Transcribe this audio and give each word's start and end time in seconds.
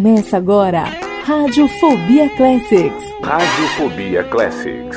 Começa 0.00 0.36
agora, 0.36 0.84
Radiofobia 1.24 2.30
Classics. 2.36 3.04
Radiofobia 3.20 4.22
Classics. 4.22 4.96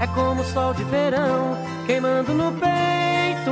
É 0.00 0.06
como 0.14 0.42
o 0.42 0.44
sol 0.44 0.72
de 0.74 0.84
verão 0.84 1.58
queimando 1.88 2.32
no 2.34 2.52
peito. 2.52 3.50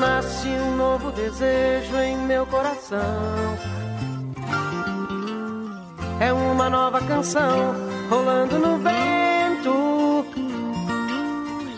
Nasce 0.00 0.48
um 0.48 0.76
novo 0.76 1.12
desejo 1.12 1.94
em 1.98 2.16
meu 2.26 2.46
coração. 2.46 3.04
É 6.24 6.32
uma 6.32 6.70
nova 6.70 7.02
canção 7.02 7.74
rolando 8.08 8.58
no 8.58 8.78
vento. 8.78 10.24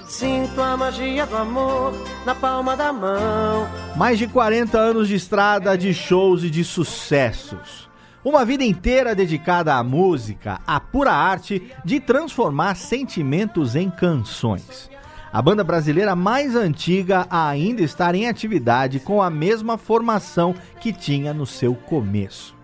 Sinto 0.06 0.62
a 0.62 0.76
magia 0.76 1.26
do 1.26 1.36
amor 1.36 1.92
na 2.24 2.32
palma 2.32 2.76
da 2.76 2.92
mão. 2.92 3.66
Mais 3.96 4.20
de 4.20 4.28
40 4.28 4.78
anos 4.78 5.08
de 5.08 5.16
estrada, 5.16 5.76
de 5.76 5.92
shows 5.92 6.44
e 6.44 6.50
de 6.50 6.62
sucessos. 6.62 7.90
Uma 8.24 8.44
vida 8.44 8.62
inteira 8.62 9.16
dedicada 9.16 9.74
à 9.74 9.82
música, 9.82 10.60
à 10.64 10.78
pura 10.78 11.10
arte 11.10 11.68
de 11.84 11.98
transformar 11.98 12.76
sentimentos 12.76 13.74
em 13.74 13.90
canções. 13.90 14.88
A 15.32 15.42
banda 15.42 15.64
brasileira 15.64 16.14
mais 16.14 16.54
antiga 16.54 17.26
a 17.28 17.48
ainda 17.48 17.82
estar 17.82 18.14
em 18.14 18.28
atividade 18.28 19.00
com 19.00 19.20
a 19.20 19.28
mesma 19.28 19.76
formação 19.76 20.54
que 20.80 20.92
tinha 20.92 21.34
no 21.34 21.46
seu 21.46 21.74
começo. 21.74 22.55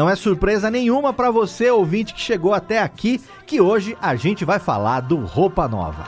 Não 0.00 0.08
é 0.08 0.16
surpresa 0.16 0.70
nenhuma 0.70 1.12
para 1.12 1.30
você, 1.30 1.70
ouvinte 1.70 2.14
que 2.14 2.20
chegou 2.22 2.54
até 2.54 2.80
aqui, 2.80 3.20
que 3.46 3.60
hoje 3.60 3.98
a 4.00 4.16
gente 4.16 4.46
vai 4.46 4.58
falar 4.58 5.00
do 5.00 5.16
Roupa 5.18 5.68
Nova. 5.68 6.04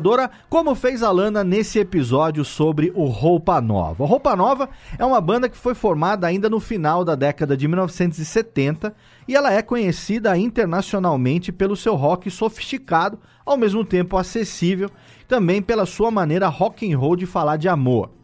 como 0.50 0.75
fez 0.75 1.03
a 1.03 1.12
Lana 1.12 1.44
nesse 1.44 1.80
episódio 1.80 2.44
sobre 2.44 2.91
o 2.96 3.06
Roupa 3.06 3.62
Nova. 3.62 4.03
O 4.03 4.06
Roupa 4.08 4.35
Nova 4.35 4.69
é 4.97 5.06
uma 5.06 5.22
banda 5.22 5.47
que 5.47 5.58
foi 5.58 5.74
formada 5.74 6.28
ainda 6.28 6.50
no 6.50 6.59
final 6.59 7.06
da 7.06 7.16
década 7.16 7.56
de 7.56 7.68
1970 7.68 8.96
e 9.28 9.36
ela 9.36 9.53
é 9.53 9.62
conhecida 9.62 10.38
internacionalmente 10.38 11.52
pelo 11.52 11.75
seu 11.75 11.96
rock 11.96 12.30
sofisticado, 12.31 13.19
ao 13.46 13.57
mesmo 13.57 13.86
tempo 13.86 14.18
acessível, 14.18 14.90
também 15.28 15.62
pela 15.62 15.86
sua 15.86 16.09
maneira 16.09 16.47
rock 16.47 16.91
and 16.91 16.97
roll 16.97 17.16
de 17.16 17.25
falar 17.25 17.57
de 17.57 17.68
amor. 17.68 18.16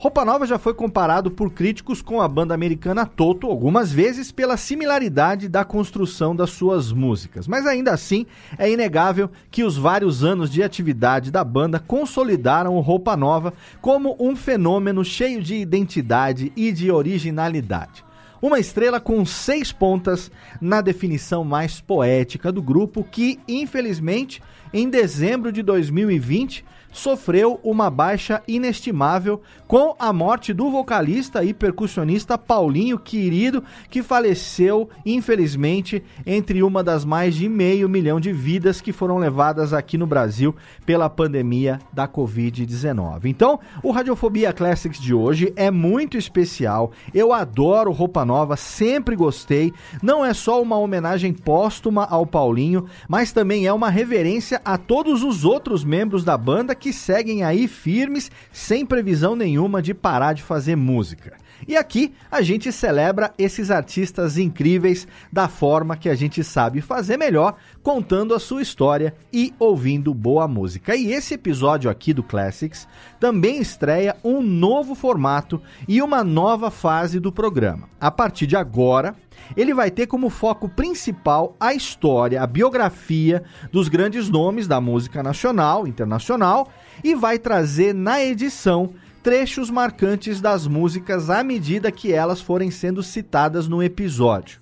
Roupa 0.00 0.24
Nova 0.24 0.46
já 0.46 0.58
foi 0.58 0.72
comparado 0.72 1.30
por 1.30 1.52
críticos 1.52 2.00
com 2.00 2.22
a 2.22 2.26
banda 2.26 2.54
americana 2.54 3.04
Toto 3.04 3.46
algumas 3.46 3.92
vezes 3.92 4.32
pela 4.32 4.56
similaridade 4.56 5.46
da 5.46 5.62
construção 5.62 6.34
das 6.34 6.48
suas 6.48 6.90
músicas, 6.90 7.46
mas 7.46 7.66
ainda 7.66 7.92
assim 7.92 8.24
é 8.56 8.70
inegável 8.70 9.30
que 9.50 9.62
os 9.62 9.76
vários 9.76 10.24
anos 10.24 10.50
de 10.50 10.62
atividade 10.62 11.30
da 11.30 11.44
banda 11.44 11.78
consolidaram 11.78 12.76
o 12.76 12.80
Roupa 12.80 13.14
Nova 13.14 13.52
como 13.82 14.16
um 14.18 14.34
fenômeno 14.34 15.04
cheio 15.04 15.42
de 15.42 15.56
identidade 15.56 16.50
e 16.56 16.72
de 16.72 16.90
originalidade. 16.90 18.02
Uma 18.40 18.58
estrela 18.58 18.98
com 18.98 19.22
seis 19.26 19.70
pontas 19.70 20.30
na 20.62 20.80
definição 20.80 21.44
mais 21.44 21.78
poética 21.78 22.50
do 22.50 22.62
grupo, 22.62 23.04
que, 23.04 23.38
infelizmente, 23.46 24.42
em 24.72 24.88
dezembro 24.88 25.52
de 25.52 25.62
2020, 25.62 26.64
sofreu 26.92 27.60
uma 27.62 27.90
baixa 27.90 28.42
inestimável 28.46 29.40
com 29.66 29.94
a 29.98 30.12
morte 30.12 30.52
do 30.52 30.70
vocalista 30.70 31.44
e 31.44 31.54
percussionista 31.54 32.36
Paulinho 32.36 32.98
Querido, 32.98 33.62
que 33.88 34.02
faleceu, 34.02 34.88
infelizmente, 35.06 36.02
entre 36.26 36.62
uma 36.62 36.82
das 36.82 37.04
mais 37.04 37.34
de 37.34 37.48
meio 37.48 37.88
milhão 37.88 38.18
de 38.18 38.32
vidas 38.32 38.80
que 38.80 38.92
foram 38.92 39.18
levadas 39.18 39.72
aqui 39.72 39.96
no 39.96 40.06
Brasil 40.06 40.54
pela 40.84 41.08
pandemia 41.08 41.78
da 41.92 42.08
Covid-19. 42.08 43.26
Então, 43.26 43.60
o 43.82 43.90
Radiofobia 43.90 44.52
Classics 44.52 45.00
de 45.00 45.14
hoje 45.14 45.52
é 45.54 45.70
muito 45.70 46.16
especial. 46.16 46.90
Eu 47.14 47.32
adoro 47.32 47.92
Roupa 47.92 48.24
Nova, 48.24 48.56
sempre 48.56 49.14
gostei. 49.14 49.72
Não 50.02 50.24
é 50.24 50.34
só 50.34 50.60
uma 50.60 50.76
homenagem 50.76 51.32
póstuma 51.32 52.04
ao 52.04 52.26
Paulinho, 52.26 52.86
mas 53.08 53.32
também 53.32 53.66
é 53.66 53.72
uma 53.72 53.88
reverência 53.88 54.60
a 54.64 54.76
todos 54.76 55.22
os 55.22 55.44
outros 55.44 55.84
membros 55.84 56.24
da 56.24 56.36
banda 56.36 56.74
que 56.80 56.92
seguem 56.92 57.44
aí 57.44 57.68
firmes, 57.68 58.30
sem 58.50 58.84
previsão 58.84 59.36
nenhuma 59.36 59.80
de 59.80 59.94
parar 59.94 60.32
de 60.32 60.42
fazer 60.42 60.74
música. 60.74 61.36
E 61.66 61.76
aqui 61.76 62.14
a 62.30 62.42
gente 62.42 62.72
celebra 62.72 63.32
esses 63.38 63.70
artistas 63.70 64.38
incríveis 64.38 65.06
da 65.32 65.48
forma 65.48 65.96
que 65.96 66.08
a 66.08 66.14
gente 66.14 66.42
sabe 66.42 66.80
fazer 66.80 67.16
melhor, 67.16 67.56
contando 67.82 68.34
a 68.34 68.40
sua 68.40 68.62
história 68.62 69.14
e 69.32 69.54
ouvindo 69.58 70.14
boa 70.14 70.48
música. 70.48 70.96
E 70.96 71.12
esse 71.12 71.34
episódio 71.34 71.90
aqui 71.90 72.12
do 72.12 72.22
Classics 72.22 72.88
também 73.18 73.60
estreia 73.60 74.16
um 74.24 74.42
novo 74.42 74.94
formato 74.94 75.60
e 75.86 76.02
uma 76.02 76.24
nova 76.24 76.70
fase 76.70 77.20
do 77.20 77.32
programa. 77.32 77.88
A 78.00 78.10
partir 78.10 78.46
de 78.46 78.56
agora, 78.56 79.14
ele 79.56 79.74
vai 79.74 79.90
ter 79.90 80.06
como 80.06 80.30
foco 80.30 80.68
principal 80.68 81.56
a 81.58 81.74
história, 81.74 82.42
a 82.42 82.46
biografia 82.46 83.42
dos 83.72 83.88
grandes 83.88 84.28
nomes 84.28 84.66
da 84.66 84.80
música 84.80 85.22
nacional, 85.22 85.86
internacional 85.86 86.68
e 87.02 87.14
vai 87.14 87.38
trazer 87.38 87.94
na 87.94 88.22
edição 88.22 88.94
trechos 89.22 89.70
marcantes 89.70 90.40
das 90.40 90.66
músicas 90.66 91.28
à 91.28 91.42
medida 91.42 91.92
que 91.92 92.12
elas 92.12 92.40
forem 92.40 92.70
sendo 92.70 93.02
citadas 93.02 93.68
no 93.68 93.82
episódio. 93.82 94.60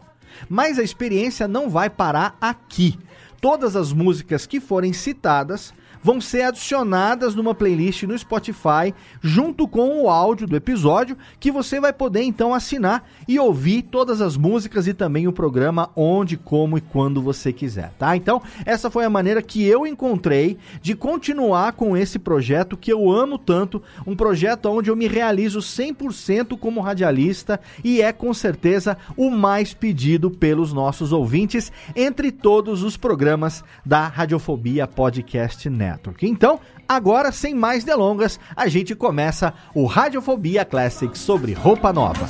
Mas 0.49 0.78
a 0.78 0.82
experiência 0.82 1.49
não 1.49 1.70
vai 1.70 1.88
parar 1.88 2.37
aqui. 2.40 2.99
Todas 3.40 3.76
as 3.76 3.93
músicas 3.93 4.46
que 4.46 4.60
forem 4.60 4.93
citadas 4.93 5.72
vão 6.02 6.20
ser 6.20 6.42
adicionadas 6.42 7.34
numa 7.34 7.54
playlist 7.54 8.04
no 8.04 8.18
Spotify, 8.18 8.94
junto 9.20 9.66
com 9.66 10.02
o 10.02 10.10
áudio 10.10 10.46
do 10.46 10.56
episódio, 10.56 11.16
que 11.40 11.50
você 11.50 11.80
vai 11.80 11.92
poder 11.92 12.22
então 12.22 12.54
assinar 12.54 13.08
e 13.26 13.38
ouvir 13.38 13.82
todas 13.82 14.20
as 14.20 14.36
músicas 14.36 14.86
e 14.86 14.94
também 14.94 15.26
o 15.26 15.32
programa 15.32 15.90
onde, 15.96 16.36
como 16.36 16.78
e 16.78 16.80
quando 16.80 17.20
você 17.20 17.52
quiser, 17.52 17.92
tá? 17.98 18.16
Então, 18.16 18.40
essa 18.64 18.90
foi 18.90 19.04
a 19.04 19.10
maneira 19.10 19.42
que 19.42 19.64
eu 19.64 19.86
encontrei 19.86 20.58
de 20.80 20.94
continuar 20.94 21.72
com 21.72 21.96
esse 21.96 22.18
projeto 22.18 22.76
que 22.76 22.92
eu 22.92 23.10
amo 23.10 23.38
tanto, 23.38 23.82
um 24.06 24.16
projeto 24.16 24.66
onde 24.66 24.90
eu 24.90 24.96
me 24.96 25.08
realizo 25.08 25.60
100% 25.60 26.58
como 26.58 26.80
radialista 26.80 27.60
e 27.82 28.00
é 28.00 28.12
com 28.12 28.32
certeza 28.32 28.96
o 29.16 29.30
mais 29.30 29.74
pedido 29.74 30.30
pelos 30.30 30.72
nossos 30.72 31.12
ouvintes 31.12 31.72
entre 31.94 32.30
todos 32.30 32.82
os 32.82 32.96
programas 32.96 33.64
da 33.84 34.06
Radiofobia 34.06 34.86
Podcast 34.86 35.68
Network. 35.68 35.88
Network. 35.88 36.26
Então, 36.26 36.61
agora, 36.88 37.32
sem 37.32 37.55
mais 37.55 37.85
delongas, 37.85 38.38
a 38.55 38.69
gente 38.69 38.94
começa 38.94 39.55
o 39.75 39.87
Radiofobia 39.87 40.64
Classic 40.64 41.17
sobre 41.17 41.52
roupa 41.52 41.93
nova. 41.93 42.26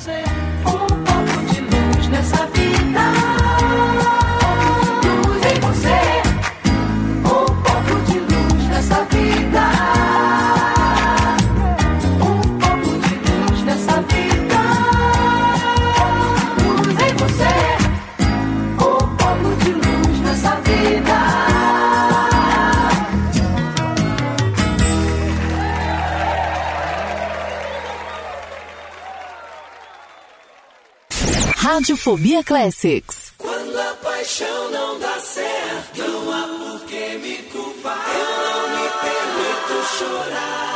Radiofobia 31.70 32.42
Classics. 32.42 33.34
Quando 33.36 33.78
a 33.78 33.92
paixão 34.02 34.70
não 34.70 34.98
dá 34.98 35.20
certo, 35.20 35.98
não 35.98 36.32
há 36.32 36.48
por 36.48 36.86
que 36.86 37.18
me 37.18 37.36
culpar. 37.52 38.06
Eu 38.08 38.24
não 38.46 38.70
me 38.70 38.88
permito 39.02 39.96
chorar. 39.98 40.67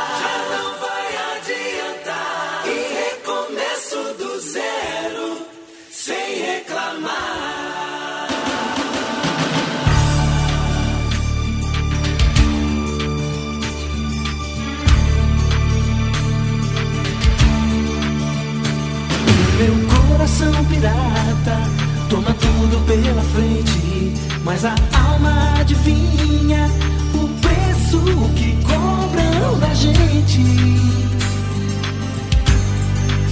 Toma 22.09 22.33
tudo 22.33 22.85
pela 22.85 23.21
frente, 23.21 24.13
mas 24.43 24.65
a 24.65 24.75
alma 25.09 25.59
adivinha 25.59 26.69
o 27.13 27.27
preço 27.39 27.99
que 28.35 28.57
cobram 28.63 29.59
da 29.59 29.73
gente 29.73 30.41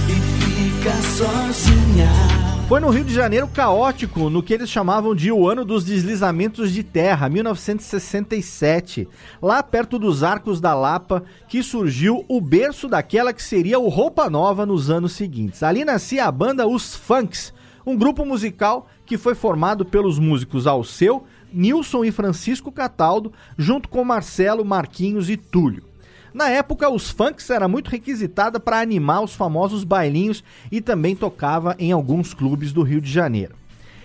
e 0.08 0.14
fica 0.40 0.92
sozinha. 1.16 2.51
Foi 2.72 2.80
no 2.80 2.88
Rio 2.88 3.04
de 3.04 3.12
Janeiro 3.12 3.46
caótico, 3.48 4.30
no 4.30 4.42
que 4.42 4.54
eles 4.54 4.70
chamavam 4.70 5.14
de 5.14 5.30
o 5.30 5.46
ano 5.46 5.62
dos 5.62 5.84
deslizamentos 5.84 6.72
de 6.72 6.82
terra, 6.82 7.28
1967. 7.28 9.06
Lá 9.42 9.62
perto 9.62 9.98
dos 9.98 10.22
Arcos 10.22 10.58
da 10.58 10.72
Lapa, 10.72 11.22
que 11.46 11.62
surgiu 11.62 12.24
o 12.26 12.40
berço 12.40 12.88
daquela 12.88 13.34
que 13.34 13.42
seria 13.42 13.78
o 13.78 13.90
Roupa 13.90 14.30
Nova 14.30 14.64
nos 14.64 14.88
anos 14.88 15.12
seguintes. 15.12 15.62
Ali 15.62 15.84
nascia 15.84 16.24
a 16.24 16.32
banda 16.32 16.66
Os 16.66 16.96
Funks, 16.96 17.52
um 17.84 17.94
grupo 17.94 18.24
musical 18.24 18.88
que 19.04 19.18
foi 19.18 19.34
formado 19.34 19.84
pelos 19.84 20.18
músicos 20.18 20.66
Alceu, 20.66 21.24
Nilson 21.52 22.06
e 22.06 22.10
Francisco 22.10 22.72
Cataldo, 22.72 23.34
junto 23.58 23.86
com 23.86 24.02
Marcelo, 24.02 24.64
Marquinhos 24.64 25.28
e 25.28 25.36
Túlio. 25.36 25.91
Na 26.32 26.48
época, 26.48 26.88
os 26.88 27.10
funks 27.10 27.50
era 27.50 27.68
muito 27.68 27.90
requisitada 27.90 28.58
para 28.58 28.80
animar 28.80 29.22
os 29.22 29.34
famosos 29.34 29.84
bailinhos 29.84 30.42
e 30.70 30.80
também 30.80 31.14
tocava 31.14 31.76
em 31.78 31.92
alguns 31.92 32.32
clubes 32.32 32.72
do 32.72 32.82
Rio 32.82 33.00
de 33.00 33.10
Janeiro. 33.10 33.54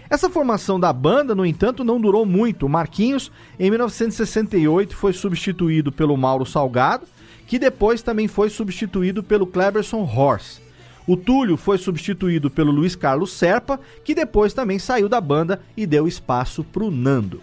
Essa 0.09 0.29
formação 0.29 0.79
da 0.79 0.91
banda, 0.93 1.35
no 1.35 1.45
entanto, 1.45 1.83
não 1.83 1.99
durou 1.99 2.25
muito. 2.25 2.69
Marquinhos, 2.69 3.31
em 3.59 3.69
1968, 3.69 4.95
foi 4.95 5.11
substituído 5.11 5.91
pelo 5.91 6.15
Mauro 6.15 6.45
Salgado, 6.45 7.05
que 7.45 7.59
depois 7.59 8.01
também 8.01 8.27
foi 8.27 8.49
substituído 8.49 9.21
pelo 9.21 9.47
Cleberson 9.47 10.03
Horse. 10.03 10.61
O 11.05 11.15
Túlio 11.15 11.55
foi 11.55 11.77
substituído 11.77 12.49
pelo 12.49 12.71
Luiz 12.71 12.95
Carlos 12.95 13.31
Serpa, 13.31 13.79
que 14.03 14.13
depois 14.13 14.53
também 14.53 14.77
saiu 14.77 15.07
da 15.07 15.21
banda 15.21 15.61
e 15.75 15.85
deu 15.85 16.07
espaço 16.07 16.63
para 16.65 16.83
o 16.83 16.91
Nando. 16.91 17.41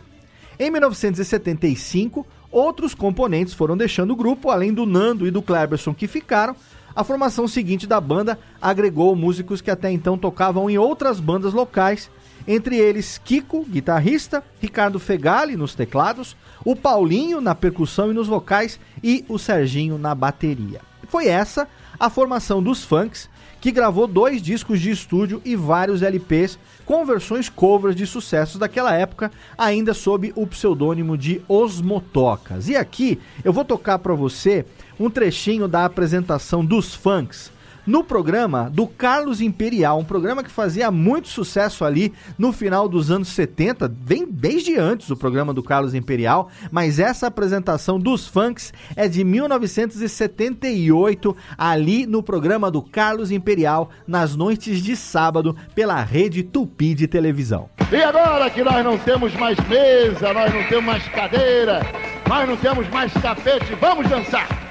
Em 0.59 0.71
1975, 0.71 2.27
outros 2.55 2.95
componentes 2.95 3.53
foram 3.53 3.77
deixando 3.77 4.13
o 4.13 4.17
grupo, 4.17 4.49
além 4.49 4.73
do 4.73 4.87
Nando 4.87 5.27
e 5.27 5.31
do 5.31 5.43
Cleberson 5.43 5.93
que 5.93 6.07
ficaram. 6.07 6.55
A 6.95 7.03
formação 7.03 7.49
seguinte 7.49 7.87
da 7.87 8.01
banda 8.01 8.39
agregou 8.63 9.17
músicos 9.17 9.61
que 9.61 9.71
até 9.71 9.91
então 9.91 10.17
tocavam 10.17 10.71
em 10.71 10.79
outras 10.79 11.19
bandas 11.19 11.53
locais, 11.53 12.09
entre 12.47 12.77
eles 12.77 13.19
Kiko, 13.19 13.65
guitarrista, 13.65 14.45
Ricardo 14.61 15.01
Fegali 15.01 15.57
nos 15.57 15.75
teclados, 15.75 16.37
o 16.65 16.77
Paulinho 16.77 17.41
na 17.41 17.55
percussão 17.55 18.13
e 18.13 18.15
nos 18.15 18.29
vocais 18.29 18.79
e 19.03 19.25
o 19.29 19.39
Serginho 19.39 19.99
na 19.99 20.15
bateria. 20.15 20.81
Foi 21.09 21.27
essa 21.27 21.67
a 21.99 22.09
formação 22.09 22.63
dos 22.63 22.85
Funks, 22.85 23.29
que 23.65 23.73
gravou 23.73 24.07
dois 24.07 24.43
discos 24.43 24.79
de 24.79 24.91
estúdio 24.91 25.41
e 25.43 25.57
vários 25.57 26.03
LPs 26.03 26.59
com 26.85 27.03
versões 27.07 27.49
covers 27.49 27.97
de 27.97 28.07
sucessos 28.07 28.59
daquela 28.59 28.95
época, 28.95 29.33
ainda 29.57 29.95
sob 29.95 30.35
o 30.37 30.47
pseudônimo 30.47 31.17
de 31.17 31.41
Os 31.49 31.81
Motocas. 31.81 32.69
E 32.69 32.77
aqui 32.77 33.19
eu 33.43 33.55
vou 33.55 33.65
tocar 33.65 33.99
para 34.01 34.13
você 34.13 34.67
um 35.01 35.09
trechinho 35.09 35.67
da 35.67 35.87
apresentação 35.87 36.63
dos 36.63 36.95
Funks 36.95 37.51
no 37.87 38.03
programa 38.03 38.71
do 38.71 38.87
Carlos 38.87 39.41
Imperial, 39.41 39.99
um 39.99 40.05
programa 40.05 40.43
que 40.43 40.51
fazia 40.51 40.91
muito 40.91 41.29
sucesso 41.29 41.85
ali 41.85 42.13
no 42.39 42.53
final 42.53 42.89
dos 42.89 43.11
anos 43.11 43.29
70, 43.29 43.93
vem 44.03 44.27
desde 44.29 44.79
antes 44.79 45.11
o 45.11 45.17
programa 45.17 45.53
do 45.53 45.63
Carlos 45.63 45.95
Imperial, 45.95 46.49
mas 46.71 46.99
essa 46.99 47.27
apresentação 47.27 47.99
dos 47.99 48.27
funks 48.27 48.73
é 48.97 49.09
de 49.09 49.25
1978, 49.25 51.37
ali 51.57 52.07
no 52.07 52.23
programa 52.23 52.71
do 52.71 52.83
Carlos 52.83 53.31
Imperial, 53.31 53.91
nas 54.07 54.37
noites 54.37 54.83
de 54.83 54.97
sábado, 54.97 55.57
pela 55.75 56.03
rede 56.03 56.43
Tupi 56.43 56.95
de 56.95 57.07
televisão. 57.07 57.69
E 57.93 58.03
agora 58.03 58.51
que 58.51 58.63
nós 58.63 58.85
não 58.85 58.99
temos 58.99 59.35
mais 59.35 59.57
mesa, 59.69 60.33
nós 60.33 60.53
não 60.53 60.65
temos 60.65 60.85
mais 60.85 61.07
cadeira, 61.09 61.81
nós 62.29 62.49
não 62.49 62.57
temos 62.57 62.89
mais 62.89 63.13
tapete, 63.13 63.75
vamos 63.81 64.09
dançar! 64.09 64.64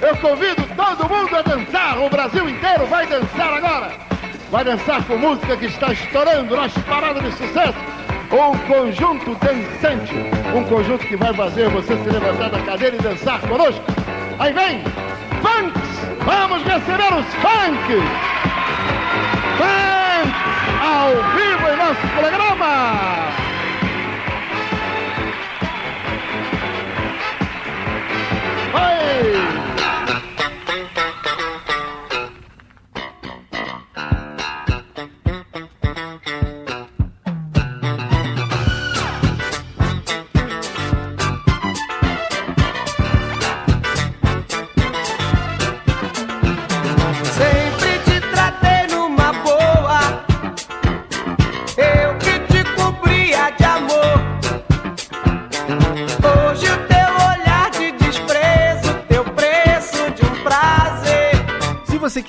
Eu 0.00 0.16
convido 0.16 0.62
todo 0.76 1.08
mundo 1.08 1.36
a 1.36 1.42
dançar. 1.42 1.98
O 1.98 2.08
Brasil 2.08 2.48
inteiro 2.48 2.86
vai 2.86 3.06
dançar 3.06 3.54
agora. 3.54 3.90
Vai 4.50 4.64
dançar 4.64 5.02
com 5.04 5.16
música 5.16 5.56
que 5.56 5.66
está 5.66 5.92
estourando 5.92 6.56
nas 6.56 6.72
paradas 6.78 7.22
de 7.22 7.32
sucesso. 7.32 7.78
O 8.30 8.56
conjunto 8.66 9.34
dançante. 9.36 10.14
Um 10.54 10.64
conjunto 10.64 11.04
que 11.06 11.16
vai 11.16 11.34
fazer 11.34 11.68
você 11.70 11.96
se 11.96 12.10
levantar 12.10 12.50
da 12.50 12.60
cadeira 12.60 12.96
e 12.96 13.00
dançar 13.00 13.40
conosco. 13.40 13.84
Aí 14.38 14.52
vem, 14.52 14.82
funks. 15.42 15.88
Vamos 16.24 16.62
receber 16.62 17.12
os 17.14 17.26
funks. 17.34 18.04
Funks 19.58 19.98
ao 20.80 21.10
vivo 21.34 21.68
em 21.72 21.76
nosso 21.76 22.06
programa. 22.16 23.28
Oi! 28.74 29.67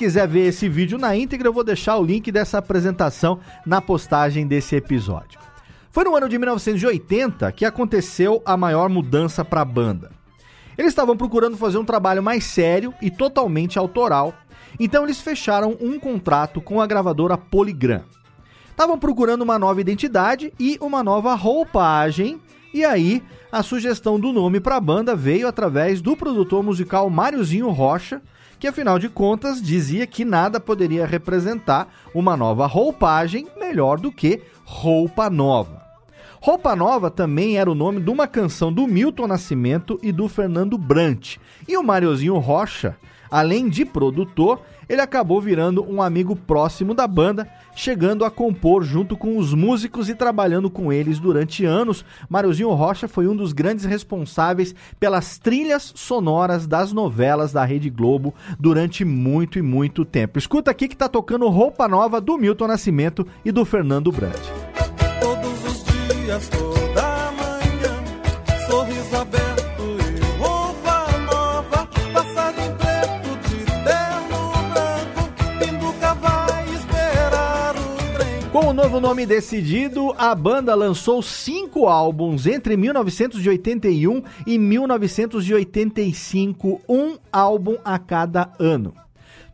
Quiser 0.00 0.26
ver 0.26 0.46
esse 0.46 0.66
vídeo 0.66 0.96
na 0.96 1.14
íntegra, 1.14 1.46
eu 1.46 1.52
vou 1.52 1.62
deixar 1.62 1.98
o 1.98 2.02
link 2.02 2.32
dessa 2.32 2.56
apresentação 2.56 3.38
na 3.66 3.82
postagem 3.82 4.46
desse 4.46 4.74
episódio. 4.74 5.38
Foi 5.90 6.04
no 6.04 6.16
ano 6.16 6.26
de 6.26 6.38
1980 6.38 7.52
que 7.52 7.66
aconteceu 7.66 8.40
a 8.46 8.56
maior 8.56 8.88
mudança 8.88 9.44
para 9.44 9.60
a 9.60 9.64
banda. 9.64 10.10
Eles 10.78 10.92
estavam 10.92 11.18
procurando 11.18 11.54
fazer 11.58 11.76
um 11.76 11.84
trabalho 11.84 12.22
mais 12.22 12.44
sério 12.44 12.94
e 13.02 13.10
totalmente 13.10 13.78
autoral, 13.78 14.32
então 14.78 15.04
eles 15.04 15.20
fecharam 15.20 15.76
um 15.78 16.00
contrato 16.00 16.62
com 16.62 16.80
a 16.80 16.86
gravadora 16.86 17.36
Polygram. 17.36 18.04
Estavam 18.70 18.98
procurando 18.98 19.42
uma 19.42 19.58
nova 19.58 19.82
identidade 19.82 20.50
e 20.58 20.78
uma 20.80 21.02
nova 21.02 21.34
roupagem, 21.34 22.40
e 22.72 22.86
aí 22.86 23.22
a 23.52 23.62
sugestão 23.62 24.18
do 24.18 24.32
nome 24.32 24.60
para 24.60 24.76
a 24.76 24.80
banda 24.80 25.14
veio 25.14 25.46
através 25.46 26.00
do 26.00 26.16
produtor 26.16 26.62
musical 26.62 27.10
Máriozinho 27.10 27.68
Rocha, 27.68 28.22
que 28.60 28.68
afinal 28.68 28.98
de 28.98 29.08
contas 29.08 29.62
dizia 29.62 30.06
que 30.06 30.22
nada 30.22 30.60
poderia 30.60 31.06
representar 31.06 31.88
uma 32.14 32.36
nova 32.36 32.66
roupagem 32.66 33.48
melhor 33.58 33.98
do 33.98 34.12
que 34.12 34.42
roupa 34.64 35.30
nova. 35.30 35.79
Roupa 36.42 36.74
Nova 36.74 37.10
também 37.10 37.58
era 37.58 37.70
o 37.70 37.74
nome 37.74 38.00
de 38.00 38.08
uma 38.08 38.26
canção 38.26 38.72
do 38.72 38.86
Milton 38.86 39.26
Nascimento 39.26 40.00
e 40.02 40.10
do 40.10 40.26
Fernando 40.26 40.78
Brant. 40.78 41.36
E 41.68 41.76
o 41.76 41.82
Mariozinho 41.82 42.38
Rocha, 42.38 42.96
além 43.30 43.68
de 43.68 43.84
produtor, 43.84 44.62
ele 44.88 45.02
acabou 45.02 45.38
virando 45.38 45.84
um 45.84 46.00
amigo 46.00 46.34
próximo 46.34 46.94
da 46.94 47.06
banda, 47.06 47.46
chegando 47.76 48.24
a 48.24 48.30
compor 48.30 48.82
junto 48.82 49.18
com 49.18 49.36
os 49.36 49.52
músicos 49.52 50.08
e 50.08 50.14
trabalhando 50.14 50.70
com 50.70 50.90
eles 50.90 51.18
durante 51.18 51.66
anos. 51.66 52.06
Mariozinho 52.26 52.70
Rocha 52.70 53.06
foi 53.06 53.28
um 53.28 53.36
dos 53.36 53.52
grandes 53.52 53.84
responsáveis 53.84 54.74
pelas 54.98 55.36
trilhas 55.36 55.92
sonoras 55.94 56.66
das 56.66 56.90
novelas 56.90 57.52
da 57.52 57.66
Rede 57.66 57.90
Globo 57.90 58.34
durante 58.58 59.04
muito 59.04 59.58
e 59.58 59.62
muito 59.62 60.06
tempo. 60.06 60.38
Escuta 60.38 60.70
aqui 60.70 60.88
que 60.88 60.96
tá 60.96 61.06
tocando 61.06 61.46
Roupa 61.50 61.86
Nova 61.86 62.18
do 62.18 62.38
Milton 62.38 62.66
Nascimento 62.66 63.26
e 63.44 63.52
do 63.52 63.66
Fernando 63.66 64.10
Brant. 64.10 64.40
Dias, 66.30 66.46
toda 66.48 67.32
manhã, 67.32 68.04
sorriso 68.68 69.16
aberto 69.16 69.82
e 69.82 70.20
roupa 70.38 71.08
nova, 71.26 71.88
passarinho 72.12 72.76
preto 72.76 73.36
de 73.48 73.64
terno 73.82 74.52
branco, 74.70 75.26
pinduca 75.58 76.14
vai 76.14 76.72
esperar 76.72 77.74
o 77.74 77.96
trem. 78.16 78.48
Com 78.52 78.68
o 78.68 78.72
novo 78.72 79.00
nome 79.00 79.26
decidido, 79.26 80.14
a 80.16 80.32
banda 80.32 80.72
lançou 80.76 81.20
cinco 81.20 81.88
álbuns 81.88 82.46
entre 82.46 82.76
1981 82.76 84.22
e 84.46 84.56
1985, 84.56 86.80
um 86.88 87.18
álbum 87.32 87.76
a 87.84 87.98
cada 87.98 88.52
ano. 88.56 88.94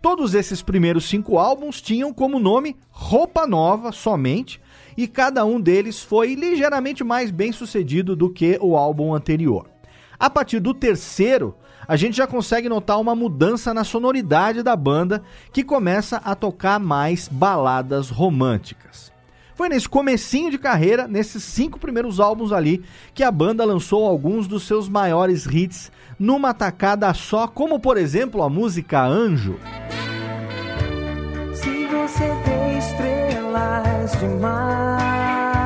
Todos 0.03 0.35
esses 0.35 0.61
primeiros 0.61 1.09
cinco 1.09 1.39
álbuns 1.39 1.81
tinham 1.81 2.13
como 2.13 2.39
nome 2.39 2.77
Roupa 2.91 3.47
Nova 3.47 3.93
somente, 3.93 4.61
e 4.97 5.07
cada 5.07 5.45
um 5.45 5.61
deles 5.61 6.03
foi 6.03 6.35
ligeiramente 6.35 7.05
mais 7.05 7.31
bem 7.31 7.53
sucedido 7.53 8.17
do 8.17 8.31
que 8.31 8.59
o 8.61 8.77
álbum 8.77 9.15
anterior. 9.15 9.67
A 10.19 10.31
partir 10.31 10.61
do 10.61 10.73
terceiro, 10.73 11.55
a 11.87 11.95
gente 11.95 12.17
já 12.17 12.27
consegue 12.27 12.69
notar 12.69 12.99
uma 13.01 13.15
mudança 13.15 13.73
na 13.73 13.85
sonoridade 13.85 14.63
da 14.63 14.75
banda, 14.75 15.23
que 15.53 15.63
começa 15.63 16.17
a 16.25 16.35
tocar 16.35 16.81
mais 16.81 17.29
baladas 17.29 18.11
românticas. 18.11 19.13
Foi 19.55 19.69
nesse 19.69 19.89
comecinho 19.89 20.51
de 20.51 20.59
carreira, 20.59 21.09
nesses 21.09 21.43
cinco 21.43 21.79
primeiros 21.79 22.21
álbuns 22.21 22.53
ali, 22.53 22.85
que 23.15 23.23
a 23.23 23.31
banda 23.31 23.65
lançou 23.65 24.05
alguns 24.05 24.47
dos 24.47 24.65
seus 24.65 24.89
maiores 24.89 25.47
hits 25.47 25.91
numa 26.19 26.53
tacada 26.53 27.13
só, 27.15 27.47
como 27.47 27.79
por 27.79 27.97
exemplo 27.97 28.43
a 28.43 28.51
música 28.51 29.03
Anjo. 29.03 29.59
Se 31.55 31.87
você 31.87 32.27
vê 32.45 32.56
estrelas 33.77 34.13
demais, 34.21 35.61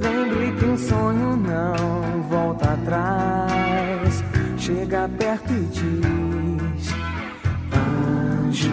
lembre 0.00 0.52
que 0.58 0.64
um 0.64 0.76
sonho 0.76 1.36
não 1.36 2.22
volta 2.28 2.72
atrás. 2.72 4.24
Chega 4.58 5.08
perto 5.08 5.52
e 5.52 5.60
diz: 5.66 6.90
Anjo. 7.72 8.70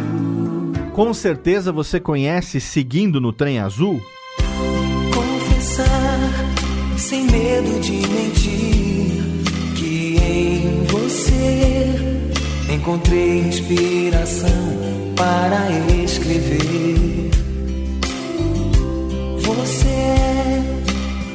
Com 0.94 1.14
certeza 1.14 1.72
você 1.72 2.00
conhece 2.00 2.60
Seguindo 2.60 3.22
no 3.22 3.32
Trem 3.32 3.60
Azul? 3.60 4.02
confessar, 5.14 6.20
sem 6.98 7.24
medo 7.26 7.80
de 7.80 7.92
mentir, 8.08 9.24
que 9.76 10.18
em 10.18 10.84
você 10.86 12.07
encontrei 12.78 13.40
inspiração 13.40 14.50
para 15.16 15.70
escrever. 16.04 17.32
Você 19.42 19.88
é 19.88 20.64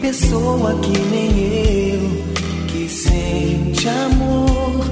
pessoa 0.00 0.78
que 0.80 0.98
nem 0.98 1.94
eu, 1.94 2.66
que 2.68 2.88
sente 2.88 3.88
amor, 3.88 4.84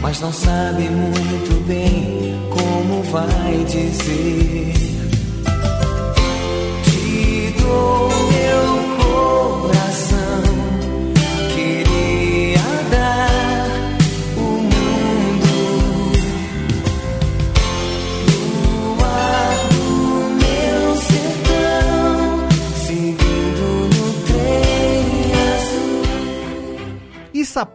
mas 0.00 0.20
não 0.20 0.32
sabe 0.32 0.88
muito 0.90 1.66
bem 1.66 2.36
como 2.50 3.02
vai 3.04 3.64
dizer. 3.64 4.74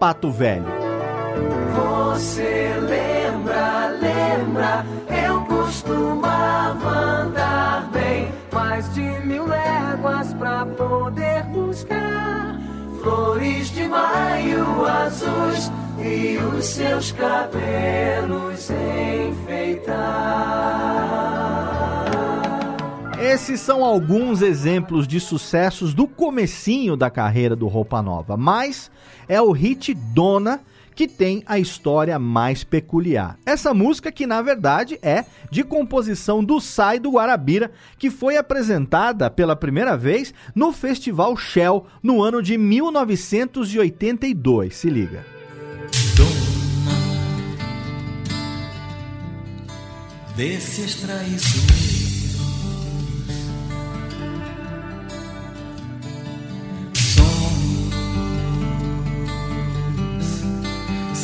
Sapato 0.02 0.32
Velho? 0.32 0.66
Você 1.76 2.74
lembra, 2.80 3.90
lembra, 4.02 4.86
eu 5.28 5.42
costumava 5.42 6.90
andar 6.90 7.88
bem 7.92 8.28
mais 8.52 8.92
de 8.96 9.04
mil 9.24 9.46
léguas 9.46 10.34
pra 10.34 10.66
poder 10.66 11.44
buscar 11.54 12.60
flores 13.00 13.70
de 13.70 13.88
maio 13.88 14.88
azuis 14.88 15.72
e 16.00 16.38
os 16.38 16.66
seus 16.66 17.12
cabelos 17.12 18.72
enfeitar. 19.30 20.81
Esses 23.22 23.60
são 23.60 23.86
alguns 23.86 24.42
exemplos 24.42 25.08
de 25.08 25.20
sucessos 25.20 25.94
do 25.94 26.08
comecinho 26.08 26.98
da 26.98 27.08
carreira 27.10 27.56
do 27.56 27.68
Roupa 27.68 28.02
Nova, 28.02 28.36
mas 28.36 28.90
é 29.28 29.40
o 29.40 29.52
hit 29.52 29.94
Dona 29.94 30.62
que 30.96 31.08
tem 31.08 31.44
a 31.46 31.60
história 31.60 32.18
mais 32.18 32.64
peculiar. 32.64 33.38
Essa 33.46 33.72
música 33.74 34.12
que 34.12 34.26
na 34.26 34.42
verdade 34.42 34.98
é 35.04 35.24
de 35.52 35.64
composição 35.64 36.44
do 36.44 36.60
Sai 36.60 36.98
do 37.00 37.12
Guarabira, 37.12 37.72
que 37.98 38.10
foi 38.10 38.38
apresentada 38.38 39.30
pela 39.30 39.56
primeira 39.56 39.96
vez 39.96 40.34
no 40.56 40.74
Festival 40.74 41.38
Shell 41.38 41.86
no 42.02 42.24
ano 42.24 42.42
de 42.42 42.58
1982. 42.58 44.76
Se 44.76 44.90
liga. 44.90 45.24
desses 50.36 50.96
traiçoeiros. 50.96 52.11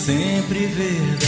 Sempre 0.07 0.67
verdadeiros. 0.67 1.27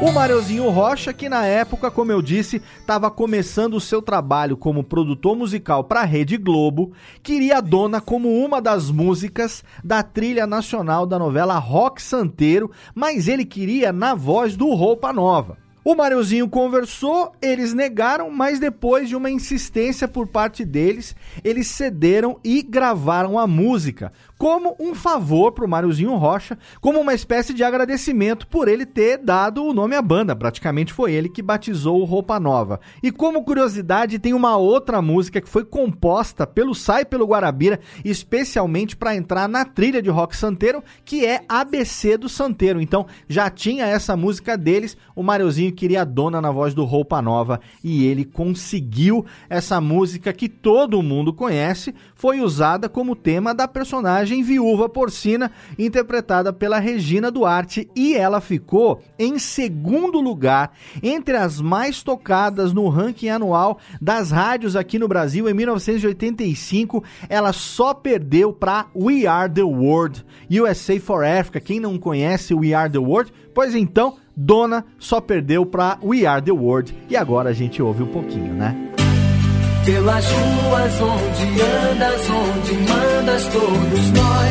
O 0.00 0.10
Mariozinho 0.12 0.70
Rocha, 0.70 1.12
que 1.12 1.28
na 1.28 1.44
época, 1.44 1.90
como 1.90 2.10
eu 2.10 2.22
disse, 2.22 2.62
estava 2.80 3.10
começando 3.10 3.74
o 3.74 3.80
seu 3.80 4.00
trabalho 4.00 4.56
como 4.56 4.82
produtor 4.82 5.36
musical 5.36 5.84
para 5.84 6.00
a 6.00 6.04
Rede 6.04 6.38
Globo, 6.38 6.92
queria 7.22 7.58
a 7.58 7.60
dona 7.60 8.00
como 8.00 8.30
uma 8.42 8.62
das 8.62 8.90
músicas 8.90 9.62
da 9.84 10.02
trilha 10.02 10.46
nacional 10.46 11.06
da 11.06 11.18
novela 11.18 11.58
Rock 11.58 12.00
Santeiro, 12.00 12.70
mas 12.94 13.28
ele 13.28 13.44
queria 13.44 13.92
na 13.92 14.14
voz 14.14 14.56
do 14.56 14.72
Roupa 14.72 15.12
Nova. 15.12 15.63
O 15.84 15.94
Mariozinho 15.94 16.48
conversou, 16.48 17.32
eles 17.42 17.74
negaram, 17.74 18.30
mas 18.30 18.58
depois 18.58 19.06
de 19.06 19.14
uma 19.14 19.30
insistência 19.30 20.08
por 20.08 20.26
parte 20.26 20.64
deles, 20.64 21.14
eles 21.44 21.66
cederam 21.66 22.40
e 22.42 22.62
gravaram 22.62 23.38
a 23.38 23.46
música 23.46 24.10
como 24.38 24.74
um 24.80 24.94
favor 24.94 25.52
pro 25.52 25.68
Mariozinho 25.68 26.16
Rocha, 26.16 26.58
como 26.80 27.00
uma 27.00 27.14
espécie 27.14 27.54
de 27.54 27.62
agradecimento 27.62 28.46
por 28.46 28.66
ele 28.66 28.84
ter 28.84 29.18
dado 29.18 29.64
o 29.64 29.72
nome 29.72 29.94
à 29.94 30.02
banda. 30.02 30.34
Praticamente 30.34 30.92
foi 30.92 31.12
ele 31.12 31.28
que 31.28 31.42
batizou 31.42 32.00
o 32.00 32.04
Roupa 32.04 32.40
Nova. 32.40 32.80
E 33.02 33.10
como 33.10 33.44
curiosidade, 33.44 34.18
tem 34.18 34.34
uma 34.34 34.56
outra 34.56 35.00
música 35.00 35.40
que 35.40 35.48
foi 35.48 35.64
composta 35.64 36.46
pelo 36.46 36.74
Sai 36.74 37.04
pelo 37.04 37.26
Guarabira, 37.26 37.80
especialmente 38.04 38.96
para 38.96 39.14
entrar 39.14 39.48
na 39.48 39.64
trilha 39.64 40.02
de 40.02 40.10
rock 40.10 40.36
santeiro, 40.36 40.82
que 41.04 41.24
é 41.24 41.42
ABC 41.48 42.16
do 42.16 42.28
Santeiro. 42.28 42.80
Então 42.80 43.06
já 43.28 43.48
tinha 43.50 43.86
essa 43.86 44.16
música 44.16 44.56
deles, 44.56 44.96
o 45.14 45.22
Mariozinho 45.22 45.73
queria 45.74 46.02
a 46.02 46.04
dona 46.04 46.40
na 46.40 46.50
voz 46.50 46.72
do 46.72 46.84
Roupa 46.84 47.20
Nova 47.20 47.60
e 47.82 48.06
ele 48.06 48.24
conseguiu 48.24 49.26
essa 49.48 49.80
música 49.80 50.32
que 50.32 50.48
todo 50.48 51.02
mundo 51.02 51.32
conhece, 51.32 51.94
foi 52.14 52.40
usada 52.40 52.88
como 52.88 53.14
tema 53.14 53.54
da 53.54 53.68
personagem 53.68 54.42
Viúva 54.42 54.88
Porcina, 54.88 55.50
interpretada 55.78 56.52
pela 56.52 56.78
Regina 56.78 57.30
Duarte, 57.30 57.88
e 57.94 58.14
ela 58.14 58.40
ficou 58.40 59.02
em 59.18 59.38
segundo 59.38 60.20
lugar 60.20 60.72
entre 61.02 61.36
as 61.36 61.60
mais 61.60 62.02
tocadas 62.02 62.72
no 62.72 62.88
ranking 62.88 63.28
anual 63.28 63.78
das 64.00 64.30
rádios 64.30 64.76
aqui 64.76 64.98
no 64.98 65.08
Brasil 65.08 65.48
em 65.48 65.54
1985. 65.54 67.02
Ela 67.28 67.52
só 67.52 67.92
perdeu 67.92 68.52
para 68.52 68.86
We 68.94 69.26
Are 69.26 69.52
the 69.52 69.62
World, 69.62 70.24
USA 70.50 70.98
for 71.00 71.24
Africa. 71.24 71.60
Quem 71.60 71.80
não 71.80 71.98
conhece 71.98 72.54
We 72.54 72.72
Are 72.72 72.90
the 72.90 72.98
World, 72.98 73.32
pois 73.52 73.74
então 73.74 74.16
Dona 74.36 74.84
só 74.98 75.20
perdeu 75.20 75.64
para 75.64 75.98
We 76.02 76.26
Are 76.26 76.42
the 76.42 76.52
World 76.52 76.94
e 77.08 77.16
agora 77.16 77.50
a 77.50 77.52
gente 77.52 77.82
ouve 77.82 78.02
um 78.02 78.08
pouquinho, 78.08 78.54
né? 78.54 78.74
Pelas 79.84 80.24
ruas 80.24 81.00
onde 81.00 81.60
andas, 81.60 82.22
onde 82.30 82.74
mandas, 82.88 83.46
todos 83.48 84.10
nós 84.12 84.44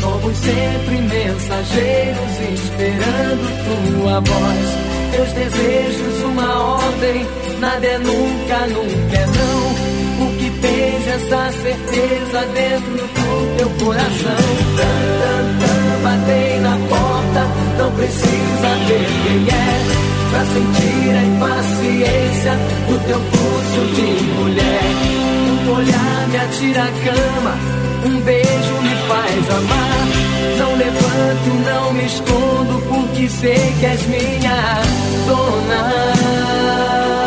somos 0.00 0.36
sempre 0.36 1.00
mensageiros 1.02 2.40
esperando 2.52 4.00
tua 4.02 4.20
voz. 4.20 4.92
Teus 5.12 5.32
desejos, 5.32 6.22
uma 6.24 6.74
ordem, 6.74 7.26
nada 7.60 7.86
é 7.86 7.98
nunca, 7.98 8.66
nunca 8.66 9.16
é 9.16 9.26
não. 9.26 10.26
O 10.26 10.36
que 10.38 10.50
tens 10.60 11.06
essa 11.06 11.52
certeza 11.52 12.46
dentro 12.54 12.96
do 12.96 13.56
teu 13.56 13.70
coração. 13.86 14.42
Batei 16.02 16.58
na 16.60 16.76
porta, 16.88 17.01
não 17.78 17.90
precisa 17.92 18.68
ver 18.86 19.06
quem 19.24 19.48
é 19.48 20.02
pra 20.30 20.44
sentir 20.46 21.10
a 21.10 21.22
impaciência 21.24 22.52
do 22.88 22.98
teu 23.06 23.20
pulso 23.20 23.80
de 23.94 24.06
mulher. 24.40 24.82
Um 25.48 25.70
olhar 25.72 26.28
me 26.28 26.36
atira 26.38 26.82
a 26.82 26.92
cama, 27.04 27.54
um 28.06 28.20
beijo 28.22 28.74
me 28.82 28.94
faz 29.08 29.50
amar. 29.50 30.02
Não 30.58 30.76
levanto, 30.76 31.48
não 31.66 31.92
me 31.92 32.04
escondo, 32.06 32.82
porque 32.88 33.28
sei 33.28 33.74
que 33.78 33.86
és 33.86 34.06
minha 34.06 34.80
dona. 35.26 37.21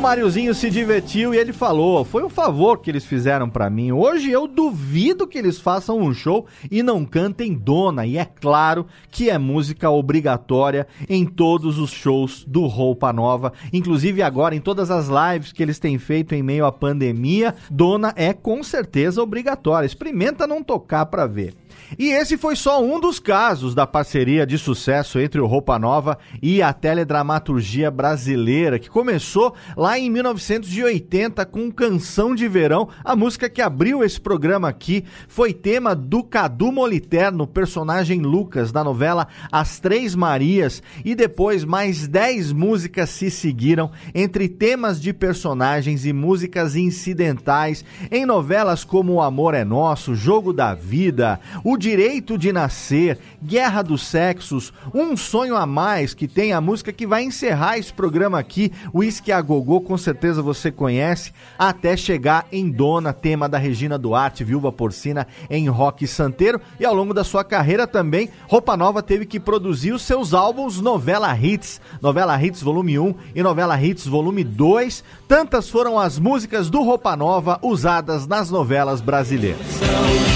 O 0.00 0.02
Mariozinho 0.02 0.54
se 0.54 0.70
divertiu 0.70 1.34
e 1.34 1.36
ele 1.36 1.52
falou: 1.52 2.06
foi 2.06 2.24
um 2.24 2.30
favor 2.30 2.78
que 2.78 2.90
eles 2.90 3.04
fizeram 3.04 3.50
pra 3.50 3.68
mim. 3.68 3.92
Hoje 3.92 4.30
eu 4.30 4.48
duvido 4.48 5.26
que 5.26 5.36
eles 5.36 5.60
façam 5.60 5.98
um 5.98 6.14
show 6.14 6.46
e 6.70 6.82
não 6.82 7.04
cantem 7.04 7.52
Dona. 7.52 8.06
E 8.06 8.16
é 8.16 8.24
claro 8.24 8.86
que 9.10 9.28
é 9.28 9.36
música 9.36 9.90
obrigatória 9.90 10.86
em 11.06 11.26
todos 11.26 11.78
os 11.78 11.90
shows 11.90 12.46
do 12.48 12.66
Roupa 12.66 13.12
Nova. 13.12 13.52
Inclusive 13.74 14.22
agora 14.22 14.56
em 14.56 14.60
todas 14.60 14.90
as 14.90 15.08
lives 15.08 15.52
que 15.52 15.62
eles 15.62 15.78
têm 15.78 15.98
feito 15.98 16.34
em 16.34 16.42
meio 16.42 16.64
à 16.64 16.72
pandemia, 16.72 17.54
Dona 17.70 18.14
é 18.16 18.32
com 18.32 18.62
certeza 18.62 19.22
obrigatória. 19.22 19.84
Experimenta 19.84 20.46
não 20.46 20.62
tocar 20.64 21.04
pra 21.04 21.26
ver. 21.26 21.59
E 21.98 22.08
esse 22.10 22.36
foi 22.36 22.54
só 22.54 22.82
um 22.82 23.00
dos 23.00 23.18
casos 23.18 23.74
da 23.74 23.86
parceria 23.86 24.46
de 24.46 24.56
sucesso 24.56 25.18
entre 25.18 25.40
o 25.40 25.46
Roupa 25.46 25.78
Nova 25.78 26.18
e 26.40 26.62
a 26.62 26.72
teledramaturgia 26.72 27.90
brasileira, 27.90 28.78
que 28.78 28.88
começou 28.88 29.54
lá 29.76 29.98
em 29.98 30.08
1980 30.08 31.44
com 31.46 31.70
Canção 31.70 32.34
de 32.34 32.46
Verão. 32.46 32.88
A 33.04 33.16
música 33.16 33.48
que 33.48 33.60
abriu 33.60 34.04
esse 34.04 34.20
programa 34.20 34.68
aqui 34.68 35.04
foi 35.28 35.52
tema 35.52 35.94
do 35.94 36.22
Cadu 36.22 36.70
Moliterno, 36.70 37.46
personagem 37.46 38.20
Lucas, 38.20 38.70
da 38.70 38.84
novela 38.84 39.26
As 39.50 39.80
Três 39.80 40.14
Marias, 40.14 40.82
e 41.04 41.14
depois 41.14 41.64
mais 41.64 42.06
dez 42.06 42.52
músicas 42.52 43.10
se 43.10 43.30
seguiram 43.30 43.90
entre 44.14 44.48
temas 44.48 45.00
de 45.00 45.12
personagens 45.12 46.06
e 46.06 46.12
músicas 46.12 46.76
incidentais 46.76 47.84
em 48.10 48.24
novelas 48.24 48.84
como 48.84 49.14
O 49.14 49.20
Amor 49.20 49.54
é 49.54 49.64
Nosso, 49.64 50.14
Jogo 50.14 50.52
da 50.52 50.74
Vida, 50.74 51.40
O 51.64 51.76
Direito 51.80 52.36
de 52.36 52.52
Nascer, 52.52 53.18
Guerra 53.42 53.80
dos 53.80 54.06
Sexos, 54.06 54.70
Um 54.94 55.16
Sonho 55.16 55.56
a 55.56 55.64
Mais, 55.64 56.12
que 56.12 56.28
tem 56.28 56.52
a 56.52 56.60
música 56.60 56.92
que 56.92 57.06
vai 57.06 57.22
encerrar 57.22 57.78
esse 57.78 57.90
programa 57.90 58.38
aqui, 58.38 58.70
Whisky 58.94 59.32
a 59.32 59.40
Gogô, 59.40 59.80
com 59.80 59.96
certeza 59.96 60.42
você 60.42 60.70
conhece, 60.70 61.32
até 61.58 61.96
chegar 61.96 62.46
em 62.52 62.70
Dona, 62.70 63.14
tema 63.14 63.48
da 63.48 63.56
Regina 63.56 63.96
Duarte, 63.96 64.44
Viúva 64.44 64.70
Porcina, 64.70 65.26
em 65.48 65.70
rock 65.70 66.06
santeiro, 66.06 66.60
e 66.78 66.84
ao 66.84 66.94
longo 66.94 67.14
da 67.14 67.24
sua 67.24 67.42
carreira 67.42 67.86
também, 67.86 68.28
Roupa 68.46 68.76
Nova 68.76 69.02
teve 69.02 69.24
que 69.24 69.40
produzir 69.40 69.92
os 69.92 70.02
seus 70.02 70.34
álbuns 70.34 70.82
Novela 70.82 71.34
Hits, 71.34 71.80
Novela 72.02 72.40
Hits 72.44 72.60
Volume 72.60 72.98
1 72.98 73.14
e 73.34 73.42
Novela 73.42 73.82
Hits 73.82 74.06
Volume 74.06 74.44
2, 74.44 75.02
tantas 75.26 75.70
foram 75.70 75.98
as 75.98 76.18
músicas 76.18 76.68
do 76.68 76.82
Roupa 76.82 77.16
Nova 77.16 77.58
usadas 77.62 78.26
nas 78.26 78.50
novelas 78.50 79.00
brasileiras. 79.00 80.29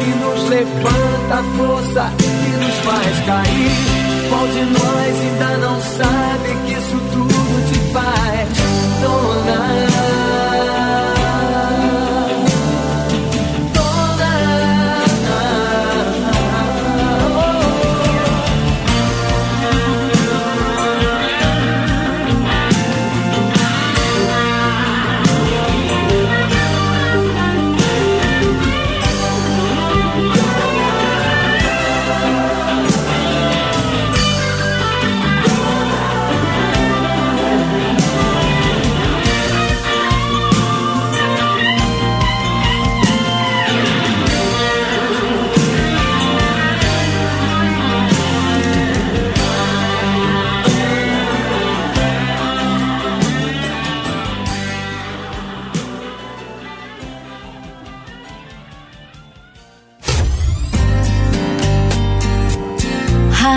Que 0.00 0.10
nos 0.20 0.48
levanta, 0.48 1.34
a 1.34 1.42
força 1.56 2.12
que 2.18 2.50
nos 2.56 2.76
faz 2.84 3.20
cair. 3.26 4.02
Qual 4.28 4.46
de 4.48 4.64
nós 4.64 5.20
ainda 5.20 5.56
não 5.58 5.80
sabe 5.80 6.48
que 6.66 6.72
isso 6.72 6.98
tudo 7.12 7.72
te 7.72 7.78
faz 7.92 8.48
dona? 9.02 9.91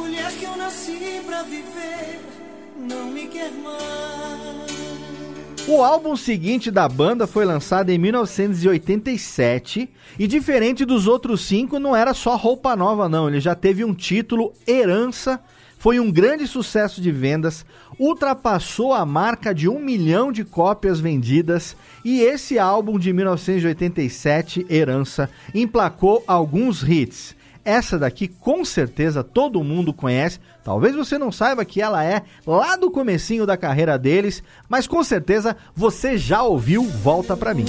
Mulher 0.00 0.32
que 0.32 0.44
eu 0.44 0.56
nasci 0.56 1.20
pra 1.26 1.42
viver 1.42 2.20
não 2.76 3.10
me 3.10 3.26
quer 3.26 3.50
mais. 3.52 4.70
O 5.68 5.82
álbum 5.82 6.16
seguinte 6.16 6.70
da 6.70 6.88
banda 6.88 7.26
foi 7.26 7.44
lançado 7.44 7.90
em 7.90 7.98
1987 7.98 9.90
e, 10.18 10.26
diferente 10.26 10.86
dos 10.86 11.06
outros 11.06 11.42
cinco, 11.42 11.78
não 11.78 11.94
era 11.94 12.14
só 12.14 12.34
roupa 12.34 12.74
nova, 12.74 13.10
não. 13.10 13.28
Ele 13.28 13.40
já 13.40 13.54
teve 13.54 13.84
um 13.84 13.92
título, 13.92 14.54
Herança, 14.66 15.38
foi 15.78 16.00
um 16.00 16.10
grande 16.10 16.46
sucesso 16.46 17.02
de 17.02 17.12
vendas, 17.12 17.66
ultrapassou 17.98 18.94
a 18.94 19.04
marca 19.04 19.54
de 19.54 19.68
um 19.68 19.78
milhão 19.78 20.32
de 20.32 20.44
cópias 20.44 20.98
vendidas 20.98 21.76
e 22.04 22.22
esse 22.22 22.58
álbum 22.58 22.98
de 22.98 23.12
1987, 23.12 24.66
Herança, 24.70 25.28
emplacou 25.54 26.24
alguns 26.26 26.82
hits. 26.82 27.38
Essa 27.64 27.98
daqui 27.98 28.28
com 28.28 28.64
certeza 28.64 29.22
todo 29.22 29.62
mundo 29.64 29.92
conhece. 29.92 30.40
Talvez 30.64 30.94
você 30.94 31.18
não 31.18 31.30
saiba 31.30 31.64
que 31.64 31.80
ela 31.80 32.04
é 32.04 32.22
lá 32.46 32.76
do 32.76 32.90
comecinho 32.90 33.46
da 33.46 33.56
carreira 33.56 33.98
deles, 33.98 34.42
mas 34.68 34.86
com 34.86 35.02
certeza 35.02 35.56
você 35.74 36.16
já 36.16 36.42
ouviu 36.42 36.82
Volta 36.84 37.36
Pra 37.36 37.54
Mim. 37.54 37.66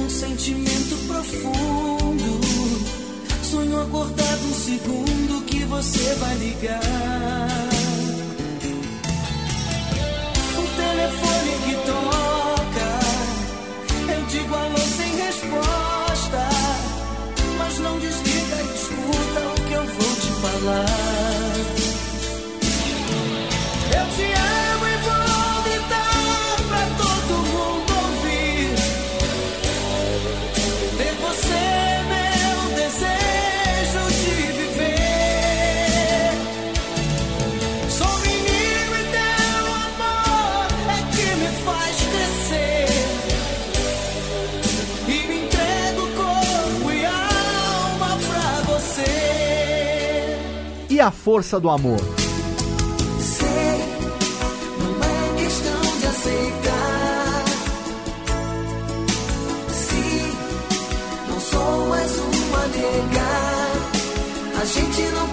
Um 0.00 0.08
sentimento 0.08 1.06
profundo. 1.06 2.40
Sonho 3.42 3.78
um 3.78 4.54
segundo 4.54 5.44
que 5.44 5.64
você 5.64 6.14
vai 6.14 6.34
ligar. 6.36 7.03
Vou 20.64 21.03
a 51.04 51.10
força 51.10 51.60
do 51.60 51.68
amor? 51.68 52.00
Sei, 53.20 53.78
não 54.80 54.94
é 55.04 55.42
questão 55.42 55.98
de 56.00 56.06
aceitar. 56.06 57.44
Se 59.70 61.28
não 61.28 61.40
sou 61.40 61.88
mais 61.88 62.10
uma 62.18 62.66
negar, 62.68 63.72
a 64.62 64.64
gente 64.64 65.02
não 65.12 65.23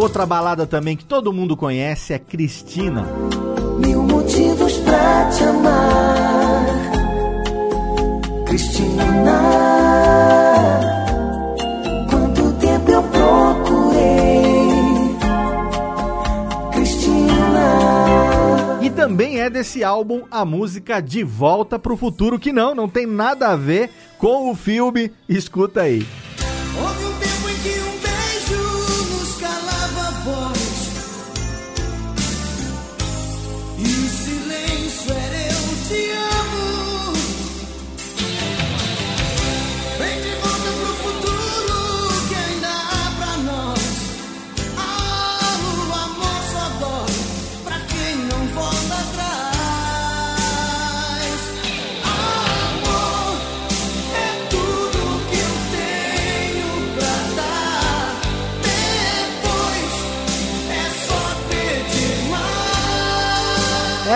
Outra 0.00 0.24
balada 0.24 0.66
também 0.66 0.96
que 0.96 1.04
todo 1.04 1.30
mundo 1.30 1.54
conhece 1.54 2.14
é 2.14 2.18
Cristina. 2.18 3.06
Mil 3.84 4.02
motivos 4.02 4.78
pra 4.78 5.28
te 5.28 5.44
amar, 5.44 6.64
Cristina. 8.46 9.42
Quanto 12.08 12.50
tempo 12.54 12.90
eu 12.90 13.02
procurei, 13.02 14.70
Cristina. 16.72 18.78
E 18.80 18.88
também 18.88 19.38
é 19.38 19.50
desse 19.50 19.84
álbum 19.84 20.22
a 20.30 20.46
música 20.46 21.02
De 21.02 21.22
Volta 21.22 21.78
pro 21.78 21.94
Futuro, 21.94 22.38
que 22.38 22.54
não, 22.54 22.74
não 22.74 22.88
tem 22.88 23.04
nada 23.04 23.48
a 23.48 23.56
ver 23.56 23.90
com 24.16 24.50
o 24.50 24.54
filme. 24.54 25.12
Escuta 25.28 25.82
aí. 25.82 26.06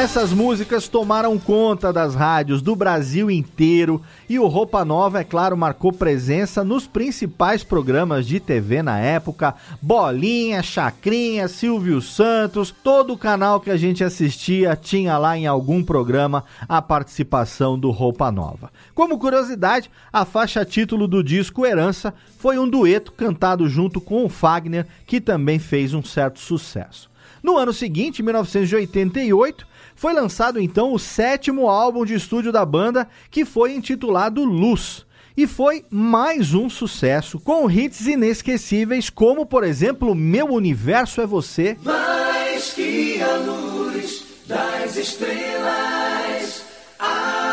Essas 0.04 0.34
músicas 0.34 0.86
tomaram 0.86 1.38
conta 1.38 1.90
das 1.90 2.14
rádios 2.14 2.60
do 2.60 2.76
Brasil 2.76 3.30
inteiro 3.30 4.02
e 4.28 4.38
o 4.38 4.46
Roupa 4.46 4.84
Nova, 4.84 5.20
é 5.20 5.24
claro, 5.24 5.56
marcou 5.56 5.94
presença 5.94 6.62
nos 6.62 6.86
principais 6.86 7.64
programas 7.64 8.26
de 8.26 8.38
TV 8.38 8.82
na 8.82 9.00
época: 9.00 9.54
Bolinha, 9.80 10.62
Chacrinha, 10.62 11.48
Silvio 11.48 12.02
Santos, 12.02 12.70
todo 12.70 13.14
o 13.14 13.18
canal 13.18 13.60
que 13.60 13.70
a 13.70 13.78
gente 13.78 14.04
assistia 14.04 14.76
tinha 14.76 15.16
lá 15.16 15.38
em 15.38 15.46
algum 15.46 15.82
programa 15.82 16.44
a 16.68 16.82
participação 16.82 17.78
do 17.78 17.90
Roupa 17.90 18.30
Nova. 18.30 18.70
Como 18.94 19.18
curiosidade, 19.18 19.90
a 20.12 20.26
faixa 20.26 20.66
título 20.66 21.08
do 21.08 21.24
disco 21.24 21.64
Herança 21.64 22.12
foi 22.38 22.58
um 22.58 22.68
dueto 22.68 23.10
cantado 23.10 23.66
junto 23.70 24.02
com 24.02 24.22
o 24.22 24.28
Fagner, 24.28 24.86
que 25.06 25.18
também 25.18 25.58
fez 25.58 25.94
um 25.94 26.02
certo 26.02 26.40
sucesso. 26.40 27.08
No 27.42 27.58
ano 27.58 27.74
seguinte, 27.74 28.22
1988, 28.22 29.66
foi 29.94 30.12
lançado 30.12 30.60
então 30.60 30.92
o 30.92 30.98
sétimo 30.98 31.68
álbum 31.68 32.04
de 32.04 32.14
estúdio 32.14 32.52
da 32.52 32.64
banda, 32.64 33.08
que 33.30 33.44
foi 33.44 33.74
intitulado 33.74 34.44
Luz. 34.44 35.06
E 35.36 35.46
foi 35.48 35.84
mais 35.90 36.54
um 36.54 36.70
sucesso, 36.70 37.40
com 37.40 37.68
hits 37.68 38.06
inesquecíveis, 38.06 39.10
como 39.10 39.44
por 39.44 39.64
exemplo 39.64 40.14
Meu 40.14 40.46
Universo 40.46 41.20
é 41.20 41.26
Você, 41.26 41.76
Mais 41.82 42.72
que 42.72 43.20
a 43.20 43.36
luz 43.38 44.24
das 44.46 44.96
estrelas. 44.96 46.64
Ah, 47.00 47.44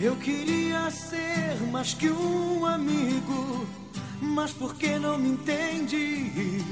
Eu 0.00 0.14
queria 0.14 0.88
ser 0.92 1.56
mais 1.72 1.92
que 1.92 2.08
um 2.08 2.64
amigo, 2.64 3.66
mas 4.40 4.52
por 4.52 4.72
que 4.76 5.00
não 5.00 5.18
me 5.18 5.30
entende? 5.30 6.64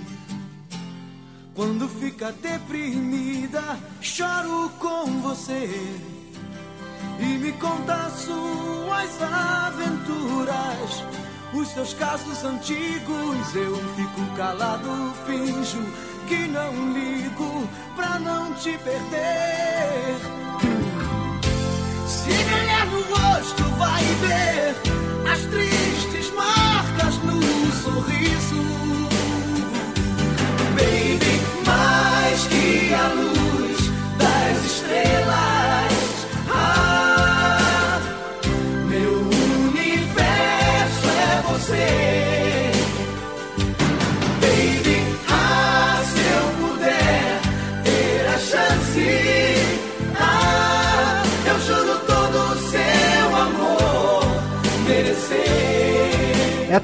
Quando 1.52 1.88
fica 1.88 2.30
deprimida, 2.30 3.60
choro 4.00 4.70
com 4.78 5.20
você 5.20 5.68
e 7.18 7.24
me 7.24 7.50
conta 7.54 8.08
suas 8.10 9.20
aventuras, 9.20 11.02
os 11.52 11.66
seus 11.70 11.92
casos 11.94 12.44
antigos. 12.44 13.54
Eu 13.56 13.74
fico 13.96 14.36
calado, 14.36 15.12
finjo 15.26 15.82
que 16.28 16.46
não 16.46 16.92
ligo 16.92 17.68
pra 17.96 18.20
não 18.20 18.54
te 18.54 18.78
perder. 18.78 20.14
Se 22.06 22.30
olhar 22.30 22.86
no 22.86 23.00
rosto, 23.02 23.64
vai 23.76 24.04
ver 24.04 24.76
as 25.32 25.40
tristes 25.46 26.05
sorriso. 28.06 28.56
baby, 30.76 31.40
mais 31.66 32.46
que 32.46 32.94
a 32.94 33.08
luz 33.08 33.45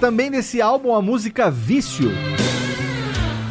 também 0.03 0.31
nesse 0.31 0.61
álbum 0.61 0.97
a 0.97 1.01
música 1.01 1.49
Vício. 1.49 2.11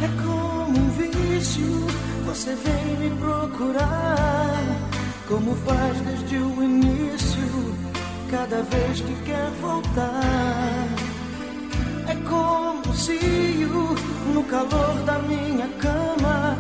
É 0.04 0.22
como 0.22 0.78
um 0.78 0.90
vício, 0.90 1.88
você 2.26 2.54
vem 2.56 2.98
me 2.98 3.16
procurar. 3.16 4.60
Como 5.30 5.56
faz 5.56 6.02
desde 6.02 6.36
o 6.36 6.62
início, 6.62 7.74
cada 8.30 8.64
vez 8.64 9.00
que 9.00 9.16
quer 9.24 9.50
voltar. 9.62 10.90
É 12.10 12.16
como 12.30 12.82
um 12.86 12.94
cio, 12.96 13.96
no 14.34 14.44
calor 14.44 14.94
da 15.06 15.20
minha 15.20 15.70
cama. 15.80 16.58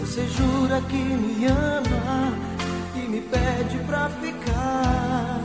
Você 0.00 0.26
jura 0.28 0.80
que 0.88 0.96
me 0.96 1.44
ama 1.44 2.32
e 2.96 3.00
me 3.06 3.20
pede 3.20 3.84
pra 3.86 4.08
ficar 4.08 5.40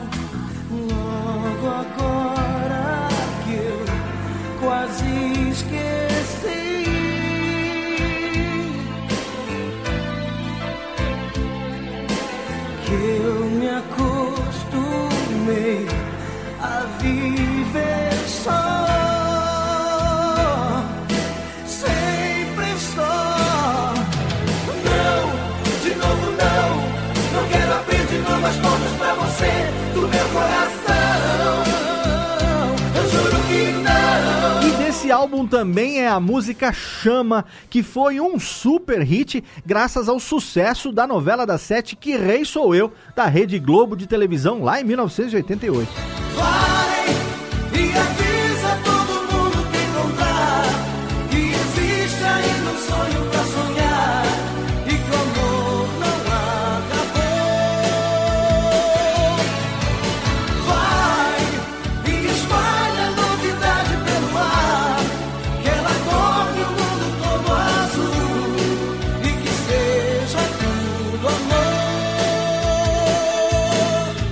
logo 0.70 1.68
agora 1.68 2.55
quase 4.66 5.06
esqueci. 5.52 6.64
que 12.84 12.98
eu 13.22 13.44
me 13.58 13.68
acostumei 13.68 14.26
a 16.60 16.80
viver 17.00 18.12
só. 18.26 18.86
Sempre 21.64 22.66
só. 22.94 23.94
Não, 24.88 25.22
de 25.84 25.92
novo 25.94 26.26
não. 26.42 26.70
Não 27.34 27.44
quero 27.48 27.72
abrir 27.74 28.04
de 28.06 28.18
novo 28.18 28.44
as 28.46 28.56
portas 28.56 28.92
pra 28.98 29.14
você 29.14 29.52
do 29.94 30.02
meu 30.08 30.28
coração. 30.30 30.75
Desse 35.06 35.12
álbum 35.12 35.46
também 35.46 36.00
é 36.00 36.08
a 36.08 36.18
música 36.18 36.72
Chama, 36.72 37.44
que 37.70 37.80
foi 37.80 38.20
um 38.20 38.40
super 38.40 39.00
hit 39.02 39.42
graças 39.64 40.08
ao 40.08 40.18
sucesso 40.18 40.90
da 40.90 41.06
novela 41.06 41.46
das 41.46 41.60
sete 41.60 41.94
Que 41.94 42.16
Rei 42.16 42.44
Sou 42.44 42.74
Eu, 42.74 42.92
da 43.14 43.26
Rede 43.26 43.56
Globo 43.60 43.96
de 43.96 44.06
televisão 44.06 44.64
lá 44.64 44.80
em 44.80 44.84
1988. 44.84 45.88
Vai 46.34 48.25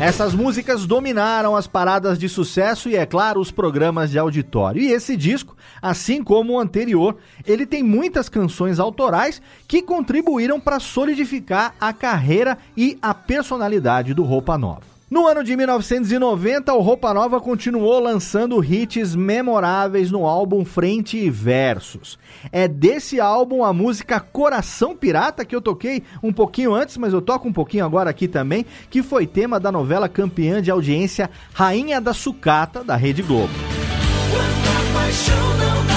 Essas 0.05 0.35
músicas 0.35 0.85
dominaram 0.85 1.57
as 1.57 1.67
paradas 1.67 2.19
de 2.19 2.29
sucesso 2.29 2.91
e, 2.91 2.95
é 2.95 3.07
claro, 3.07 3.41
os 3.41 3.51
programas 3.51 4.11
de 4.11 4.19
auditório. 4.19 4.83
E 4.83 4.93
esse 4.93 5.17
disco, 5.17 5.57
assim 5.81 6.23
como 6.23 6.53
o 6.53 6.61
anterior, 6.61 7.17
ele 7.47 7.65
tem 7.65 7.83
muitas 7.83 8.29
canções 8.29 8.79
autorais 8.79 9.41
que 9.67 9.81
contribuíram 9.81 10.61
para 10.61 10.79
solidificar 10.79 11.75
a 11.81 11.91
carreira 11.91 12.59
e 12.77 12.99
a 13.01 13.15
personalidade 13.15 14.13
do 14.13 14.25
Roupa 14.25 14.59
Nova. 14.59 14.94
No 15.11 15.27
ano 15.27 15.45
de 15.45 15.55
1990, 15.55 16.73
o 16.73 16.81
Roupa 16.81 17.13
Nova 17.13 17.39
continuou 17.39 18.01
lançando 18.01 18.65
hits 18.65 19.15
memoráveis 19.15 20.11
no 20.11 20.25
álbum 20.25 20.65
Frente 20.65 21.19
e 21.19 21.29
Versos. 21.29 22.19
É 22.51 22.67
desse 22.67 23.21
álbum 23.21 23.63
a 23.63 23.73
música 23.73 24.19
Coração 24.19 24.97
Pirata, 24.97 25.45
que 25.45 25.55
eu 25.55 25.61
toquei 25.61 26.03
um 26.23 26.33
pouquinho 26.33 26.75
antes, 26.75 26.97
mas 26.97 27.13
eu 27.13 27.21
toco 27.21 27.47
um 27.47 27.53
pouquinho 27.53 27.85
agora 27.85 28.09
aqui 28.09 28.27
também, 28.27 28.65
que 28.89 29.03
foi 29.03 29.27
tema 29.27 29.61
da 29.61 29.71
novela 29.71 30.09
campeã 30.09 30.63
de 30.63 30.71
audiência 30.71 31.31
Rainha 31.53 32.01
da 32.01 32.15
Sucata, 32.15 32.83
da 32.83 32.97
Rede 32.97 33.23
Globo. 33.23 33.53
Quanta 34.33 34.99
paixão 34.99 35.49
não 35.59 35.87
dá 35.87 35.94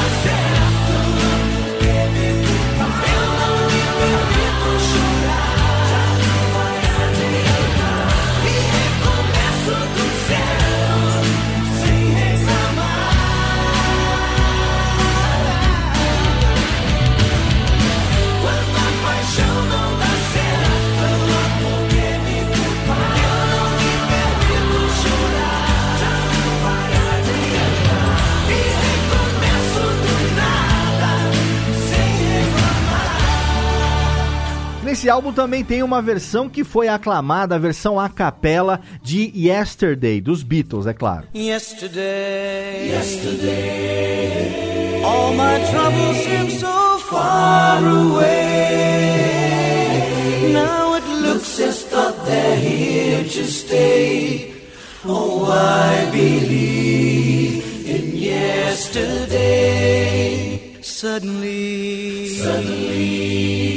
Nesse 34.98 35.12
álbum 35.12 35.32
também 35.32 35.64
tem 35.64 35.84
uma 35.84 36.02
versão 36.02 36.50
que 36.50 36.64
foi 36.64 36.88
aclamada, 36.88 37.54
a 37.54 37.60
versão 37.60 38.00
a 38.00 38.10
capela 38.10 38.82
de 39.00 39.32
Yesterday, 39.36 40.20
dos 40.20 40.42
Beatles, 40.42 40.88
é 40.88 40.94
claro. 40.94 41.28
Yesterday, 41.36 42.90
yesterday, 42.90 44.50
all 45.04 45.36
my 45.36 45.60
troubles 45.70 46.18
seem 46.26 46.50
so 46.60 46.98
far 47.12 47.78
away. 47.78 48.42
Now 50.52 50.96
it 50.96 51.06
looks 51.22 51.60
as 51.60 51.84
though 51.92 52.14
they're 52.26 52.56
here 52.56 53.24
to 53.24 53.46
stay. 53.46 54.52
Oh, 55.06 55.46
I 55.46 56.10
believe 56.10 57.64
in 57.86 58.18
yesterday. 58.18 59.68
Suddenly, 60.82 62.30
suddenly, 62.30 63.77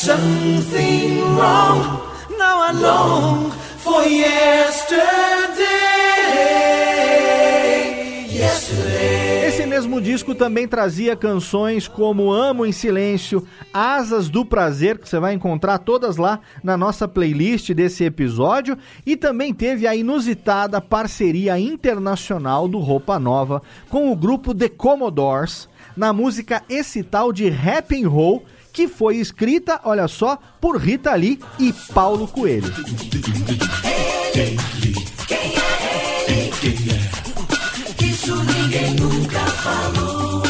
Something 0.00 1.20
wrong. 1.36 2.00
Now 2.38 2.62
I 2.62 2.72
long 2.72 3.50
for 3.50 4.02
yesterday. 4.02 5.58
Yesterday. 8.30 9.46
Esse 9.46 9.66
mesmo 9.66 10.00
disco 10.00 10.34
também 10.34 10.66
trazia 10.66 11.14
canções 11.14 11.86
como 11.86 12.32
Amo 12.32 12.64
em 12.64 12.72
Silêncio, 12.72 13.46
Asas 13.74 14.30
do 14.30 14.42
Prazer, 14.42 14.96
que 14.96 15.06
você 15.06 15.20
vai 15.20 15.34
encontrar 15.34 15.76
todas 15.76 16.16
lá 16.16 16.40
na 16.64 16.78
nossa 16.78 17.06
playlist 17.06 17.70
desse 17.74 18.02
episódio, 18.02 18.78
e 19.04 19.18
também 19.18 19.52
teve 19.52 19.86
a 19.86 19.94
inusitada 19.94 20.80
parceria 20.80 21.58
internacional 21.60 22.66
do 22.66 22.78
Roupa 22.78 23.18
Nova 23.18 23.60
com 23.90 24.10
o 24.10 24.16
grupo 24.16 24.54
The 24.54 24.70
Commodores 24.70 25.68
na 25.94 26.10
música 26.10 26.62
Esse 26.70 27.02
Tal 27.02 27.34
de 27.34 27.50
Rap 27.50 27.94
and 27.94 28.08
Roll, 28.08 28.46
que 28.80 28.88
foi 28.88 29.16
escrita, 29.16 29.78
olha 29.84 30.08
só, 30.08 30.38
por 30.58 30.80
Rita 30.80 31.14
Lee 31.14 31.38
e 31.58 31.70
Paulo 31.92 32.26
Coelho. 32.26 32.72
Isso 38.00 38.34
ninguém 38.36 38.94
nunca 38.94 39.40
falou. 39.40 40.42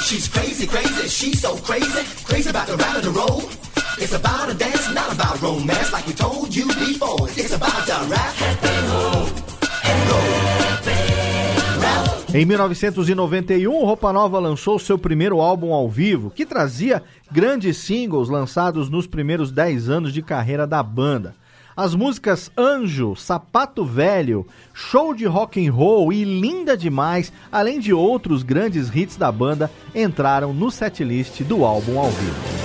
She's 0.00 0.26
crazy, 0.26 0.66
crazy, 0.66 1.08
she's 1.08 1.40
so 1.40 1.56
crazy, 1.58 2.04
crazy 2.24 2.48
about 2.48 2.66
the 2.66 2.76
rap 2.76 2.96
and 2.96 3.02
the 3.02 3.10
roll. 3.10 3.48
It's 3.98 4.12
about 4.12 4.50
a 4.50 4.54
dance, 4.54 4.92
not 4.92 5.12
about 5.12 5.40
romance, 5.40 5.92
like 5.92 6.08
we 6.08 6.14
told 6.14 6.52
you 6.52 6.66
before. 6.66 7.28
It's 7.36 7.54
about 7.54 7.86
the 7.86 8.04
rap 8.10 8.34
and 8.64 8.88
roll. 8.88 9.29
Em 12.32 12.44
1991, 12.44 13.74
o 13.74 13.84
Roupa 13.84 14.12
Nova 14.12 14.38
lançou 14.38 14.78
seu 14.78 14.96
primeiro 14.96 15.40
álbum 15.40 15.74
ao 15.74 15.88
vivo, 15.88 16.30
que 16.30 16.46
trazia 16.46 17.02
grandes 17.28 17.78
singles 17.78 18.28
lançados 18.28 18.88
nos 18.88 19.04
primeiros 19.04 19.50
10 19.50 19.88
anos 19.88 20.12
de 20.12 20.22
carreira 20.22 20.64
da 20.64 20.80
banda. 20.80 21.34
As 21.76 21.92
músicas 21.92 22.48
Anjo, 22.56 23.16
Sapato 23.16 23.84
Velho, 23.84 24.46
Show 24.72 25.12
de 25.12 25.24
Rock 25.24 25.66
and 25.66 25.72
Roll 25.72 26.12
e 26.12 26.22
Linda 26.22 26.76
Demais, 26.76 27.32
além 27.50 27.80
de 27.80 27.92
outros 27.92 28.44
grandes 28.44 28.94
hits 28.94 29.16
da 29.16 29.32
banda, 29.32 29.68
entraram 29.92 30.54
no 30.54 30.70
setlist 30.70 31.42
do 31.42 31.64
álbum 31.64 31.98
ao 31.98 32.10
vivo. 32.10 32.59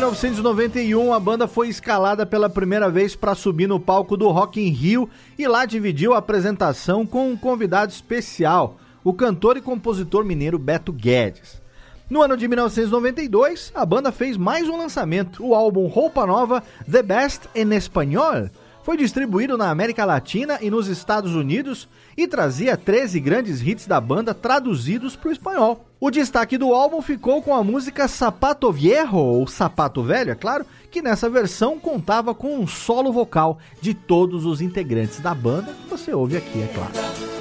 1991, 0.00 1.12
a 1.12 1.20
banda 1.20 1.46
foi 1.46 1.68
escalada 1.68 2.24
pela 2.24 2.48
primeira 2.48 2.88
vez 2.88 3.14
para 3.14 3.34
subir 3.34 3.66
no 3.66 3.78
palco 3.78 4.16
do 4.16 4.30
Rock 4.30 4.58
in 4.58 4.70
Rio 4.70 5.10
e 5.38 5.46
lá 5.46 5.66
dividiu 5.66 6.14
a 6.14 6.18
apresentação 6.18 7.04
com 7.04 7.30
um 7.30 7.36
convidado 7.36 7.92
especial, 7.92 8.78
o 9.04 9.12
cantor 9.12 9.58
e 9.58 9.60
compositor 9.60 10.24
mineiro 10.24 10.58
Beto 10.58 10.90
Guedes. 10.90 11.60
No 12.08 12.22
ano 12.22 12.34
de 12.34 12.48
1992, 12.48 13.72
a 13.74 13.84
banda 13.84 14.10
fez 14.10 14.38
mais 14.38 14.66
um 14.70 14.78
lançamento, 14.78 15.44
o 15.44 15.54
álbum 15.54 15.86
Roupa 15.86 16.26
Nova 16.26 16.62
The 16.90 17.02
Best 17.02 17.42
em 17.54 17.70
Espanhol. 17.74 18.48
Foi 18.82 18.96
distribuído 18.96 19.58
na 19.58 19.70
América 19.70 20.04
Latina 20.04 20.58
e 20.60 20.70
nos 20.70 20.88
Estados 20.88 21.34
Unidos 21.34 21.88
e 22.16 22.26
trazia 22.26 22.76
13 22.76 23.20
grandes 23.20 23.60
hits 23.60 23.86
da 23.86 24.00
banda 24.00 24.32
traduzidos 24.32 25.14
para 25.14 25.28
o 25.28 25.32
espanhol. 25.32 25.84
O 26.00 26.10
destaque 26.10 26.56
do 26.56 26.72
álbum 26.72 27.02
ficou 27.02 27.42
com 27.42 27.54
a 27.54 27.62
música 27.62 28.08
Sapato 28.08 28.72
Viejo, 28.72 29.16
ou 29.16 29.46
Sapato 29.46 30.02
Velho, 30.02 30.30
é 30.30 30.34
claro, 30.34 30.64
que 30.90 31.02
nessa 31.02 31.28
versão 31.28 31.78
contava 31.78 32.34
com 32.34 32.58
um 32.58 32.66
solo 32.66 33.12
vocal 33.12 33.58
de 33.82 33.92
todos 33.92 34.46
os 34.46 34.62
integrantes 34.62 35.20
da 35.20 35.34
banda, 35.34 35.74
que 35.74 35.90
você 35.90 36.14
ouve 36.14 36.38
aqui, 36.38 36.62
é 36.62 36.66
claro. 36.68 36.92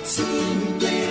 Simplemente 0.04 1.10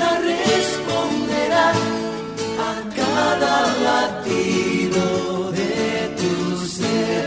vida 0.00 0.18
responderá 0.18 1.68
a 2.70 2.72
cada 3.00 3.56
latido 3.88 5.04
de 5.52 5.76
tu 6.20 6.34
ser. 6.66 7.22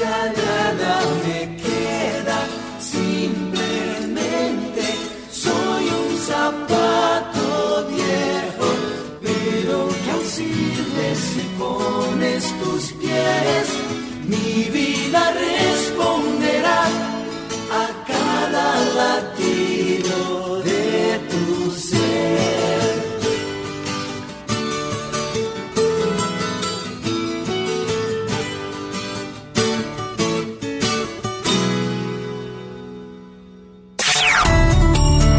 Ya 0.00 0.20
nada 0.42 0.92
me 1.24 1.40
queda, 1.64 2.38
simplemente 2.80 4.84
soy 5.30 5.84
un 6.02 6.10
zapato 6.30 7.46
viejo, 7.94 8.68
pero 9.22 9.76
que 10.02 10.10
aún 10.10 10.28
sirve 10.38 11.06
si 11.28 11.42
pones 11.60 12.42
tus 12.60 12.82
pies. 13.00 13.66
Mi 14.32 14.50
vida 14.78 15.22
responderá 15.32 15.55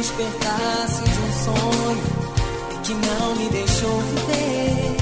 Despertasse 0.00 1.02
de 1.02 1.18
um 1.18 1.32
sonho 1.44 2.02
que 2.82 2.94
não 2.94 3.36
me 3.36 3.48
deixou 3.50 4.00
viver. 4.00 4.96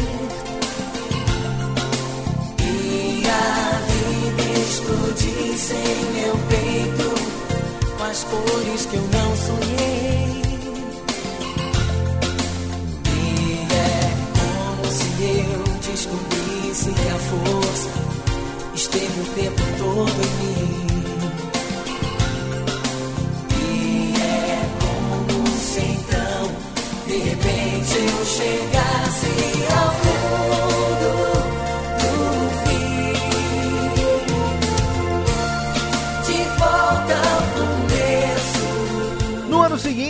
E 2.61 3.23
a 3.29 3.81
vida 3.87 4.43
explodisse 4.59 5.75
em 5.75 6.05
meu 6.21 6.37
peito 6.49 7.15
com 7.97 8.05
as 8.05 8.25
cores 8.25 8.87
que 8.87 8.97
eu 8.97 9.03
não 9.03 9.37
sonhei. 9.37 10.43
E 13.07 13.69
é 13.73 14.13
como 14.35 14.93
se 14.93 15.09
eu 15.23 15.63
descobrisse 15.93 16.91
que 16.91 17.09
a 17.09 17.19
força 17.31 17.91
esteve 18.75 19.21
o 19.21 19.25
tempo 19.35 19.63
todo 19.79 20.25
em 20.25 20.73
mim. 20.73 20.88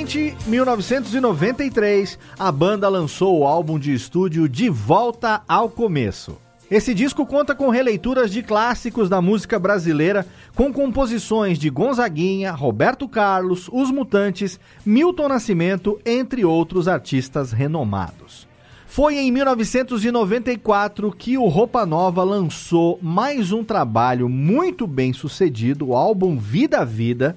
Seguinte, 0.08 0.36
1993, 0.46 2.18
a 2.38 2.50
banda 2.50 2.88
lançou 2.88 3.40
o 3.40 3.46
álbum 3.46 3.78
de 3.78 3.92
estúdio 3.94 4.48
De 4.48 4.68
Volta 4.68 5.42
ao 5.46 5.68
Começo. 5.68 6.47
Esse 6.70 6.92
disco 6.92 7.24
conta 7.24 7.54
com 7.54 7.70
releituras 7.70 8.30
de 8.30 8.42
clássicos 8.42 9.08
da 9.08 9.22
música 9.22 9.58
brasileira, 9.58 10.26
com 10.54 10.70
composições 10.70 11.58
de 11.58 11.70
Gonzaguinha, 11.70 12.52
Roberto 12.52 13.08
Carlos, 13.08 13.70
Os 13.72 13.90
Mutantes, 13.90 14.60
Milton 14.84 15.28
Nascimento, 15.28 15.98
entre 16.04 16.44
outros 16.44 16.86
artistas 16.86 17.52
renomados. 17.52 18.46
Foi 18.86 19.16
em 19.16 19.32
1994 19.32 21.10
que 21.12 21.38
o 21.38 21.46
Roupa 21.46 21.86
Nova 21.86 22.22
lançou 22.22 22.98
mais 23.00 23.50
um 23.50 23.64
trabalho 23.64 24.28
muito 24.28 24.86
bem 24.86 25.14
sucedido, 25.14 25.88
o 25.88 25.96
álbum 25.96 26.36
Vida 26.36 26.80
a 26.80 26.84
Vida, 26.84 27.34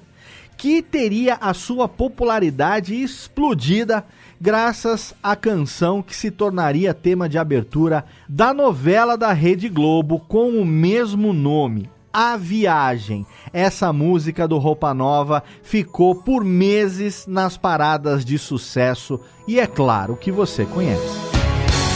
que 0.58 0.82
teria 0.82 1.34
a 1.40 1.54
sua 1.54 1.88
popularidade 1.88 2.94
explodida 2.94 4.04
graças 4.42 5.14
à 5.22 5.36
canção 5.36 6.02
que 6.02 6.16
se 6.16 6.28
tornaria 6.28 6.92
tema 6.92 7.28
de 7.28 7.38
abertura 7.38 8.04
da 8.28 8.52
novela 8.52 9.16
da 9.16 9.32
Rede 9.32 9.68
Globo 9.68 10.18
com 10.18 10.60
o 10.60 10.66
mesmo 10.66 11.32
nome. 11.32 11.88
A 12.12 12.36
Viagem. 12.36 13.24
Essa 13.52 13.92
música 13.92 14.48
do 14.48 14.58
Roupa 14.58 14.92
Nova 14.92 15.44
ficou 15.62 16.16
por 16.16 16.44
meses 16.44 17.24
nas 17.26 17.56
paradas 17.56 18.24
de 18.24 18.36
sucesso 18.36 19.20
e 19.46 19.60
é 19.60 19.66
claro 19.66 20.16
que 20.16 20.32
você 20.32 20.64
conhece. 20.64 21.06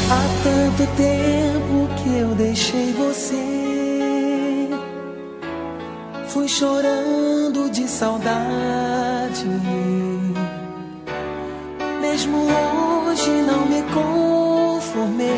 Há 0.08 0.22
tanto 0.44 0.96
tempo 0.96 1.88
que 2.00 2.16
eu 2.16 2.28
deixei 2.36 2.92
você. 2.92 4.68
Fui 6.28 6.46
chorando 6.46 7.68
de 7.70 7.88
saudade. 7.88 9.44
Mesmo 12.16 12.38
hoje 12.38 13.30
não 13.42 13.66
me 13.66 13.82
conformei. 13.92 15.28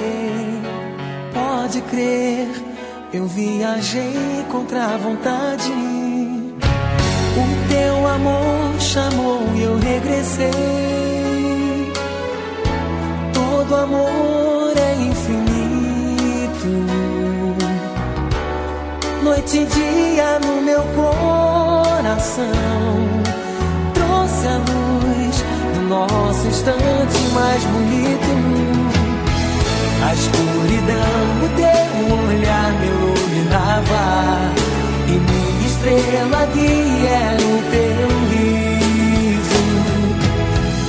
Pode 1.35 1.81
crer, 1.83 2.47
eu 3.13 3.27
viajei 3.27 4.47
contra 4.49 4.85
a 4.85 4.97
vontade. 4.97 5.73
O 7.35 7.69
teu 7.69 8.07
amor 8.07 8.81
chamou 8.81 9.43
e 9.57 9.63
eu 9.63 9.77
regressei. 9.77 10.53
do 13.69 13.75
amor 13.75 14.73
é 14.77 14.95
infinito. 15.03 16.69
Noite 19.25 19.59
e 19.59 19.65
dia 19.67 20.39
no 20.39 20.63
meu 20.63 20.83
coração 20.95 22.55
trouxe 23.95 24.47
a 24.47 24.59
luz 24.59 25.08
nosso 25.89 26.47
instante 26.47 27.19
mais 27.33 27.65
bonito. 27.65 28.29
A 30.05 30.15
escuridão 30.15 31.23
do 31.41 31.49
teu 31.57 31.89
olhar 32.29 32.73
me 32.75 32.87
iluminava 32.87 34.53
e 35.07 35.13
minha 35.13 35.67
estrela 35.67 36.47
guia 36.53 37.09
era 37.09 37.43
o 37.43 37.63
teu 37.71 38.09
riso. 38.31 39.65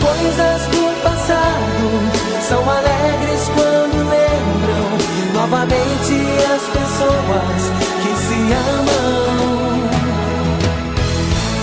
Coisas 0.02 0.62
do 0.68 0.84
passado 1.02 1.88
são 2.48 2.70
alegres 2.70 3.44
quando 3.56 3.98
lembram 4.10 4.88
novamente 5.34 6.16
as 6.44 6.64
pessoas 6.76 7.62
que 8.02 8.12
se 8.18 8.40
amam. 8.78 9.10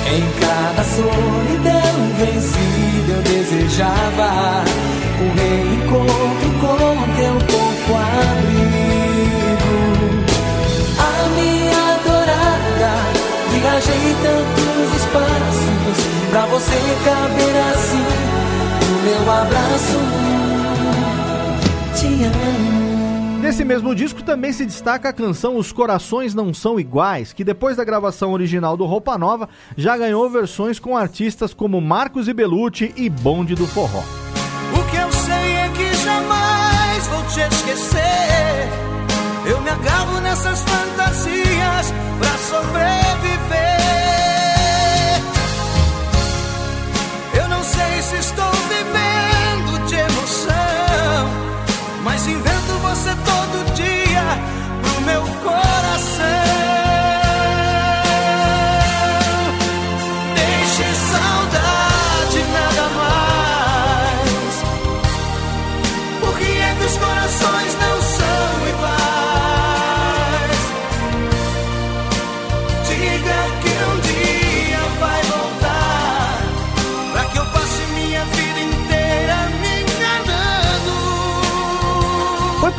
Em 0.09 0.25
cada 0.41 0.83
solidão 0.85 1.97
vencida 2.19 2.76
eu 3.17 3.23
desejava 3.23 4.65
um 5.21 5.29
reencontro 5.35 6.51
com 6.61 6.77
teu 7.17 7.35
corpo 7.35 7.91
abrigo. 7.97 9.71
A 10.99 11.01
minha 11.31 11.81
adorada, 11.95 12.93
viajei 13.53 14.07
tantos 14.23 14.89
espaços 15.01 15.99
pra 16.31 16.43
você 16.47 16.79
caber 17.05 17.57
assim 17.75 18.05
no 18.87 18.97
meu 19.03 19.23
abraço. 19.33 19.99
Te 21.95 22.09
amo. 22.25 22.86
Nesse 23.47 23.65
mesmo 23.65 23.95
disco 23.95 24.25
também 24.25 24.53
se 24.53 24.67
destaca 24.67 25.09
a 25.09 25.13
canção 25.13 25.57
Os 25.57 25.71
Corações 25.71 26.35
Não 26.35 26.53
São 26.53 26.81
Iguais, 26.81 27.33
que 27.33 27.45
depois 27.45 27.77
da 27.77 27.85
gravação 27.85 28.33
original 28.33 28.77
do 28.77 28.85
Roupa 28.85 29.17
Nova 29.17 29.49
já 29.77 29.97
ganhou 29.97 30.29
versões 30.29 30.81
com 30.81 30.97
artistas 30.97 31.55
como 31.55 31.81
Marcos 31.81 32.27
e 32.27 32.35
Belucci 32.35 32.93
e 32.97 33.09
Bonde 33.09 33.55
do 33.55 33.65
Forró. 33.69 34.01
O 34.01 34.91
que 34.91 34.97
eu 34.97 35.13
sei 35.13 35.53
é 35.59 35.69
que 35.69 35.95
jamais 35.95 37.07
vou 37.07 37.23
te 37.27 37.39
esquecer. 37.55 38.69
Eu 39.49 39.61
me 39.61 39.71
agarro 39.71 40.21
nessas 40.23 40.63
fantasias 40.63 41.95
pra 42.19 42.39
sobreviver. 42.51 42.97
Eu 47.41 47.49
não 47.49 47.63
sei 47.63 48.03
se 48.03 48.17
estou 48.17 48.51
vivendo 48.51 49.87
de 49.87 49.95
emoção, 49.95 51.29
mas 52.03 52.27
invento 52.27 52.76
você 53.07 53.15
todo 53.25 53.66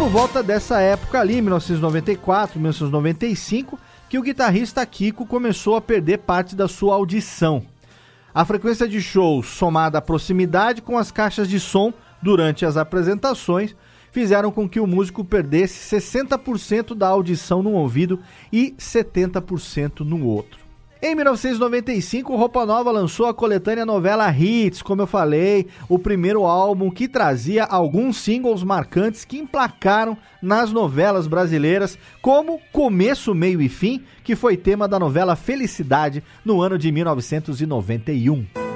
por 0.08 0.12
volta 0.14 0.42
dessa 0.42 0.80
época 0.80 1.20
ali, 1.20 1.42
1994, 1.42 2.58
1995, 2.58 3.78
que 4.08 4.18
o 4.18 4.22
guitarrista 4.22 4.86
Kiko 4.86 5.26
começou 5.26 5.76
a 5.76 5.82
perder 5.82 6.20
parte 6.20 6.56
da 6.56 6.66
sua 6.66 6.96
audição. 6.96 7.62
A 8.34 8.46
frequência 8.46 8.88
de 8.88 9.02
shows, 9.02 9.48
somada 9.48 9.98
à 9.98 10.02
proximidade 10.02 10.82
com 10.82 10.98
as 10.98 11.12
caixas 11.12 11.50
de 11.50 11.60
som 11.60 11.94
durante 12.22 12.66
as 12.66 12.78
apresentações, 12.78 13.76
fizeram 14.10 14.50
com 14.50 14.70
que 14.70 14.80
o 14.80 14.88
músico 14.88 15.26
perdesse 15.26 15.94
60% 15.94 16.96
da 16.96 17.10
audição 17.10 17.62
num 17.62 17.74
ouvido 17.74 18.18
e 18.50 18.74
70% 18.80 20.06
no 20.06 20.26
outro. 20.26 20.67
Em 21.00 21.14
1995, 21.14 22.34
o 22.34 22.36
Roupa 22.36 22.66
Nova 22.66 22.92
lançou 22.92 23.28
a 23.28 23.34
coletânea 23.34 23.86
novela 23.86 24.32
Hits, 24.32 24.82
como 24.82 25.04
eu 25.04 25.08
falei, 25.08 25.68
o 25.88 26.00
primeiro 26.00 26.44
álbum 26.44 26.90
que 26.90 27.08
trazia 27.08 27.66
alguns 27.66 28.18
singles 28.18 28.64
marcantes 28.64 29.24
que 29.24 29.38
emplacaram 29.38 30.18
nas 30.42 30.72
novelas 30.72 31.28
brasileiras, 31.28 32.00
como 32.20 32.60
Começo, 32.72 33.36
Meio 33.36 33.62
e 33.62 33.70
Fim, 33.70 34.04
que 34.24 34.36
foi 34.36 34.58
tema 34.58 34.88
da 34.88 34.98
novela 34.98 35.36
Felicidade 35.36 36.24
no 36.44 36.62
ano 36.62 36.80
de 36.80 36.92
1991. 36.92 38.67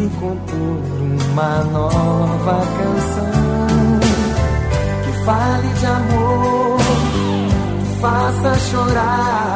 E 0.00 0.06
nele 0.06 0.10
compor 0.18 0.78
uma 1.30 1.64
nova 1.64 2.66
canção. 2.78 4.00
Que 5.04 5.24
fale 5.24 5.68
de 5.74 5.86
amor, 5.86 6.78
que 7.82 8.00
faça 8.00 8.58
chorar, 8.70 9.54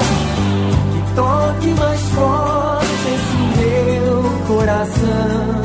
que 0.92 1.14
toque 1.14 1.68
mais 1.80 2.00
forte 2.00 2.84
esse 3.14 3.36
meu 3.58 4.46
coração 4.46 5.63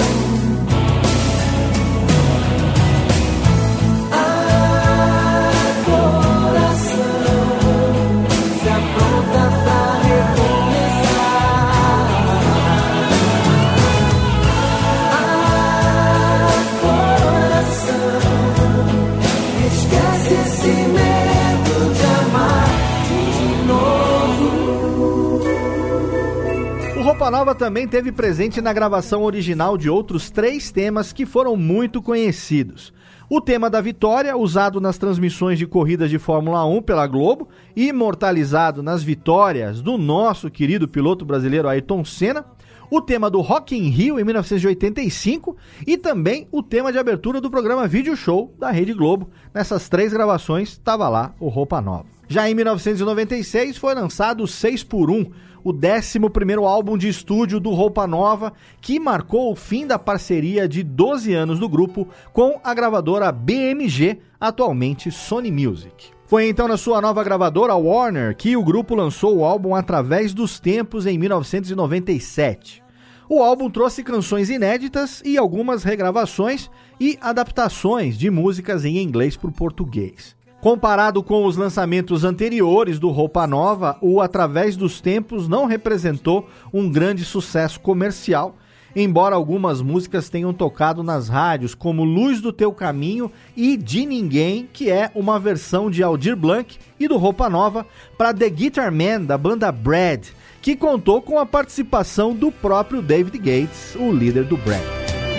Nova 27.29 27.53
também 27.53 27.87
teve 27.87 28.11
presente 28.11 28.59
na 28.59 28.73
gravação 28.73 29.23
original 29.23 29.77
de 29.77 29.89
outros 29.89 30.31
três 30.31 30.71
temas 30.71 31.13
que 31.13 31.25
foram 31.25 31.55
muito 31.55 32.01
conhecidos. 32.01 32.91
O 33.29 33.39
tema 33.39 33.69
da 33.69 33.79
vitória, 33.79 34.35
usado 34.35 34.81
nas 34.81 34.97
transmissões 34.97 35.59
de 35.59 35.67
corridas 35.67 36.09
de 36.09 36.17
Fórmula 36.17 36.65
1 36.65 36.81
pela 36.81 37.05
Globo, 37.05 37.47
e 37.75 37.89
imortalizado 37.89 38.81
nas 38.81 39.03
vitórias 39.03 39.81
do 39.81 39.97
nosso 39.97 40.49
querido 40.49 40.87
piloto 40.87 41.23
brasileiro 41.23 41.67
Ayrton 41.67 42.03
Senna. 42.03 42.45
O 42.89 42.99
tema 42.99 43.29
do 43.29 43.41
Rock 43.41 43.77
in 43.77 43.89
Rio 43.89 44.19
em 44.19 44.23
1985 44.23 45.55
e 45.85 45.95
também 45.95 46.47
o 46.51 46.63
tema 46.63 46.91
de 46.91 46.97
abertura 46.97 47.39
do 47.39 47.51
programa 47.51 47.87
Vídeo 47.87 48.15
Show 48.15 48.51
da 48.57 48.71
Rede 48.71 48.93
Globo. 48.93 49.29
Nessas 49.53 49.87
três 49.87 50.11
gravações 50.11 50.69
estava 50.69 51.07
lá 51.07 51.35
o 51.39 51.49
Roupa 51.49 51.79
Nova. 51.79 52.05
Já 52.27 52.49
em 52.49 52.55
1996 52.55 53.77
foi 53.77 53.93
lançado 53.93 54.43
o 54.43 54.47
6 54.47 54.83
por 54.83 55.11
1 55.11 55.31
o 55.63 55.71
11 55.71 56.65
álbum 56.65 56.97
de 56.97 57.07
estúdio 57.07 57.59
do 57.59 57.71
Roupa 57.71 58.07
Nova, 58.07 58.53
que 58.81 58.99
marcou 58.99 59.51
o 59.51 59.55
fim 59.55 59.85
da 59.85 59.99
parceria 59.99 60.67
de 60.67 60.83
12 60.83 61.33
anos 61.33 61.59
do 61.59 61.67
grupo 61.67 62.07
com 62.33 62.59
a 62.63 62.73
gravadora 62.73 63.31
BMG, 63.31 64.19
atualmente 64.39 65.11
Sony 65.11 65.51
Music. 65.51 66.11
Foi 66.25 66.47
então 66.47 66.67
na 66.67 66.77
sua 66.77 67.01
nova 67.01 67.23
gravadora, 67.23 67.75
Warner, 67.75 68.35
que 68.35 68.55
o 68.55 68.63
grupo 68.63 68.93
lançou 68.93 69.37
o 69.37 69.43
álbum 69.43 69.73
Através 69.73 70.33
dos 70.33 70.59
Tempos 70.59 71.07
em 71.07 71.17
1997. 71.17 72.83
O 73.27 73.43
álbum 73.43 73.69
trouxe 73.69 74.03
canções 74.03 74.49
inéditas 74.49 75.21
e 75.23 75.37
algumas 75.37 75.83
regravações 75.83 76.69
e 76.99 77.17
adaptações 77.21 78.17
de 78.17 78.29
músicas 78.29 78.85
em 78.85 78.97
inglês 78.97 79.37
para 79.37 79.49
o 79.49 79.53
português. 79.53 80.35
Comparado 80.61 81.23
com 81.23 81.45
os 81.45 81.55
lançamentos 81.55 82.25
anteriores 82.25 82.99
do 82.99 83.09
Roupa 83.09 83.47
Nova, 83.47 83.97
o 84.01 84.19
Através 84.19 84.75
dos 84.75 84.99
Tempos 84.99 85.47
não 85.47 85.65
representou 85.65 86.49
um 86.73 86.91
grande 86.91 87.23
sucesso 87.23 87.79
comercial, 87.79 88.57
embora 88.93 89.35
algumas 89.35 89.81
músicas 89.81 90.27
tenham 90.27 90.53
tocado 90.53 91.01
nas 91.01 91.29
rádios, 91.29 91.73
como 91.73 92.03
Luz 92.03 92.41
do 92.41 92.51
Teu 92.51 92.73
Caminho 92.73 93.31
e 93.55 93.77
De 93.77 94.05
Ninguém, 94.05 94.67
que 94.73 94.91
é 94.91 95.09
uma 95.15 95.39
versão 95.39 95.89
de 95.89 96.03
Aldir 96.03 96.35
Blanc 96.35 96.77
e 96.99 97.07
do 97.07 97.15
Roupa 97.15 97.49
Nova 97.49 97.85
para 98.17 98.33
The 98.33 98.49
Guitar 98.49 98.91
Man 98.91 99.21
da 99.21 99.37
banda 99.37 99.71
Brad, 99.71 100.27
que 100.61 100.75
contou 100.75 101.21
com 101.21 101.39
a 101.39 101.45
participação 101.45 102.35
do 102.35 102.51
próprio 102.51 103.01
David 103.01 103.37
Gates, 103.37 103.95
o 103.95 104.11
líder 104.11 104.43
do 104.43 104.57
Brad. 104.57 104.83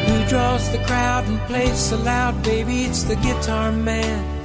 Who 0.09 0.27
draws 0.31 0.67
the 0.71 0.79
crowd 0.79 1.31
and 1.31 1.39
plays 1.47 1.77
so 1.77 1.97
loud, 1.97 2.43
baby? 2.43 2.87
It's 2.87 3.03
the 3.03 3.17
guitar 3.17 3.71
man. 3.71 4.40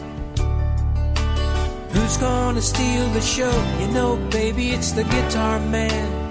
Who's 1.96 2.18
gonna 2.18 2.62
steal 2.62 3.08
the 3.12 3.22
show? 3.22 3.56
You 3.80 3.88
know, 3.88 4.18
baby, 4.30 4.72
it's 4.72 4.92
the 4.92 5.06
guitar 5.06 5.60
man. 5.60 6.25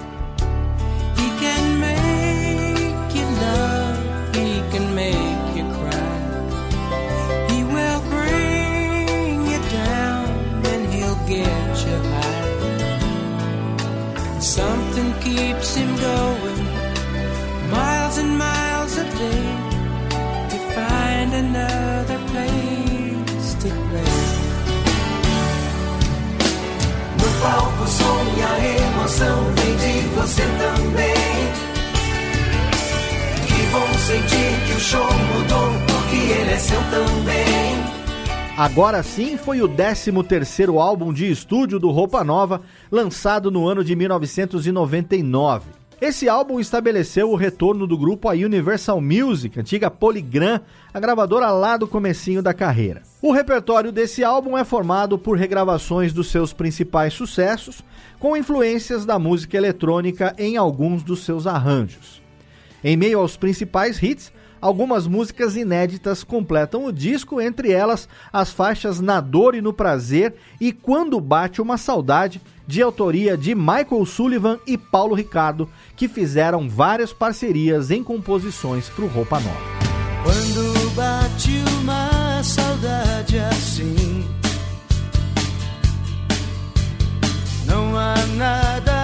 Palco 27.45 27.83
o 27.83 28.43
a 28.43 28.55
emoção 28.89 29.37
vem 29.53 29.75
de 29.77 30.07
você 30.15 30.41
também. 30.41 31.13
Que 33.45 33.61
bom 33.71 33.93
sentir 33.99 34.65
que 34.65 34.73
o 34.73 34.79
show 34.79 35.05
mudou, 35.05 35.69
porque 35.85 36.15
ele 36.15 36.51
é 36.51 36.57
seu 36.57 36.79
também. 36.89 37.85
Agora 38.57 39.03
sim 39.03 39.37
foi 39.37 39.61
o 39.61 39.69
13º 39.69 40.81
álbum 40.81 41.13
de 41.13 41.29
estúdio 41.29 41.77
do 41.77 41.91
Roupa 41.91 42.23
Nova, 42.23 42.61
lançado 42.89 43.51
no 43.51 43.67
ano 43.67 43.83
de 43.83 43.95
1999. 43.95 45.84
Esse 46.01 46.27
álbum 46.27 46.59
estabeleceu 46.59 47.31
o 47.31 47.37
retorno 47.37 47.87
do 47.87 47.97
grupo 47.97 48.27
à 48.27 48.33
Universal 48.33 48.99
Music, 48.99 49.57
antiga 49.57 49.89
Polygram, 49.89 50.59
a 50.93 50.99
gravadora 50.99 51.49
lá 51.51 51.77
do 51.77 51.87
comecinho 51.87 52.43
da 52.43 52.53
carreira. 52.53 53.01
O 53.21 53.31
repertório 53.31 53.93
desse 53.93 54.21
álbum 54.21 54.57
é 54.57 54.65
formado 54.65 55.17
por 55.17 55.37
regravações 55.37 56.11
dos 56.11 56.27
seus 56.27 56.51
principais 56.51 57.13
sucessos, 57.13 57.81
com 58.19 58.35
influências 58.35 59.05
da 59.05 59.17
música 59.17 59.55
eletrônica 59.55 60.35
em 60.37 60.57
alguns 60.57 61.01
dos 61.01 61.23
seus 61.23 61.47
arranjos. 61.47 62.21
Em 62.83 62.97
meio 62.97 63.19
aos 63.19 63.37
principais 63.37 64.03
hits, 64.03 64.33
algumas 64.65 65.05
músicas 65.05 65.55
inéditas 65.55 66.23
completam 66.23 66.85
o 66.85 66.91
disco, 66.91 67.39
entre 67.39 67.71
elas 67.71 68.09
as 68.33 68.49
faixas 68.49 68.99
Na 68.99 69.21
Dor 69.21 69.53
e 69.53 69.61
no 69.61 69.71
Prazer 69.71 70.33
e 70.59 70.71
Quando 70.71 71.21
Bate 71.21 71.61
uma 71.61 71.77
Saudade, 71.77 72.41
de 72.65 72.81
autoria 72.81 73.37
de 73.37 73.53
Michael 73.53 74.03
Sullivan 74.07 74.57
e 74.65 74.75
Paulo 74.75 75.13
Ricardo, 75.13 75.69
que 75.95 76.07
fizeram 76.07 76.67
várias 76.67 77.13
parcerias 77.13 77.91
em 77.91 78.03
composições 78.03 78.89
para 78.89 79.05
o 79.05 79.07
Roupa 79.07 79.39
Nova. 79.39 79.75
Quando 80.23 80.95
bate 80.95 81.63
uma 81.79 82.41
saudade 82.41 83.37
assim, 83.37 84.25
não 87.67 87.95
há 87.95 88.15
nada 88.35 88.94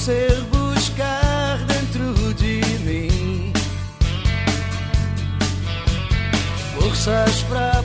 ser 0.00 0.40
buscar 0.44 1.58
dentro 1.66 2.32
de 2.32 2.62
mim. 2.86 3.52
Forças 6.74 7.42
para 7.42 7.82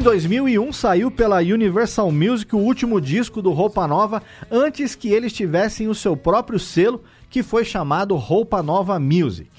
Em 0.00 0.02
2001 0.02 0.72
saiu 0.72 1.10
pela 1.10 1.40
Universal 1.40 2.10
Music 2.10 2.56
o 2.56 2.58
último 2.58 2.98
disco 3.02 3.42
do 3.42 3.50
Roupa 3.50 3.86
Nova 3.86 4.22
antes 4.50 4.94
que 4.94 5.10
eles 5.10 5.30
tivessem 5.30 5.88
o 5.88 5.94
seu 5.94 6.16
próprio 6.16 6.58
selo, 6.58 7.02
que 7.28 7.42
foi 7.42 7.66
chamado 7.66 8.16
Roupa 8.16 8.62
Nova 8.62 8.98
Music. 8.98 9.50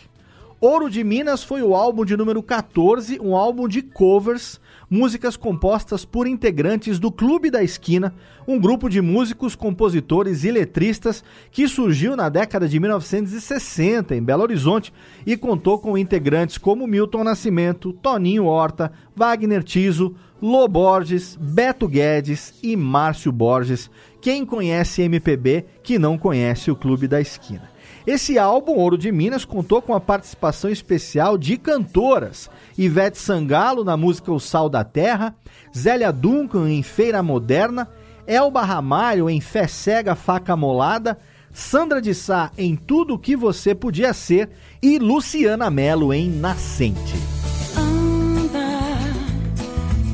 Ouro 0.59 0.89
de 0.89 1.03
Minas 1.03 1.43
foi 1.43 1.61
o 1.61 1.75
álbum 1.75 2.03
de 2.03 2.17
número 2.17 2.41
14, 2.41 3.19
um 3.19 3.35
álbum 3.35 3.67
de 3.67 3.83
covers, 3.83 4.59
músicas 4.89 5.37
compostas 5.37 6.05
por 6.05 6.27
integrantes 6.27 6.99
do 6.99 7.11
Clube 7.11 7.49
da 7.49 7.63
Esquina, 7.63 8.13
um 8.47 8.59
grupo 8.59 8.89
de 8.89 9.01
músicos, 9.01 9.55
compositores 9.55 10.43
e 10.43 10.51
letristas 10.51 11.23
que 11.51 11.67
surgiu 11.67 12.15
na 12.15 12.29
década 12.29 12.67
de 12.67 12.79
1960 12.79 14.15
em 14.15 14.21
Belo 14.21 14.43
Horizonte 14.43 14.93
e 15.25 15.37
contou 15.37 15.79
com 15.79 15.97
integrantes 15.97 16.57
como 16.57 16.85
Milton 16.85 17.23
Nascimento, 17.23 17.93
Toninho 17.93 18.45
Horta, 18.45 18.91
Wagner 19.15 19.63
Tiso, 19.63 20.15
Lô 20.41 20.67
Borges, 20.67 21.37
Beto 21.39 21.87
Guedes 21.87 22.53
e 22.63 22.75
Márcio 22.75 23.31
Borges. 23.31 23.91
Quem 24.19 24.43
conhece 24.43 25.03
MPB 25.03 25.65
que 25.83 25.99
não 25.99 26.17
conhece 26.17 26.71
o 26.71 26.75
Clube 26.75 27.07
da 27.07 27.21
Esquina. 27.21 27.69
Esse 28.07 28.39
álbum, 28.39 28.73
Ouro 28.73 28.97
de 28.97 29.11
Minas, 29.11 29.45
contou 29.45 29.81
com 29.81 29.93
a 29.93 29.99
participação 29.99 30.71
especial 30.71 31.37
de 31.37 31.57
cantoras 31.57 32.49
Ivete 32.75 33.19
Sangalo 33.19 33.83
na 33.83 33.95
música 33.95 34.31
O 34.31 34.39
Sal 34.39 34.67
da 34.67 34.83
Terra, 34.83 35.35
Zélia 35.77 36.11
Duncan 36.11 36.67
em 36.69 36.81
Feira 36.81 37.21
Moderna, 37.21 37.87
Elba 38.25 38.63
Ramalho 38.63 39.29
em 39.29 39.39
Fé 39.39 39.67
Cega, 39.67 40.15
Faca 40.15 40.55
Molada, 40.55 41.19
Sandra 41.53 42.01
de 42.01 42.15
Sá 42.15 42.51
em 42.57 42.75
Tudo 42.75 43.13
o 43.13 43.19
que 43.19 43.35
Você 43.35 43.75
Podia 43.75 44.13
Ser 44.13 44.49
e 44.81 44.97
Luciana 44.97 45.69
Mello 45.69 46.11
em 46.11 46.29
Nascente. 46.29 47.40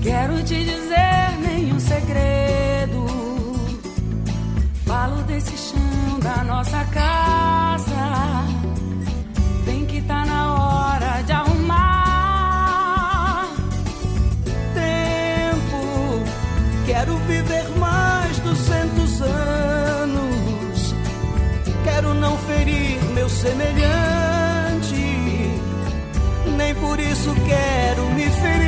Quero 0.08 0.41
te 0.41 0.64
dizer 0.64 1.38
nenhum 1.41 1.78
segredo. 1.82 3.05
Falo 4.86 5.22
desse 5.24 5.58
chão 5.58 6.18
da 6.22 6.45
nossa 6.45 6.82
casa. 6.86 8.45
Vem 9.66 9.86
que 9.86 10.01
tá 10.03 10.24
na 10.24 10.53
hora 10.53 11.22
de 11.24 11.34
arrumar. 11.34 11.88
Tempo, 14.74 16.24
quero 16.86 17.18
viver 17.28 17.68
mais 17.78 18.39
duzentos 18.39 19.22
anos. 19.22 20.95
Quero 21.84 22.14
não 22.14 22.38
ferir 22.47 23.03
meu 23.14 23.28
semelhante, 23.28 24.95
nem 26.55 26.74
por 26.76 26.97
isso 26.97 27.36
quero 27.45 28.10
me 28.12 28.30
ferir. 28.30 28.66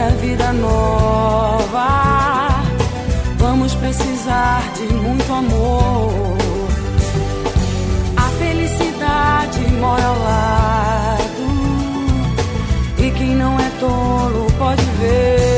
Construir 0.00 0.02
a 0.02 0.08
vida 0.08 0.52
nova, 0.52 1.88
vamos 3.36 3.74
precisar 3.74 4.62
de 4.74 4.94
muito 4.94 5.32
amor. 5.32 6.38
A 8.16 8.28
felicidade 8.38 9.60
mora 9.78 10.04
ao 10.04 10.18
lado, 10.18 11.20
e 12.98 13.10
quem 13.10 13.36
não 13.36 13.58
é 13.58 13.70
tolo 13.78 14.46
pode 14.58 14.82
ver. 14.98 15.49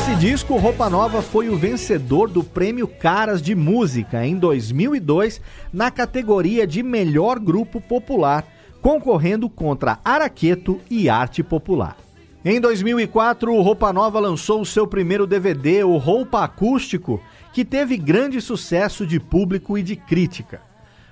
Esse 0.00 0.14
disco, 0.14 0.56
Roupa 0.56 0.88
Nova 0.88 1.20
foi 1.20 1.50
o 1.50 1.58
vencedor 1.58 2.30
do 2.30 2.42
Prêmio 2.42 2.88
Caras 2.88 3.42
de 3.42 3.54
Música 3.54 4.24
em 4.24 4.34
2002 4.34 5.42
na 5.70 5.90
categoria 5.90 6.66
de 6.66 6.82
Melhor 6.82 7.38
Grupo 7.38 7.82
Popular, 7.82 8.46
concorrendo 8.80 9.46
contra 9.50 9.98
Araqueto 10.02 10.80
e 10.88 11.10
Arte 11.10 11.42
Popular. 11.42 11.98
Em 12.42 12.58
2004, 12.58 13.52
o 13.52 13.60
Roupa 13.60 13.92
Nova 13.92 14.18
lançou 14.18 14.62
o 14.62 14.66
seu 14.66 14.86
primeiro 14.86 15.26
DVD, 15.26 15.84
o 15.84 15.98
Roupa 15.98 16.44
Acústico, 16.44 17.20
que 17.52 17.62
teve 17.62 17.98
grande 17.98 18.40
sucesso 18.40 19.06
de 19.06 19.20
público 19.20 19.76
e 19.76 19.82
de 19.82 19.96
crítica. 19.96 20.62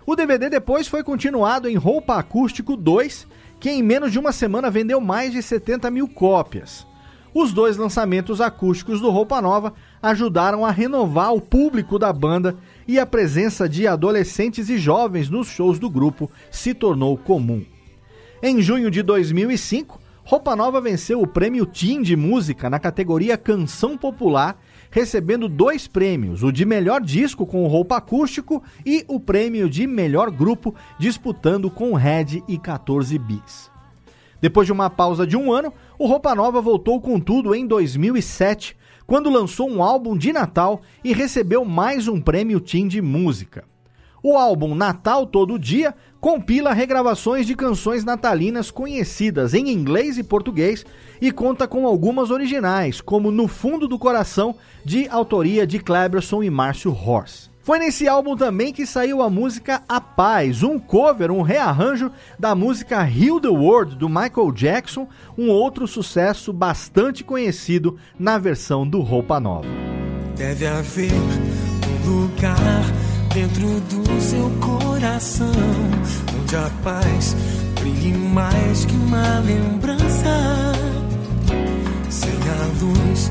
O 0.06 0.16
DVD 0.16 0.48
depois 0.48 0.88
foi 0.88 1.04
continuado 1.04 1.68
em 1.68 1.76
Roupa 1.76 2.16
Acústico 2.16 2.74
2, 2.74 3.26
que 3.60 3.68
em 3.68 3.82
menos 3.82 4.12
de 4.12 4.18
uma 4.18 4.32
semana 4.32 4.70
vendeu 4.70 4.98
mais 4.98 5.30
de 5.30 5.42
70 5.42 5.90
mil 5.90 6.08
cópias. 6.08 6.88
Os 7.34 7.52
dois 7.52 7.76
lançamentos 7.76 8.40
acústicos 8.40 9.00
do 9.00 9.10
Roupa 9.10 9.40
Nova 9.40 9.74
ajudaram 10.02 10.64
a 10.64 10.70
renovar 10.70 11.34
o 11.34 11.40
público 11.40 11.98
da 11.98 12.12
banda 12.12 12.56
e 12.86 12.98
a 12.98 13.06
presença 13.06 13.68
de 13.68 13.86
adolescentes 13.86 14.68
e 14.70 14.78
jovens 14.78 15.28
nos 15.28 15.48
shows 15.48 15.78
do 15.78 15.90
grupo 15.90 16.30
se 16.50 16.72
tornou 16.72 17.16
comum. 17.16 17.64
Em 18.42 18.62
junho 18.62 18.90
de 18.90 19.02
2005, 19.02 20.00
Roupa 20.28 20.54
Nova 20.54 20.78
venceu 20.80 21.22
o 21.22 21.26
prêmio 21.26 21.64
Team 21.64 22.02
de 22.02 22.14
Música 22.14 22.68
na 22.68 22.78
categoria 22.78 23.38
Canção 23.38 23.96
Popular, 23.96 24.60
recebendo 24.90 25.48
dois 25.48 25.88
prêmios, 25.88 26.42
o 26.42 26.52
de 26.52 26.66
melhor 26.66 27.00
disco 27.00 27.46
com 27.46 27.66
roupa 27.66 27.96
acústico 27.96 28.62
e 28.84 29.04
o 29.08 29.18
prêmio 29.18 29.70
de 29.70 29.86
melhor 29.86 30.30
grupo, 30.30 30.74
disputando 30.98 31.70
com 31.70 31.94
Red 31.94 32.42
e 32.46 32.58
14 32.58 33.18
Bis. 33.18 33.67
Depois 34.40 34.66
de 34.66 34.72
uma 34.72 34.88
pausa 34.88 35.26
de 35.26 35.36
um 35.36 35.52
ano, 35.52 35.72
o 35.98 36.06
Roupa 36.06 36.34
Nova 36.34 36.60
voltou 36.60 37.00
com 37.00 37.18
tudo 37.18 37.54
em 37.54 37.66
2007, 37.66 38.76
quando 39.06 39.30
lançou 39.30 39.68
um 39.68 39.82
álbum 39.82 40.16
de 40.16 40.32
Natal 40.32 40.80
e 41.02 41.12
recebeu 41.12 41.64
mais 41.64 42.06
um 42.06 42.20
prêmio 42.20 42.60
Team 42.60 42.86
de 42.86 43.02
Música. 43.02 43.64
O 44.22 44.36
álbum 44.36 44.74
Natal 44.74 45.26
Todo 45.26 45.58
Dia 45.58 45.94
compila 46.20 46.72
regravações 46.72 47.46
de 47.46 47.54
canções 47.54 48.04
natalinas 48.04 48.70
conhecidas 48.70 49.54
em 49.54 49.70
inglês 49.70 50.18
e 50.18 50.24
português 50.24 50.84
e 51.20 51.30
conta 51.30 51.68
com 51.68 51.86
algumas 51.86 52.30
originais, 52.30 53.00
como 53.00 53.30
No 53.30 53.48
Fundo 53.48 53.86
do 53.86 53.98
Coração, 53.98 54.56
de 54.84 55.08
autoria 55.08 55.66
de 55.66 55.78
Cleberson 55.78 56.42
e 56.42 56.50
Márcio 56.50 56.92
Horst. 56.92 57.47
Foi 57.68 57.78
nesse 57.78 58.08
álbum 58.08 58.34
também 58.34 58.72
que 58.72 58.86
saiu 58.86 59.20
a 59.20 59.28
música 59.28 59.82
A 59.86 60.00
Paz, 60.00 60.62
um 60.62 60.78
cover, 60.78 61.30
um 61.30 61.42
rearranjo 61.42 62.10
da 62.38 62.54
música 62.54 63.06
Heal 63.06 63.38
the 63.38 63.48
World 63.48 63.94
do 63.94 64.08
Michael 64.08 64.52
Jackson, 64.52 65.06
um 65.36 65.50
outro 65.50 65.86
sucesso 65.86 66.50
bastante 66.50 67.22
conhecido 67.22 67.98
na 68.18 68.38
versão 68.38 68.88
do 68.88 69.02
Roupa 69.02 69.38
Nova. 69.38 69.68
Deve 70.34 70.66
haver 70.66 71.12
um 71.12 72.22
lugar 72.22 72.56
dentro 73.34 73.68
do 73.80 74.18
seu 74.18 74.50
coração 74.66 75.52
onde 76.40 76.56
a 76.56 76.70
paz 76.82 77.36
brilhe 77.78 78.16
mais 78.16 78.86
que 78.86 78.94
uma 78.94 79.40
lembrança. 79.40 80.72
Sem 82.08 82.30
a 82.30 82.82
luz 82.82 83.30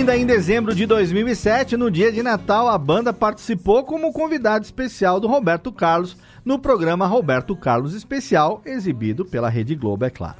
Ainda 0.00 0.16
em 0.16 0.24
dezembro 0.24 0.74
de 0.74 0.86
2007, 0.86 1.76
no 1.76 1.90
dia 1.90 2.10
de 2.10 2.22
Natal, 2.22 2.68
a 2.68 2.78
banda 2.78 3.12
participou 3.12 3.84
como 3.84 4.14
convidado 4.14 4.64
especial 4.64 5.20
do 5.20 5.28
Roberto 5.28 5.70
Carlos 5.70 6.16
no 6.42 6.58
programa 6.58 7.06
Roberto 7.06 7.54
Carlos 7.54 7.92
Especial, 7.94 8.62
exibido 8.64 9.26
pela 9.26 9.50
Rede 9.50 9.74
Globo, 9.74 10.06
é 10.06 10.08
claro. 10.08 10.38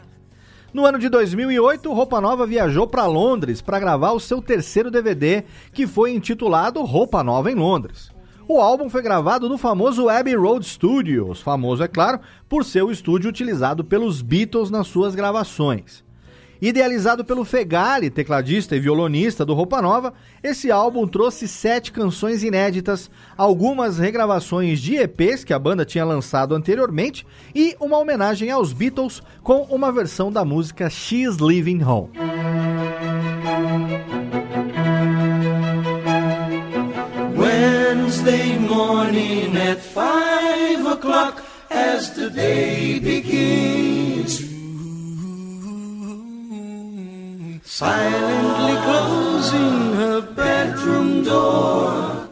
No 0.73 0.87
ano 0.87 0.99
de 0.99 1.11
2008, 1.11 1.93
Roupa 1.93 2.23
Nova 2.23 2.47
viajou 2.47 2.87
para 2.87 3.05
Londres 3.05 3.61
para 3.61 3.79
gravar 3.79 4.13
o 4.13 4.19
seu 4.19 4.41
terceiro 4.41 4.91
DVD, 4.91 5.45
que 5.75 5.87
foi 5.87 6.15
intitulado 6.15 6.83
Roupa 6.83 7.23
Nova 7.23 7.53
em 7.53 7.55
Londres. 7.55 8.11
O 8.49 8.63
álbum 8.63 8.89
foi 8.89 9.03
gravado 9.03 9.47
no 9.47 9.59
famoso 9.59 10.09
Abbey 10.09 10.37
Road 10.37 10.65
Studios, 10.65 11.43
famoso, 11.43 11.83
é 11.83 11.89
claro, 11.89 12.19
por 12.49 12.65
ser 12.65 12.83
o 12.83 12.91
estúdio 12.91 13.29
utilizado 13.29 13.85
pelos 13.85 14.23
Beatles 14.23 14.71
nas 14.71 14.87
suas 14.87 15.15
gravações. 15.15 16.03
Idealizado 16.61 17.25
pelo 17.25 17.43
Fegali, 17.43 18.11
tecladista 18.11 18.77
e 18.77 18.81
violonista 18.81 19.47
do 19.47 19.55
Roupa 19.55 19.81
Nova, 19.81 20.13
esse 20.43 20.71
álbum 20.71 21.07
trouxe 21.07 21.49
sete 21.49 21.91
canções 21.91 22.43
inéditas, 22.43 23.11
algumas 23.35 23.99
regravações 23.99 24.79
de 24.79 24.97
EPs 24.97 25.43
que 25.43 25.55
a 25.55 25.59
banda 25.59 25.87
tinha 25.87 26.05
lançado 26.05 26.55
anteriormente 26.55 27.27
e 27.55 27.75
uma 27.81 27.97
homenagem 27.97 28.51
aos 28.51 28.75
Beatles 28.75 29.23
com 29.43 29.63
uma 29.71 29.91
versão 29.91 30.31
da 30.31 30.45
música 30.45 30.91
She's 30.91 31.37
Living 31.37 31.83
Home. 31.83 32.11
Wednesday 37.39 38.59
morning 38.59 39.57
at 39.57 39.79
five 39.79 40.87
o'clock 40.87 41.43
as 41.71 42.11
the 42.11 42.29
day 42.29 43.01
begins. 43.01 44.50
Silently 47.73 48.75
closing 48.83 49.93
her 49.95 50.21
bedroom 50.21 51.23
door, 51.23 52.29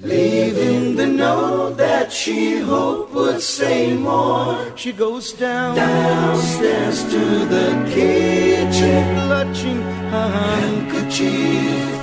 leaving 0.00 0.94
the 0.94 1.04
note 1.04 1.76
that 1.76 2.12
she 2.12 2.58
hoped 2.58 3.12
would 3.12 3.42
say 3.42 3.92
more. 3.92 4.72
She 4.76 4.92
goes 4.92 5.32
down 5.32 5.74
downstairs 5.74 7.02
to 7.10 7.44
the 7.54 7.90
kitchen, 7.92 9.02
clutching 9.26 9.82
her 10.12 10.28
handkerchief. 10.38 11.98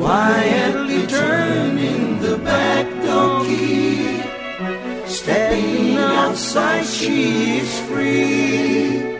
Quietly 0.00 1.06
turning 1.06 2.18
the 2.20 2.38
back 2.38 2.86
door 3.04 3.44
key. 3.44 4.20
Stepping 5.06 5.75
outside, 6.26 6.84
she 6.84 7.58
is 7.60 7.72
free. 7.88 9.16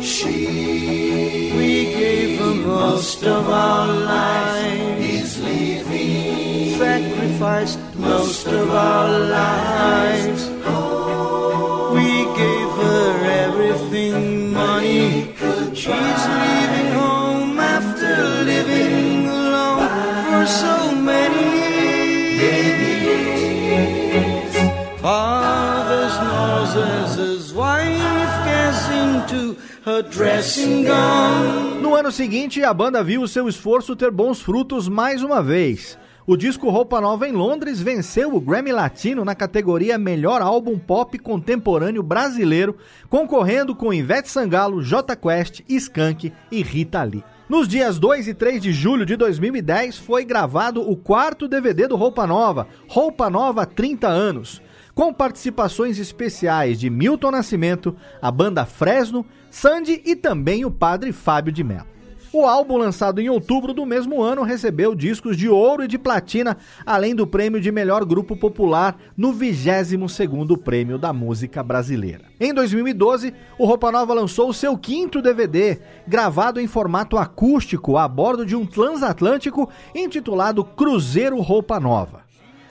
She, 0.00 1.52
we 1.58 1.72
gave 2.00 2.38
her 2.40 2.54
most 2.54 3.24
of 3.24 3.48
our 3.48 3.86
lives. 3.86 5.04
Is 5.18 5.42
leaving. 5.42 6.78
Sacrificed 6.78 7.80
most 7.96 8.46
of 8.46 8.70
our 8.70 9.08
lives. 9.40 10.42
We 11.96 12.10
gave 12.42 12.70
her 12.82 13.10
everything, 13.44 14.52
money. 14.52 15.34
She's 15.74 16.22
leaving 16.32 16.47
No 31.80 31.94
ano 31.94 32.12
seguinte, 32.12 32.62
a 32.62 32.72
banda 32.72 33.02
viu 33.02 33.22
o 33.22 33.28
seu 33.28 33.48
esforço 33.48 33.96
ter 33.96 34.10
bons 34.10 34.40
frutos 34.40 34.88
mais 34.88 35.22
uma 35.22 35.42
vez. 35.42 35.98
O 36.26 36.36
disco 36.36 36.68
Roupa 36.68 37.00
Nova 37.00 37.26
em 37.26 37.32
Londres 37.32 37.80
venceu 37.80 38.34
o 38.34 38.40
Grammy 38.40 38.70
Latino 38.70 39.24
na 39.24 39.34
categoria 39.34 39.96
Melhor 39.96 40.42
Álbum 40.42 40.78
Pop 40.78 41.18
Contemporâneo 41.18 42.02
Brasileiro, 42.02 42.76
concorrendo 43.08 43.74
com 43.74 43.94
Ivete 43.94 44.30
Sangalo, 44.30 44.82
J 44.82 45.16
Quest, 45.16 45.62
Skank 45.66 46.30
e 46.52 46.62
Rita 46.62 47.02
Lee. 47.02 47.24
Nos 47.48 47.66
dias 47.66 47.98
2 47.98 48.28
e 48.28 48.34
3 48.34 48.60
de 48.60 48.72
julho 48.74 49.06
de 49.06 49.16
2010 49.16 49.96
foi 49.96 50.22
gravado 50.22 50.82
o 50.82 50.94
quarto 50.94 51.48
DVD 51.48 51.88
do 51.88 51.96
Roupa 51.96 52.26
Nova, 52.26 52.68
Roupa 52.86 53.30
Nova 53.30 53.64
30 53.64 54.06
anos, 54.06 54.60
com 54.98 55.14
participações 55.14 55.96
especiais 56.00 56.76
de 56.76 56.90
Milton 56.90 57.30
Nascimento, 57.30 57.94
a 58.20 58.32
banda 58.32 58.66
Fresno, 58.66 59.24
Sandy 59.48 60.02
e 60.04 60.16
também 60.16 60.64
o 60.64 60.72
padre 60.72 61.12
Fábio 61.12 61.52
de 61.52 61.62
Mello. 61.62 61.86
O 62.32 62.44
álbum, 62.44 62.76
lançado 62.76 63.20
em 63.20 63.28
outubro 63.28 63.72
do 63.72 63.86
mesmo 63.86 64.20
ano, 64.20 64.42
recebeu 64.42 64.96
discos 64.96 65.36
de 65.36 65.48
ouro 65.48 65.84
e 65.84 65.86
de 65.86 65.96
platina, 65.96 66.56
além 66.84 67.14
do 67.14 67.28
prêmio 67.28 67.60
de 67.60 67.70
melhor 67.70 68.04
grupo 68.04 68.36
popular 68.36 68.98
no 69.16 69.32
22º 69.32 70.58
Prêmio 70.58 70.98
da 70.98 71.12
Música 71.12 71.62
Brasileira. 71.62 72.24
Em 72.40 72.52
2012, 72.52 73.32
o 73.56 73.66
Roupa 73.66 73.92
Nova 73.92 74.12
lançou 74.12 74.48
o 74.48 74.54
seu 74.54 74.76
quinto 74.76 75.22
DVD, 75.22 75.78
gravado 76.08 76.60
em 76.60 76.66
formato 76.66 77.16
acústico 77.16 77.96
a 77.96 78.08
bordo 78.08 78.44
de 78.44 78.56
um 78.56 78.66
transatlântico 78.66 79.70
intitulado 79.94 80.64
Cruzeiro 80.64 81.40
Roupa 81.40 81.78
Nova. 81.78 82.26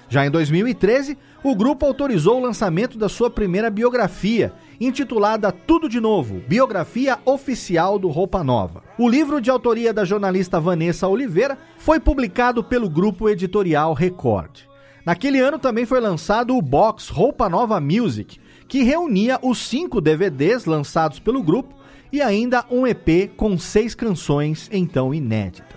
Já 0.10 0.26
em 0.26 0.32
2013, 0.32 1.18
o 1.44 1.56
grupo 1.56 1.86
autorizou 1.86 2.38
o 2.38 2.44
lançamento 2.44 2.98
da 2.98 3.08
sua 3.08 3.30
primeira 3.30 3.70
biografia, 3.70 4.54
intitulada 4.80 5.52
Tudo 5.52 5.88
de 5.88 6.00
Novo 6.00 6.42
Biografia 6.48 7.20
Oficial 7.26 8.00
do 8.00 8.08
Roupa 8.10 8.44
Nova. 8.44 8.84
O 8.98 9.08
livro, 9.08 9.40
de 9.40 9.50
autoria 9.50 9.94
da 9.94 10.04
jornalista 10.04 10.60
Vanessa 10.60 11.08
Oliveira, 11.08 11.58
foi 11.78 12.00
publicado 12.00 12.64
pelo 12.64 12.90
grupo 12.90 13.30
editorial 13.30 13.94
Record. 13.94 14.62
Naquele 15.06 15.40
ano 15.40 15.58
também 15.58 15.86
foi 15.86 16.02
lançado 16.02 16.56
o 16.56 16.62
box 16.62 17.10
Roupa 17.10 17.48
Nova 17.48 17.80
Music, 17.80 18.40
que 18.68 18.84
reunia 18.84 19.40
os 19.42 19.60
cinco 19.60 20.02
DVDs 20.02 20.66
lançados 20.66 21.20
pelo 21.20 21.42
grupo 21.42 21.76
e 22.12 22.22
ainda 22.22 22.66
um 22.70 22.86
EP 22.86 23.32
com 23.36 23.58
seis 23.58 23.96
canções 23.96 24.70
então 24.72 25.14
inéditas. 25.14 25.77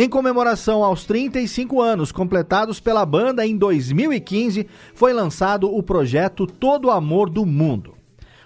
Em 0.00 0.08
comemoração 0.08 0.84
aos 0.84 1.04
35 1.04 1.82
anos 1.82 2.12
completados 2.12 2.78
pela 2.78 3.04
banda 3.04 3.44
em 3.44 3.56
2015, 3.56 4.64
foi 4.94 5.12
lançado 5.12 5.74
o 5.74 5.82
projeto 5.82 6.46
Todo 6.46 6.92
Amor 6.92 7.28
do 7.28 7.44
Mundo. 7.44 7.96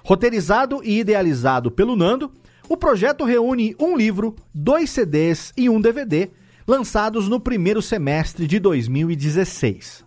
Roteirizado 0.02 0.80
e 0.82 1.00
idealizado 1.00 1.70
pelo 1.70 1.94
Nando, 1.94 2.32
o 2.70 2.74
projeto 2.74 3.22
reúne 3.26 3.76
um 3.78 3.94
livro, 3.94 4.34
dois 4.54 4.88
CDs 4.88 5.52
e 5.54 5.68
um 5.68 5.78
DVD, 5.78 6.30
lançados 6.66 7.28
no 7.28 7.38
primeiro 7.38 7.82
semestre 7.82 8.46
de 8.46 8.58
2016. 8.58 10.06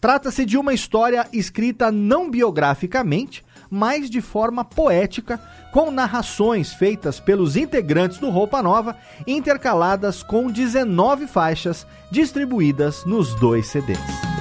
Trata-se 0.00 0.44
de 0.44 0.58
uma 0.58 0.74
história 0.74 1.24
escrita 1.32 1.92
não 1.92 2.28
biograficamente, 2.28 3.44
mas 3.70 4.10
de 4.10 4.20
forma 4.20 4.64
poética, 4.64 5.40
com 5.72 5.90
narrações 5.90 6.72
feitas 6.72 7.20
pelos 7.20 7.56
integrantes 7.56 8.18
do 8.18 8.28
Roupa 8.28 8.60
Nova, 8.60 8.96
intercaladas 9.26 10.22
com 10.22 10.50
19 10.50 11.26
faixas 11.28 11.86
distribuídas 12.10 13.04
nos 13.04 13.34
dois 13.38 13.68
CDs. 13.68 14.00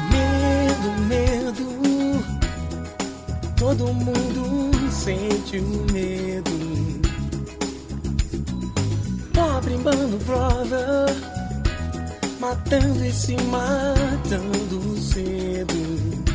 Medo, 0.10 1.02
medo, 1.08 2.26
todo 3.56 3.94
mundo 3.94 4.90
sente 4.90 5.60
o 5.60 5.94
medo. 5.94 6.50
Pobre 9.34 9.78
Mano 9.78 10.18
Brother, 10.26 11.16
matando 12.40 13.06
e 13.06 13.12
se 13.12 13.36
matando 13.44 14.98
cedo. 14.98 16.29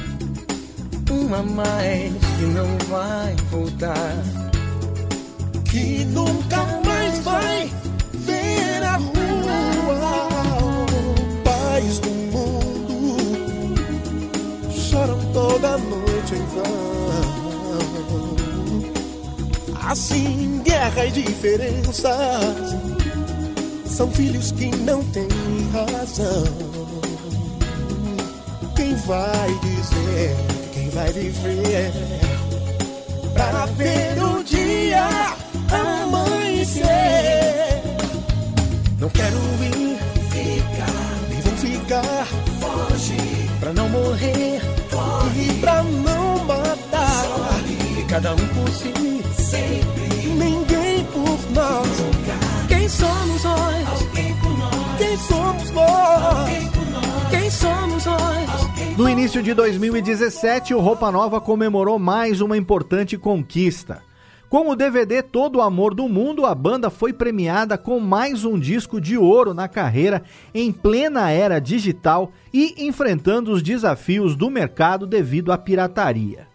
Uma 1.14 1.42
mais 1.42 2.12
que 2.12 2.44
não 2.46 2.76
vai 2.88 3.36
voltar, 3.50 4.16
que 5.70 6.04
nunca 6.06 6.56
mais 6.84 7.18
vai 7.20 7.70
ver 8.14 8.82
a 8.82 8.96
rua. 8.96 9.14
Pais 11.44 12.00
do 12.00 12.10
mundo 12.10 13.74
choram 14.70 15.20
toda 15.32 15.78
noite 15.78 16.34
em 16.34 16.44
vão. 16.54 16.74
Assim, 19.88 20.60
guerra 20.64 21.06
e 21.06 21.12
diferenças 21.12 22.74
são 23.86 24.10
filhos 24.10 24.50
que 24.50 24.66
não 24.78 25.04
têm 25.04 25.28
razão. 25.72 26.44
Quem 28.74 28.96
vai 28.96 29.54
dizer, 29.60 30.53
vai 30.94 31.12
viver 31.12 31.92
pra 33.34 33.66
ver 33.76 34.22
o 34.22 34.44
dia 34.44 35.04
amanhecer? 35.72 36.84
Não 39.00 39.08
quero 39.10 39.36
ir, 39.60 39.98
ficar, 40.30 40.92
nem 41.28 41.40
vou 41.40 41.56
ficar, 41.56 42.26
foge, 42.60 43.16
pra 43.58 43.72
não 43.72 43.88
morrer 43.88 44.60
e 45.36 45.52
pra 45.60 45.82
não 45.82 46.44
matar. 46.44 47.24
E 47.98 48.02
cada 48.04 48.32
um 48.32 48.36
por 48.36 48.68
si, 48.70 48.92
sempre, 49.42 50.28
ninguém 50.28 51.04
por 51.06 51.38
nós. 51.50 51.88
Quem 52.68 52.88
somos 52.88 53.42
nós? 53.42 53.88
Quem 54.96 55.16
somos 55.18 55.70
nós? 55.72 56.48
Quem 57.30 57.50
somos 57.50 58.04
nós? 58.06 58.73
No 58.96 59.08
início 59.08 59.42
de 59.42 59.52
2017, 59.54 60.72
o 60.72 60.78
Roupa 60.78 61.10
Nova 61.10 61.40
comemorou 61.40 61.98
mais 61.98 62.40
uma 62.40 62.56
importante 62.56 63.18
conquista. 63.18 64.00
Com 64.48 64.70
o 64.70 64.76
DVD 64.76 65.20
Todo 65.20 65.56
o 65.56 65.60
Amor 65.60 65.94
do 65.94 66.08
Mundo, 66.08 66.46
a 66.46 66.54
banda 66.54 66.88
foi 66.90 67.12
premiada 67.12 67.76
com 67.76 67.98
mais 67.98 68.44
um 68.44 68.56
disco 68.56 69.00
de 69.00 69.18
ouro 69.18 69.52
na 69.52 69.66
carreira 69.66 70.22
em 70.54 70.70
plena 70.70 71.28
era 71.28 71.58
digital 71.58 72.30
e 72.52 72.86
enfrentando 72.86 73.50
os 73.50 73.64
desafios 73.64 74.36
do 74.36 74.48
mercado 74.48 75.08
devido 75.08 75.50
à 75.50 75.58
pirataria. 75.58 76.46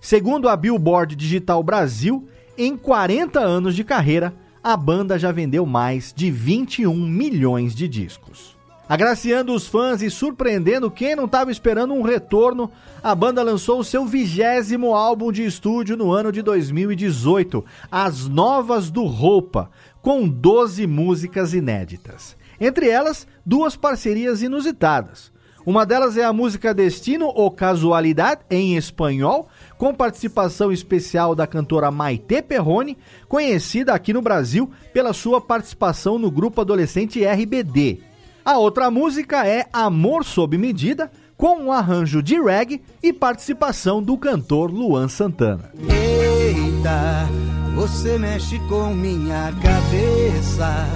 Segundo 0.00 0.48
a 0.48 0.56
Billboard 0.56 1.16
Digital 1.16 1.60
Brasil, 1.60 2.24
em 2.56 2.76
40 2.76 3.40
anos 3.40 3.74
de 3.74 3.82
carreira, 3.82 4.32
a 4.62 4.76
banda 4.76 5.18
já 5.18 5.32
vendeu 5.32 5.66
mais 5.66 6.14
de 6.14 6.30
21 6.30 6.94
milhões 6.94 7.74
de 7.74 7.88
discos. 7.88 8.59
Agraciando 8.90 9.54
os 9.54 9.68
fãs 9.68 10.02
e 10.02 10.10
surpreendendo 10.10 10.90
quem 10.90 11.14
não 11.14 11.26
estava 11.26 11.52
esperando 11.52 11.94
um 11.94 12.02
retorno, 12.02 12.68
a 13.00 13.14
banda 13.14 13.40
lançou 13.40 13.78
o 13.78 13.84
seu 13.84 14.04
vigésimo 14.04 14.96
álbum 14.96 15.30
de 15.30 15.46
estúdio 15.46 15.96
no 15.96 16.10
ano 16.10 16.32
de 16.32 16.42
2018, 16.42 17.64
As 17.88 18.26
Novas 18.26 18.90
do 18.90 19.04
Roupa, 19.04 19.70
com 20.02 20.28
12 20.28 20.88
músicas 20.88 21.54
inéditas. 21.54 22.36
Entre 22.60 22.88
elas, 22.88 23.28
duas 23.46 23.76
parcerias 23.76 24.42
inusitadas. 24.42 25.30
Uma 25.64 25.86
delas 25.86 26.16
é 26.16 26.24
a 26.24 26.32
música 26.32 26.74
Destino 26.74 27.26
ou 27.26 27.48
Casualidade, 27.48 28.40
em 28.50 28.76
espanhol, 28.76 29.46
com 29.78 29.94
participação 29.94 30.72
especial 30.72 31.36
da 31.36 31.46
cantora 31.46 31.92
Maite 31.92 32.42
Perrone, 32.42 32.98
conhecida 33.28 33.94
aqui 33.94 34.12
no 34.12 34.20
Brasil 34.20 34.68
pela 34.92 35.12
sua 35.12 35.40
participação 35.40 36.18
no 36.18 36.28
grupo 36.28 36.60
adolescente 36.60 37.24
RBD. 37.24 38.09
A 38.44 38.56
outra 38.56 38.90
música 38.90 39.46
é 39.46 39.66
Amor 39.72 40.24
Sob 40.24 40.56
Medida, 40.56 41.10
com 41.36 41.58
um 41.58 41.72
arranjo 41.72 42.22
de 42.22 42.40
reggae 42.40 42.82
e 43.02 43.12
participação 43.12 44.02
do 44.02 44.16
cantor 44.16 44.70
Luan 44.70 45.08
Santana. 45.08 45.70
Eita, 45.88 47.28
você 47.74 48.18
mexe 48.18 48.58
com 48.60 48.94
minha 48.94 49.52
cabeça, 49.62 50.86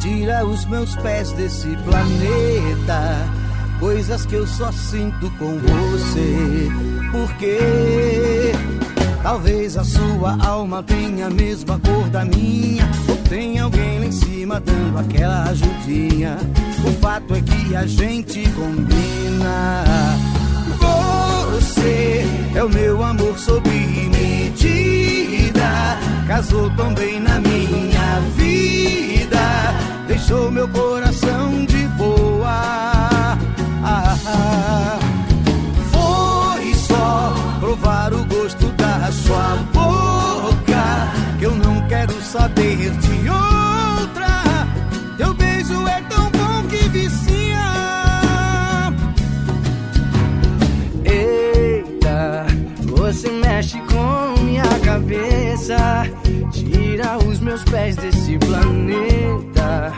tira 0.00 0.46
os 0.46 0.64
meus 0.66 0.96
pés 0.96 1.32
desse 1.32 1.68
planeta, 1.84 3.28
coisas 3.78 4.24
que 4.24 4.34
eu 4.34 4.46
só 4.46 4.72
sinto 4.72 5.30
com 5.38 5.58
você, 5.58 6.68
porque 7.12 8.52
talvez 9.22 9.76
a 9.76 9.84
sua 9.84 10.36
alma 10.42 10.82
tenha 10.82 11.26
a 11.26 11.30
mesma 11.30 11.78
cor 11.80 12.08
da 12.08 12.24
minha, 12.24 12.88
ou 13.08 13.16
tem 13.28 13.58
alguém 13.58 14.00
lá 14.00 14.06
em 14.06 14.12
cima 14.12 14.60
dando 14.60 14.98
aquela 14.98 15.44
ajudinha. 15.44 16.38
O 16.84 16.92
fato 17.00 17.34
é 17.34 17.40
que 17.40 17.76
a 17.76 17.86
gente 17.86 18.48
combina. 18.50 19.84
Você 20.78 22.24
é 22.54 22.62
o 22.62 22.68
meu 22.68 23.02
amor 23.02 23.38
sob 23.38 23.68
medida. 23.68 25.98
Casou 26.26 26.70
tão 26.76 26.94
bem 26.94 27.20
na 27.20 27.38
minha 27.40 28.20
vida. 28.36 29.74
Deixou 30.06 30.50
meu 30.50 30.68
coração 30.68 31.64
de 31.66 31.86
boa. 31.96 33.36
Foi 35.90 36.74
só 36.74 37.34
provar 37.60 38.12
o 38.12 38.24
gosto 38.24 38.66
da 38.72 39.10
sua 39.12 39.56
boca. 39.72 41.12
Que 41.38 41.44
eu 41.44 41.54
não 41.54 41.86
quero 41.88 42.12
saber 42.22 42.90
de 42.90 43.30
outra. 43.30 43.77
Pés 57.88 57.96
desse 57.96 58.38
planeta. 58.38 59.92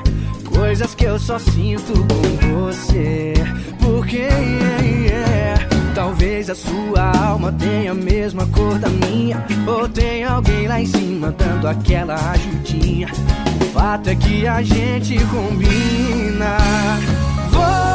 Coisas 0.54 0.94
que 0.94 1.04
eu 1.04 1.18
só 1.18 1.38
sinto 1.38 1.92
com 1.92 2.66
você. 2.66 3.34
Porque 3.80 4.18
yeah, 4.18 4.82
yeah, 4.82 5.68
Talvez 5.94 6.50
a 6.50 6.54
sua 6.54 7.12
alma 7.16 7.52
tenha 7.52 7.92
a 7.92 7.94
mesma 7.94 8.46
cor 8.46 8.78
da 8.78 8.88
minha. 8.88 9.44
Ou 9.66 9.88
tem 9.88 10.24
alguém 10.24 10.68
lá 10.68 10.80
em 10.80 10.86
cima 10.86 11.34
dando 11.36 11.66
aquela 11.66 12.14
ajudinha. 12.32 13.08
O 13.60 13.64
fato 13.72 14.08
é 14.08 14.14
que 14.14 14.46
a 14.46 14.62
gente 14.62 15.16
combina. 15.26 16.56
Você. 17.50 17.89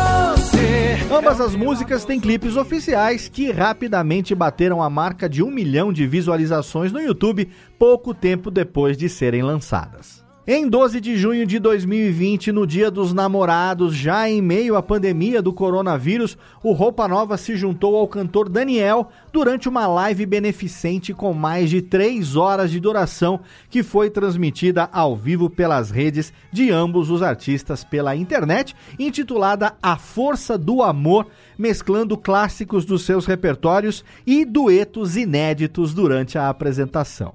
Ambas 1.12 1.40
as 1.40 1.56
músicas 1.56 2.04
têm 2.04 2.20
clipes 2.20 2.58
oficiais 2.58 3.30
que 3.30 3.52
rapidamente 3.52 4.34
bateram 4.34 4.82
a 4.82 4.90
marca 4.90 5.30
de 5.30 5.44
um 5.44 5.52
milhão 5.52 5.94
de 5.94 6.06
visualizações 6.08 6.92
no 6.92 7.00
YouTube 7.00 7.50
pouco 7.78 8.14
tempo 8.14 8.50
depois 8.50 8.98
de 8.98 9.08
serem 9.08 9.42
lançadas. 9.42 10.25
Em 10.48 10.70
12 10.70 11.02
de 11.02 11.18
junho 11.18 11.44
de 11.44 11.58
2020, 11.58 12.52
no 12.52 12.68
Dia 12.68 12.92
dos 12.92 13.12
Namorados, 13.14 13.96
já 13.96 14.30
em 14.30 14.44
meio 14.44 14.76
à 14.76 14.84
pandemia 14.84 15.42
do 15.42 15.52
coronavírus, 15.52 16.38
o 16.62 16.72
Roupa 16.72 17.08
Nova 17.08 17.36
se 17.36 17.56
juntou 17.56 17.96
ao 17.96 18.08
cantor 18.08 18.48
Daniel 18.48 19.10
durante 19.34 19.68
uma 19.68 19.88
live 19.88 20.24
beneficente 20.24 21.16
com 21.16 21.34
mais 21.34 21.72
de 21.72 21.82
três 21.82 22.36
horas 22.36 22.70
de 22.70 22.80
duração, 22.80 23.40
que 23.72 23.82
foi 23.82 24.12
transmitida 24.12 24.88
ao 24.94 25.16
vivo 25.16 25.50
pelas 25.50 25.90
redes 25.90 26.32
de 26.52 26.70
ambos 26.70 27.10
os 27.10 27.24
artistas 27.24 27.84
pela 27.84 28.16
internet, 28.16 28.76
intitulada 29.00 29.74
A 29.82 29.98
Força 29.98 30.60
do 30.60 30.84
Amor, 30.84 31.26
mesclando 31.58 32.16
clássicos 32.16 32.86
dos 32.86 33.04
seus 33.04 33.26
repertórios 33.26 34.06
e 34.28 34.46
duetos 34.46 35.18
inéditos 35.18 35.92
durante 35.92 36.38
a 36.38 36.50
apresentação. 36.50 37.34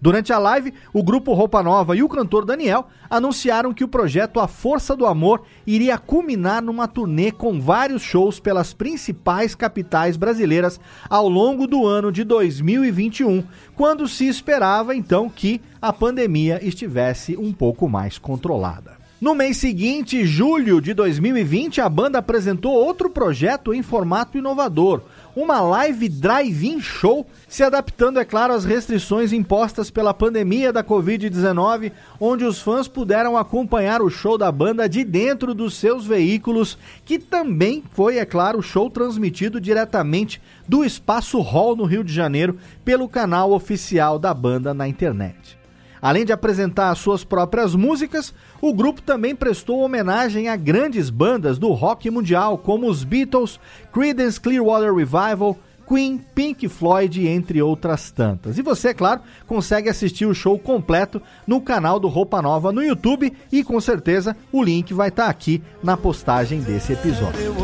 Durante 0.00 0.32
a 0.32 0.38
live, 0.38 0.74
o 0.92 1.02
grupo 1.02 1.32
Roupa 1.32 1.62
Nova 1.62 1.96
e 1.96 2.02
o 2.02 2.08
cantor 2.08 2.44
Daniel 2.44 2.86
anunciaram 3.08 3.72
que 3.72 3.84
o 3.84 3.88
projeto 3.88 4.40
A 4.40 4.48
Força 4.48 4.96
do 4.96 5.06
Amor 5.06 5.42
iria 5.66 5.98
culminar 5.98 6.62
numa 6.62 6.86
turnê 6.86 7.30
com 7.30 7.60
vários 7.60 8.02
shows 8.02 8.38
pelas 8.38 8.72
principais 8.72 9.54
capitais 9.54 10.16
brasileiras 10.16 10.78
ao 11.08 11.28
longo 11.28 11.66
do 11.66 11.86
ano 11.86 12.12
de 12.12 12.24
2021, 12.24 13.44
quando 13.74 14.06
se 14.06 14.26
esperava 14.26 14.94
então 14.94 15.28
que 15.28 15.60
a 15.80 15.92
pandemia 15.92 16.60
estivesse 16.66 17.36
um 17.36 17.52
pouco 17.52 17.88
mais 17.88 18.18
controlada. 18.18 18.96
No 19.18 19.34
mês 19.34 19.56
seguinte, 19.56 20.26
julho 20.26 20.78
de 20.78 20.92
2020, 20.92 21.80
a 21.80 21.88
banda 21.88 22.18
apresentou 22.18 22.74
outro 22.74 23.08
projeto 23.08 23.72
em 23.72 23.82
formato 23.82 24.36
inovador, 24.36 25.00
uma 25.36 25.60
live 25.60 26.08
drive-in 26.08 26.80
show, 26.80 27.26
se 27.46 27.62
adaptando, 27.62 28.18
é 28.18 28.24
claro, 28.24 28.54
às 28.54 28.64
restrições 28.64 29.34
impostas 29.34 29.90
pela 29.90 30.14
pandemia 30.14 30.72
da 30.72 30.82
Covid-19, 30.82 31.92
onde 32.18 32.42
os 32.42 32.62
fãs 32.62 32.88
puderam 32.88 33.36
acompanhar 33.36 34.00
o 34.00 34.08
show 34.08 34.38
da 34.38 34.50
banda 34.50 34.88
de 34.88 35.04
dentro 35.04 35.52
dos 35.52 35.74
seus 35.74 36.06
veículos, 36.06 36.78
que 37.04 37.18
também 37.18 37.84
foi, 37.92 38.16
é 38.16 38.24
claro, 38.24 38.62
show 38.62 38.88
transmitido 38.88 39.60
diretamente 39.60 40.40
do 40.66 40.82
Espaço 40.82 41.38
Hall 41.40 41.76
no 41.76 41.84
Rio 41.84 42.02
de 42.02 42.14
Janeiro 42.14 42.58
pelo 42.82 43.06
canal 43.06 43.52
oficial 43.52 44.18
da 44.18 44.32
banda 44.32 44.72
na 44.72 44.88
internet. 44.88 45.58
Além 46.00 46.24
de 46.24 46.32
apresentar 46.32 46.90
as 46.90 46.98
suas 46.98 47.24
próprias 47.24 47.74
músicas, 47.74 48.34
o 48.60 48.72
grupo 48.72 49.02
também 49.02 49.34
prestou 49.34 49.80
homenagem 49.80 50.48
a 50.48 50.56
grandes 50.56 51.10
bandas 51.10 51.58
do 51.58 51.72
rock 51.72 52.10
mundial, 52.10 52.58
como 52.58 52.88
os 52.88 53.04
Beatles, 53.04 53.58
Creedence 53.92 54.40
Clearwater 54.40 54.94
Revival, 54.94 55.56
Queen, 55.88 56.18
Pink 56.34 56.68
Floyd, 56.68 57.26
entre 57.28 57.62
outras 57.62 58.10
tantas. 58.10 58.58
E 58.58 58.62
você, 58.62 58.88
é 58.88 58.94
claro, 58.94 59.20
consegue 59.46 59.88
assistir 59.88 60.26
o 60.26 60.34
show 60.34 60.58
completo 60.58 61.22
no 61.46 61.60
canal 61.60 62.00
do 62.00 62.08
Roupa 62.08 62.42
Nova 62.42 62.72
no 62.72 62.82
YouTube 62.82 63.32
e 63.52 63.62
com 63.62 63.80
certeza 63.80 64.36
o 64.50 64.62
link 64.62 64.92
vai 64.92 65.08
estar 65.08 65.28
aqui 65.28 65.62
na 65.82 65.96
postagem 65.96 66.60
desse 66.60 66.92
episódio. 66.92 67.54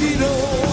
destino. 0.00 0.69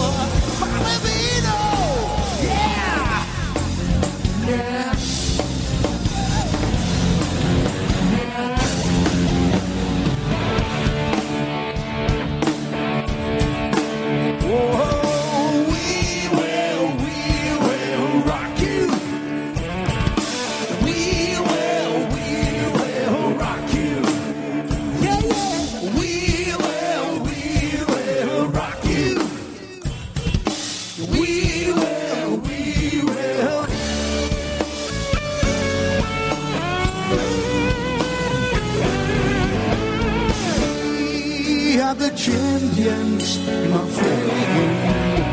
The 41.98 42.10
champions, 42.16 43.40
my 43.70 43.86
friend. 43.90 45.27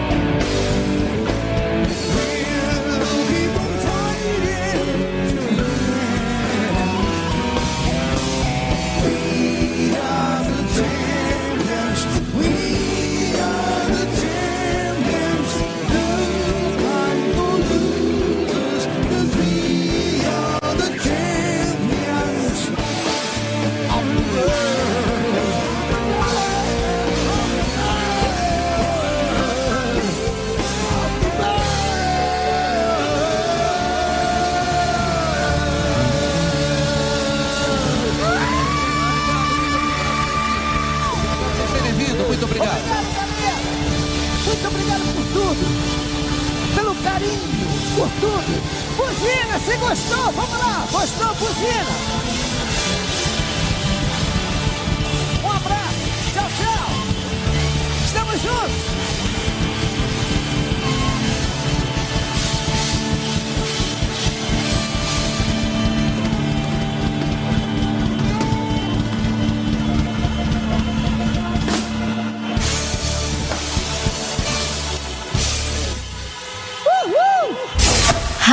Por 47.95 48.09
tudo. 48.21 48.63
Buzina, 48.97 49.59
você 49.59 49.77
gostou? 49.77 50.33
Vamos 50.33 50.59
lá. 50.59 50.87
Gostou, 50.91 51.35
buzina? 51.35 52.04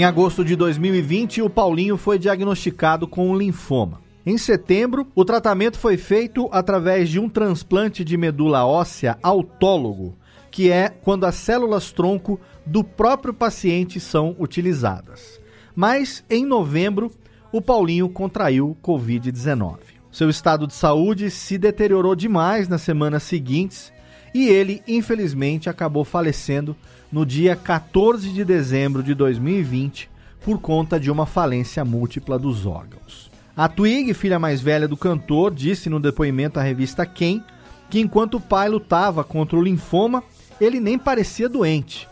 Em 0.00 0.04
agosto 0.04 0.42
de 0.42 0.56
2020, 0.56 1.42
o 1.42 1.50
Paulinho 1.50 1.98
foi 1.98 2.18
diagnosticado 2.18 3.06
com 3.06 3.28
um 3.28 3.36
linfoma. 3.36 4.00
Em 4.24 4.38
setembro, 4.38 5.06
o 5.14 5.26
tratamento 5.26 5.78
foi 5.78 5.98
feito 5.98 6.48
através 6.50 7.10
de 7.10 7.20
um 7.20 7.28
transplante 7.28 8.02
de 8.02 8.16
medula 8.16 8.64
óssea 8.64 9.18
autólogo, 9.22 10.16
que 10.50 10.70
é 10.70 10.88
quando 10.88 11.26
as 11.26 11.34
células 11.34 11.92
tronco 11.92 12.40
do 12.64 12.82
próprio 12.82 13.34
paciente 13.34 14.00
são 14.00 14.34
utilizadas. 14.38 15.38
Mas 15.76 16.24
em 16.30 16.46
novembro, 16.46 17.12
o 17.52 17.60
Paulinho 17.60 18.08
contraiu 18.08 18.74
Covid-19. 18.82 19.80
Seu 20.10 20.30
estado 20.30 20.66
de 20.66 20.72
saúde 20.72 21.30
se 21.30 21.58
deteriorou 21.58 22.14
demais 22.14 22.68
nas 22.68 22.80
semanas 22.80 23.22
seguintes 23.22 23.92
e 24.34 24.48
ele, 24.48 24.82
infelizmente, 24.88 25.68
acabou 25.68 26.06
falecendo 26.06 26.74
no 27.12 27.26
dia 27.26 27.56
14 27.56 28.30
de 28.30 28.44
dezembro 28.44 29.02
de 29.02 29.14
2020 29.14 30.08
por 30.44 30.58
conta 30.60 30.98
de 30.98 31.10
uma 31.10 31.26
falência 31.26 31.84
múltipla 31.84 32.38
dos 32.38 32.66
órgãos. 32.66 33.30
A 33.56 33.68
Twig, 33.68 34.14
filha 34.14 34.38
mais 34.38 34.60
velha 34.60 34.86
do 34.86 34.96
cantor, 34.96 35.52
disse 35.52 35.90
no 35.90 36.00
depoimento 36.00 36.58
à 36.58 36.62
revista 36.62 37.04
Quem 37.04 37.44
que 37.90 37.98
enquanto 37.98 38.36
o 38.36 38.40
pai 38.40 38.68
lutava 38.68 39.24
contra 39.24 39.58
o 39.58 39.62
linfoma, 39.62 40.22
ele 40.60 40.78
nem 40.78 40.96
parecia 40.96 41.48
doente. 41.48 42.08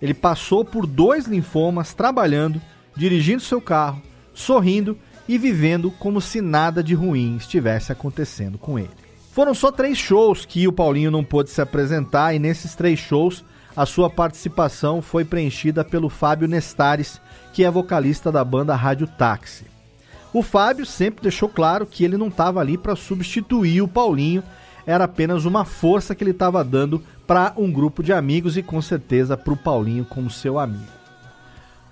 Ele 0.00 0.12
passou 0.12 0.62
por 0.64 0.86
dois 0.86 1.26
linfomas 1.26 1.94
trabalhando, 1.94 2.60
dirigindo 2.94 3.40
seu 3.40 3.60
carro, 3.60 4.02
sorrindo 4.34 4.98
e 5.26 5.38
vivendo 5.38 5.90
como 5.90 6.20
se 6.20 6.42
nada 6.42 6.82
de 6.82 6.92
ruim 6.92 7.36
estivesse 7.36 7.90
acontecendo 7.90 8.58
com 8.58 8.78
ele. 8.78 8.90
Foram 9.32 9.54
só 9.54 9.72
três 9.72 9.96
shows 9.96 10.44
que 10.44 10.68
o 10.68 10.72
Paulinho 10.72 11.10
não 11.10 11.24
pôde 11.24 11.48
se 11.48 11.62
apresentar, 11.62 12.34
e 12.34 12.38
nesses 12.38 12.74
três 12.74 12.98
shows 12.98 13.42
a 13.76 13.86
sua 13.86 14.10
participação 14.10 15.00
foi 15.00 15.24
preenchida 15.24 15.84
pelo 15.84 16.08
Fábio 16.08 16.46
Nestares, 16.46 17.20
que 17.52 17.64
é 17.64 17.70
vocalista 17.70 18.30
da 18.30 18.44
banda 18.44 18.74
Rádio 18.74 19.06
Táxi. 19.06 19.64
O 20.32 20.42
Fábio 20.42 20.86
sempre 20.86 21.22
deixou 21.22 21.48
claro 21.48 21.86
que 21.86 22.04
ele 22.04 22.16
não 22.16 22.28
estava 22.28 22.60
ali 22.60 22.78
para 22.78 22.96
substituir 22.96 23.82
o 23.82 23.88
Paulinho, 23.88 24.42
era 24.86 25.04
apenas 25.04 25.44
uma 25.44 25.64
força 25.64 26.14
que 26.14 26.24
ele 26.24 26.32
estava 26.32 26.64
dando 26.64 27.02
para 27.26 27.52
um 27.56 27.70
grupo 27.70 28.02
de 28.02 28.12
amigos 28.12 28.56
e 28.56 28.62
com 28.62 28.80
certeza 28.82 29.36
para 29.36 29.52
o 29.52 29.56
Paulinho 29.56 30.04
como 30.04 30.30
seu 30.30 30.58
amigo. 30.58 31.02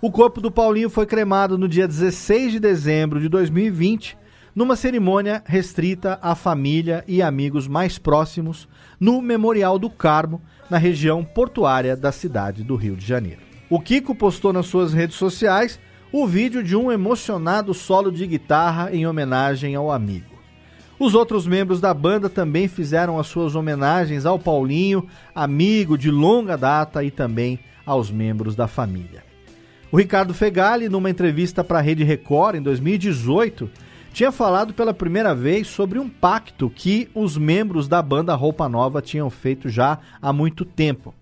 O 0.03 0.11
corpo 0.11 0.41
do 0.41 0.51
Paulinho 0.51 0.89
foi 0.89 1.07
cremado 1.07 1.59
no 1.59 1.69
dia 1.69 1.87
16 1.87 2.53
de 2.53 2.61
dezembro 2.61 3.21
de 3.21 3.29
2020 3.29 4.19
numa 4.55 4.77
cerimônia 4.77 5.43
restrita 5.47 6.19
à 6.21 6.35
família 6.35 7.05
e 7.07 7.23
amigos 7.23 7.69
mais 7.69 7.99
próximos 7.99 8.69
no 8.99 9.23
Memorial 9.23 9.79
do 9.79 9.89
Carmo, 9.89 10.41
na 10.71 10.79
região 10.79 11.25
portuária 11.25 11.97
da 11.97 12.13
cidade 12.13 12.63
do 12.63 12.77
Rio 12.77 12.95
de 12.95 13.05
Janeiro. 13.05 13.41
O 13.69 13.81
Kiko 13.81 14.15
postou 14.15 14.53
nas 14.53 14.67
suas 14.67 14.93
redes 14.93 15.17
sociais 15.17 15.79
o 16.13 16.27
vídeo 16.27 16.63
de 16.63 16.77
um 16.77 16.91
emocionado 16.91 17.75
solo 17.75 18.11
de 18.11 18.27
guitarra 18.27 18.91
em 18.93 19.07
homenagem 19.07 19.75
ao 19.75 19.91
amigo. 19.91 20.39
Os 20.99 21.15
outros 21.15 21.47
membros 21.47 21.81
da 21.81 21.95
banda 21.95 22.29
também 22.29 22.69
fizeram 22.69 23.19
as 23.19 23.27
suas 23.27 23.55
homenagens 23.55 24.27
ao 24.27 24.39
Paulinho, 24.39 25.07
amigo 25.35 25.97
de 25.97 26.11
longa 26.11 26.57
data, 26.57 27.03
e 27.03 27.11
também 27.11 27.59
aos 27.87 28.11
membros 28.11 28.55
da 28.55 28.69
família. 28.69 29.25
O 29.91 29.97
Ricardo 29.97 30.35
Fegali, 30.35 30.89
numa 30.89 31.11
entrevista 31.11 31.65
para 31.65 31.79
a 31.79 31.83
Rede 31.83 32.05
Record 32.05 32.57
em 32.57 32.63
2018, 32.63 33.71
tinha 34.13 34.33
falado 34.33 34.75
pela 34.75 34.93
primeira 34.93 35.35
vez 35.35 35.69
sobre 35.69 35.99
um 35.99 36.09
pacto 36.09 36.69
que 36.69 37.09
os 37.15 37.37
membros 37.37 37.87
da 37.89 38.03
banda 38.03 38.35
Roupa 38.35 38.69
Nova 38.69 39.01
tinham 39.01 39.31
feito 39.31 39.69
já 39.69 39.99
há 40.21 40.33
muito 40.33 40.65
tempo. 40.65 41.15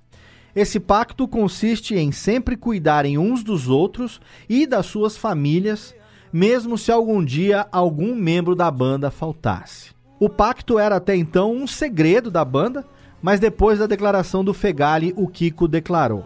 Esse 0.57 0.81
pacto 0.81 1.29
consiste 1.29 1.95
em 1.95 2.11
sempre 2.11 2.57
cuidarem 2.57 3.19
uns 3.19 3.45
dos 3.45 3.69
outros 3.69 4.21
e 4.49 4.67
das 4.67 4.87
suas 4.87 5.17
famílias, 5.17 5.95
mesmo 6.33 6.77
se 6.77 6.91
algum 6.91 7.25
dia 7.25 7.67
algum 7.71 8.15
membro 8.15 8.55
da 8.55 8.71
banda 8.71 9.11
faltasse. 9.11 9.91
O 10.19 10.29
pacto 10.29 10.79
era 10.79 10.97
até 10.97 11.15
então 11.15 11.55
um 11.55 11.67
segredo 11.67 12.31
da 12.31 12.45
banda, 12.45 12.85
mas 13.23 13.39
depois 13.39 13.79
da 13.79 13.87
declaração 13.87 14.43
do 14.43 14.53
Fegali, 14.53 15.13
o 15.17 15.29
Kiko 15.29 15.69
declarou: 15.69 16.25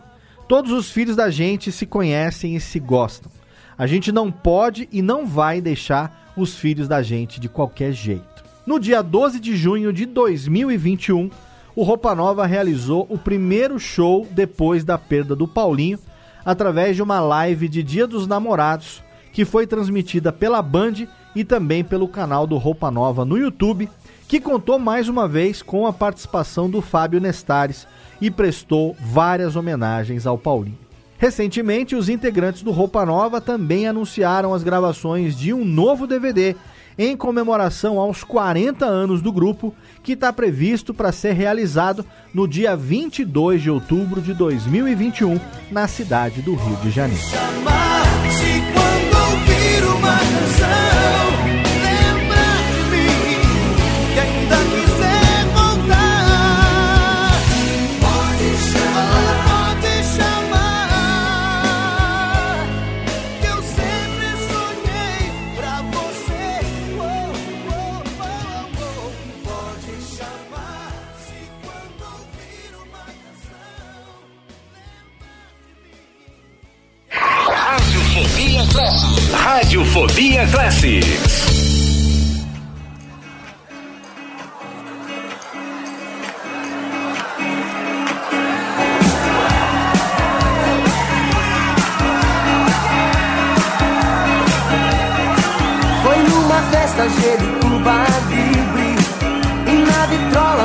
Todos 0.49 0.71
os 0.73 0.91
filhos 0.91 1.17
da 1.17 1.29
gente 1.29 1.71
se 1.71 1.85
conhecem 1.85 2.57
e 2.57 2.61
se 2.61 2.79
gostam. 2.79 3.31
A 3.77 3.87
gente 3.87 4.13
não 4.13 4.31
pode 4.31 4.89
e 4.93 5.03
não 5.03 5.27
vai 5.27 5.61
deixar 5.61 6.22
os 6.37 6.57
filhos 6.57 6.89
da 6.89 7.03
gente 7.03 7.41
de 7.41 7.49
qualquer 7.49 7.93
jeito. 7.93 8.45
No 8.65 8.79
dia 8.79 9.03
12 9.03 9.41
de 9.41 9.57
junho 9.57 9.93
de 9.93 10.07
2021, 10.07 11.31
o 11.75 11.83
Roupa 11.83 12.15
Nova 12.15 12.47
realizou 12.47 13.07
o 13.09 13.19
primeiro 13.19 13.79
show 13.79 14.27
depois 14.31 14.85
da 14.85 14.99
perda 14.99 15.35
do 15.35 15.49
Paulinho, 15.49 15.99
através 16.45 16.97
de 16.97 17.03
uma 17.03 17.21
live 17.21 17.69
de 17.69 17.83
Dia 17.83 18.07
dos 18.07 18.27
Namorados, 18.27 19.03
que 19.33 19.45
foi 19.45 19.67
transmitida 19.67 20.33
pela 20.33 20.61
Band 20.61 21.07
e 21.35 21.45
também 21.45 21.83
pelo 21.83 22.07
canal 22.07 22.47
do 22.47 22.59
Roupa 22.59 22.91
Nova 22.91 23.25
no 23.25 23.39
YouTube, 23.39 23.89
que 24.29 24.41
contou 24.41 24.79
mais 24.79 25.09
uma 25.09 25.27
vez 25.27 25.63
com 25.63 25.87
a 25.87 25.93
participação 25.93 26.69
do 26.69 26.81
Fábio 26.81 27.21
Nestares 27.21 27.87
e 28.21 28.31
prestou 28.31 28.95
várias 29.01 29.57
homenagens 29.57 30.27
ao 30.27 30.39
Paulinho. 30.39 30.82
Recentemente, 31.23 31.95
os 31.95 32.09
integrantes 32.09 32.65
do 32.65 32.73
Roupa 32.73 33.07
Nova 33.07 33.41
também 33.41 33.87
anunciaram 33.87 34.53
as 34.53 34.65
gravações 34.65 35.39
de 35.39 35.55
um 35.55 35.65
novo 35.65 36.05
DVD 36.05 36.57
em 36.99 37.17
comemoração 37.17 38.01
aos 38.01 38.25
40 38.25 38.85
anos 38.85 39.23
do 39.23 39.31
grupo, 39.31 39.73
que 40.03 40.15
está 40.15 40.33
previsto 40.33 40.93
para 40.93 41.13
ser 41.13 41.35
realizado 41.35 42.05
no 42.35 42.49
dia 42.49 42.75
22 42.75 43.63
de 43.63 43.71
outubro 43.71 44.21
de 44.21 44.35
2021, 44.35 45.39
na 45.71 45.87
cidade 45.87 46.43
do 46.43 46.57
Rio 46.57 46.77
de 46.79 46.91
Janeiro. 46.91 47.23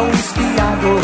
Um 0.04 0.12
esquiador 0.12 1.02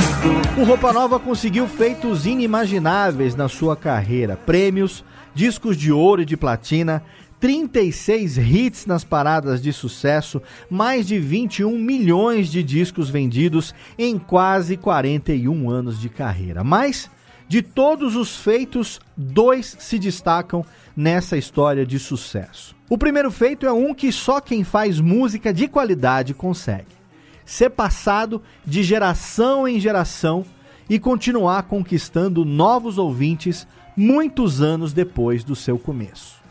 O 0.59 0.63
Roupa 0.63 0.93
Nova 0.93 1.19
conseguiu 1.19 1.67
feitos 1.67 2.27
inimagináveis 2.27 3.35
na 3.35 3.49
sua 3.49 3.75
carreira: 3.75 4.37
prêmios, 4.37 5.03
discos 5.33 5.75
de 5.75 5.91
ouro 5.91 6.21
e 6.21 6.25
de 6.25 6.37
platina, 6.37 7.03
36 7.43 8.37
hits 8.37 8.85
nas 8.85 9.03
paradas 9.03 9.61
de 9.61 9.73
sucesso, 9.73 10.41
mais 10.69 11.05
de 11.05 11.19
21 11.19 11.77
milhões 11.77 12.49
de 12.49 12.63
discos 12.63 13.09
vendidos 13.09 13.75
em 13.99 14.17
quase 14.17 14.77
41 14.77 15.69
anos 15.69 15.99
de 15.99 16.07
carreira. 16.07 16.63
Mas, 16.63 17.11
de 17.45 17.61
todos 17.61 18.15
os 18.15 18.37
feitos, 18.37 19.01
dois 19.17 19.75
se 19.77 19.99
destacam 19.99 20.65
nessa 20.95 21.35
história 21.35 21.85
de 21.85 21.99
sucesso. 21.99 22.73
O 22.89 22.97
primeiro 22.97 23.29
feito 23.29 23.65
é 23.65 23.73
um 23.73 23.93
que 23.93 24.09
só 24.09 24.39
quem 24.39 24.63
faz 24.63 25.01
música 25.01 25.53
de 25.53 25.67
qualidade 25.67 26.33
consegue 26.33 26.95
ser 27.43 27.71
passado 27.71 28.41
de 28.65 28.81
geração 28.83 29.67
em 29.67 29.81
geração 29.81 30.45
e 30.89 30.97
continuar 30.97 31.63
conquistando 31.63 32.45
novos 32.45 32.97
ouvintes 32.97 33.67
muitos 33.97 34.61
anos 34.61 34.93
depois 34.93 35.43
do 35.43 35.57
seu 35.57 35.77
começo. 35.77 36.42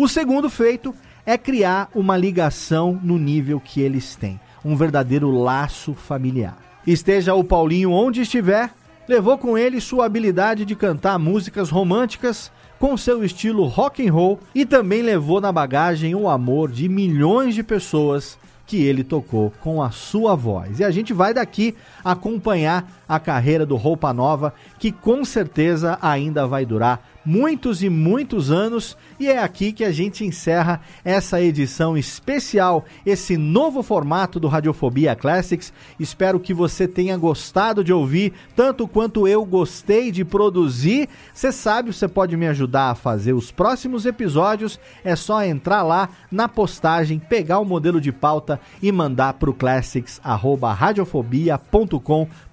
O 0.00 0.08
segundo 0.08 0.48
feito 0.48 0.94
é 1.26 1.36
criar 1.36 1.90
uma 1.94 2.16
ligação 2.16 2.98
no 3.02 3.18
nível 3.18 3.60
que 3.60 3.82
eles 3.82 4.16
têm, 4.16 4.40
um 4.64 4.74
verdadeiro 4.74 5.30
laço 5.30 5.92
familiar. 5.92 6.56
Esteja 6.86 7.34
o 7.34 7.44
Paulinho 7.44 7.92
onde 7.92 8.22
estiver, 8.22 8.70
levou 9.06 9.36
com 9.36 9.58
ele 9.58 9.78
sua 9.78 10.06
habilidade 10.06 10.64
de 10.64 10.74
cantar 10.74 11.18
músicas 11.18 11.68
românticas 11.68 12.50
com 12.78 12.96
seu 12.96 13.22
estilo 13.22 13.66
rock 13.66 14.08
and 14.08 14.10
roll 14.10 14.40
e 14.54 14.64
também 14.64 15.02
levou 15.02 15.38
na 15.38 15.52
bagagem 15.52 16.14
o 16.14 16.30
amor 16.30 16.70
de 16.70 16.88
milhões 16.88 17.54
de 17.54 17.62
pessoas 17.62 18.38
que 18.66 18.82
ele 18.82 19.04
tocou 19.04 19.52
com 19.60 19.82
a 19.82 19.90
sua 19.90 20.34
voz. 20.34 20.80
E 20.80 20.84
a 20.84 20.90
gente 20.90 21.12
vai 21.12 21.34
daqui 21.34 21.74
acompanhar 22.02 22.88
a 23.06 23.20
carreira 23.20 23.66
do 23.66 23.76
Roupa 23.76 24.14
Nova, 24.14 24.54
que 24.78 24.92
com 24.92 25.26
certeza 25.26 25.98
ainda 26.00 26.46
vai 26.46 26.64
durar 26.64 27.06
muitos 27.30 27.80
e 27.80 27.88
muitos 27.88 28.50
anos. 28.50 28.96
E 29.18 29.28
é 29.28 29.38
aqui 29.38 29.72
que 29.72 29.84
a 29.84 29.92
gente 29.92 30.24
encerra 30.24 30.80
essa 31.04 31.40
edição 31.40 31.96
especial, 31.96 32.84
esse 33.06 33.36
novo 33.36 33.84
formato 33.84 34.40
do 34.40 34.48
Radiofobia 34.48 35.14
Classics. 35.14 35.72
Espero 35.98 36.40
que 36.40 36.52
você 36.52 36.88
tenha 36.88 37.16
gostado 37.16 37.84
de 37.84 37.92
ouvir, 37.92 38.32
tanto 38.56 38.88
quanto 38.88 39.28
eu 39.28 39.44
gostei 39.44 40.10
de 40.10 40.24
produzir. 40.24 41.08
Você 41.32 41.52
sabe, 41.52 41.92
você 41.92 42.08
pode 42.08 42.36
me 42.36 42.48
ajudar 42.48 42.90
a 42.90 42.94
fazer 42.96 43.32
os 43.32 43.52
próximos 43.52 44.04
episódios. 44.06 44.80
É 45.04 45.14
só 45.14 45.44
entrar 45.44 45.84
lá 45.84 46.08
na 46.32 46.48
postagem, 46.48 47.20
pegar 47.20 47.60
o 47.60 47.64
modelo 47.64 48.00
de 48.00 48.10
pauta 48.10 48.60
e 48.82 48.90
mandar 48.90 49.34
para 49.34 49.50
o 49.50 49.54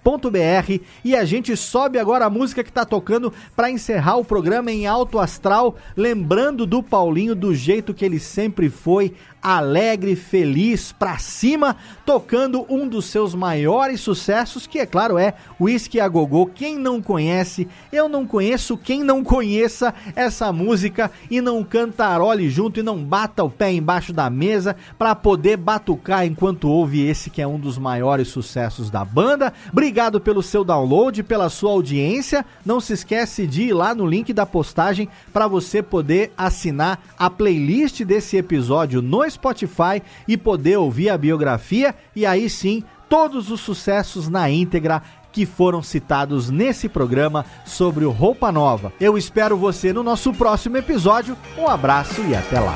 classics@radiofobia.com.br 0.08 0.84
e 1.04 1.16
a 1.16 1.26
gente 1.26 1.56
sobe 1.58 2.00
agora 2.00 2.26
a 2.26 2.30
música 2.30 2.64
que 2.64 2.70
está 2.70 2.86
tocando 2.86 3.34
para 3.56 3.70
encerrar 3.70 4.18
o 4.18 4.26
programa 4.26 4.72
em 4.72 4.88
alto 4.88 5.20
astral, 5.20 5.76
lembrando 5.96 6.66
do 6.66 6.82
Paulinho 6.82 7.36
do 7.36 7.54
jeito 7.54 7.94
que 7.94 8.06
ele 8.06 8.20
sempre 8.20 8.70
foi, 8.70 9.14
alegre, 9.42 10.16
feliz, 10.16 10.92
pra 10.92 11.18
cima, 11.18 11.76
tocando 12.06 12.66
um 12.70 12.88
dos 12.88 13.06
seus 13.06 13.36
maiores 13.36 14.02
sucessos, 14.02 14.66
que 14.66 14.80
é 14.80 14.86
claro 14.86 15.18
é 15.18 15.34
Whisky 15.60 16.00
a 16.00 16.08
Gogô. 16.08 16.46
Quem 16.48 16.78
não 16.78 17.02
conhece, 17.02 17.68
eu 17.92 18.10
não 18.10 18.26
conheço 18.26 18.78
quem 18.78 19.04
não 19.04 19.24
conheça 19.24 19.94
essa 20.16 20.52
música 20.52 21.12
e 21.30 21.42
não 21.42 21.64
cantarole 21.64 22.50
junto 22.50 22.80
e 22.80 22.84
não 22.84 22.98
bata 22.98 23.44
o 23.44 23.50
pé 23.50 23.72
embaixo 23.72 24.12
da 24.12 24.30
mesa 24.30 24.76
para 24.98 25.14
poder 25.16 25.58
batucar 25.58 26.26
enquanto 26.26 26.70
ouve 26.70 27.06
esse 27.06 27.30
que 27.30 27.42
é 27.42 27.48
um 27.48 27.60
dos 27.60 27.78
maiores 27.78 28.30
sucessos 28.30 28.90
da 28.90 29.06
banda. 29.06 29.54
Obrigado 29.72 30.20
pelo 30.20 30.42
seu 30.42 30.64
download, 30.64 31.24
pela 31.24 31.50
sua 31.50 31.72
audiência. 31.72 32.46
Não 32.66 32.80
se 32.80 32.94
esquece 32.94 33.46
de 33.46 33.64
ir 33.64 33.74
lá 33.74 33.94
no 33.94 34.06
link 34.06 34.34
da 34.34 34.46
postagem 34.46 35.10
para 35.32 35.48
você 35.48 35.84
poder 35.84 36.32
assinar 36.38 37.00
a 37.18 37.30
playlist 37.30 38.04
desse 38.04 38.38
episódio 38.38 39.02
no 39.02 39.27
Spotify 39.30 40.02
e 40.28 40.38
poder 40.38 40.78
ouvir 40.78 41.10
a 41.10 41.18
biografia 41.18 41.96
e 42.16 42.26
aí 42.26 42.50
sim 42.50 42.84
todos 43.10 43.50
os 43.50 43.62
sucessos 43.62 44.28
na 44.28 44.50
íntegra 44.50 45.02
que 45.32 45.46
foram 45.46 45.84
citados 45.84 46.50
nesse 46.50 46.90
programa 46.90 47.46
sobre 47.66 48.06
o 48.06 48.12
Roupa 48.12 48.52
Nova. 48.52 48.92
Eu 49.00 49.18
espero 49.18 49.56
você 49.56 49.94
no 49.94 50.02
nosso 50.04 50.34
próximo 50.34 50.78
episódio. 50.78 51.38
Um 51.58 51.68
abraço 51.68 52.22
e 52.24 52.36
até 52.36 52.60
lá. 52.60 52.76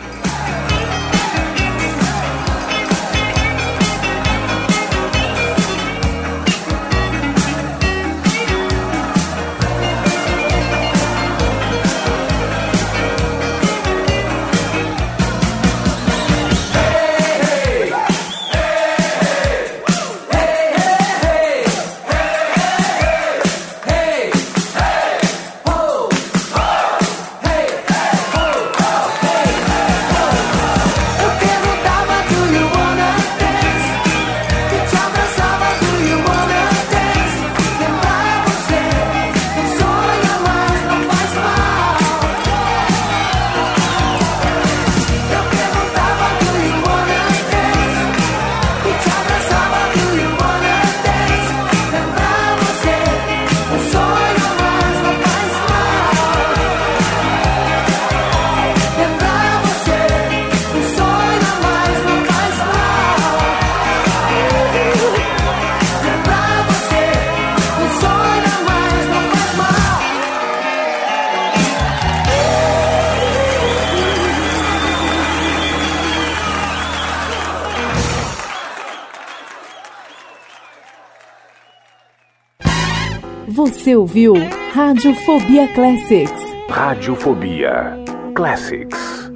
Você 83.82 83.96
ouviu 83.96 84.36
Radiofobia 84.76 85.68
Classics. 85.70 86.44
Radiofobia 86.70 87.98
Classics. 88.36 89.32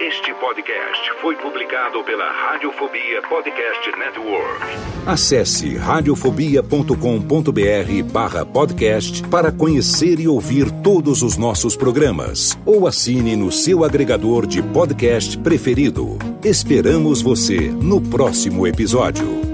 Este 0.00 0.32
podcast 0.40 1.10
foi 1.20 1.36
publicado 1.36 2.02
pela 2.04 2.24
Radiofobia 2.24 3.20
Podcast 3.28 3.90
Network. 3.98 4.64
Acesse 5.06 5.76
radiofobia.com.br 5.76 8.02
barra 8.10 8.46
podcast 8.46 9.22
para 9.28 9.52
conhecer 9.52 10.18
e 10.20 10.26
ouvir 10.26 10.70
todos 10.82 11.20
os 11.20 11.36
nossos 11.36 11.76
programas. 11.76 12.58
Ou 12.64 12.86
assine 12.86 13.36
no 13.36 13.52
seu 13.52 13.84
agregador 13.84 14.46
de 14.46 14.62
podcast 14.62 15.36
preferido. 15.36 16.16
Esperamos 16.44 17.22
você 17.22 17.70
no 17.70 18.02
próximo 18.02 18.66
episódio. 18.66 19.53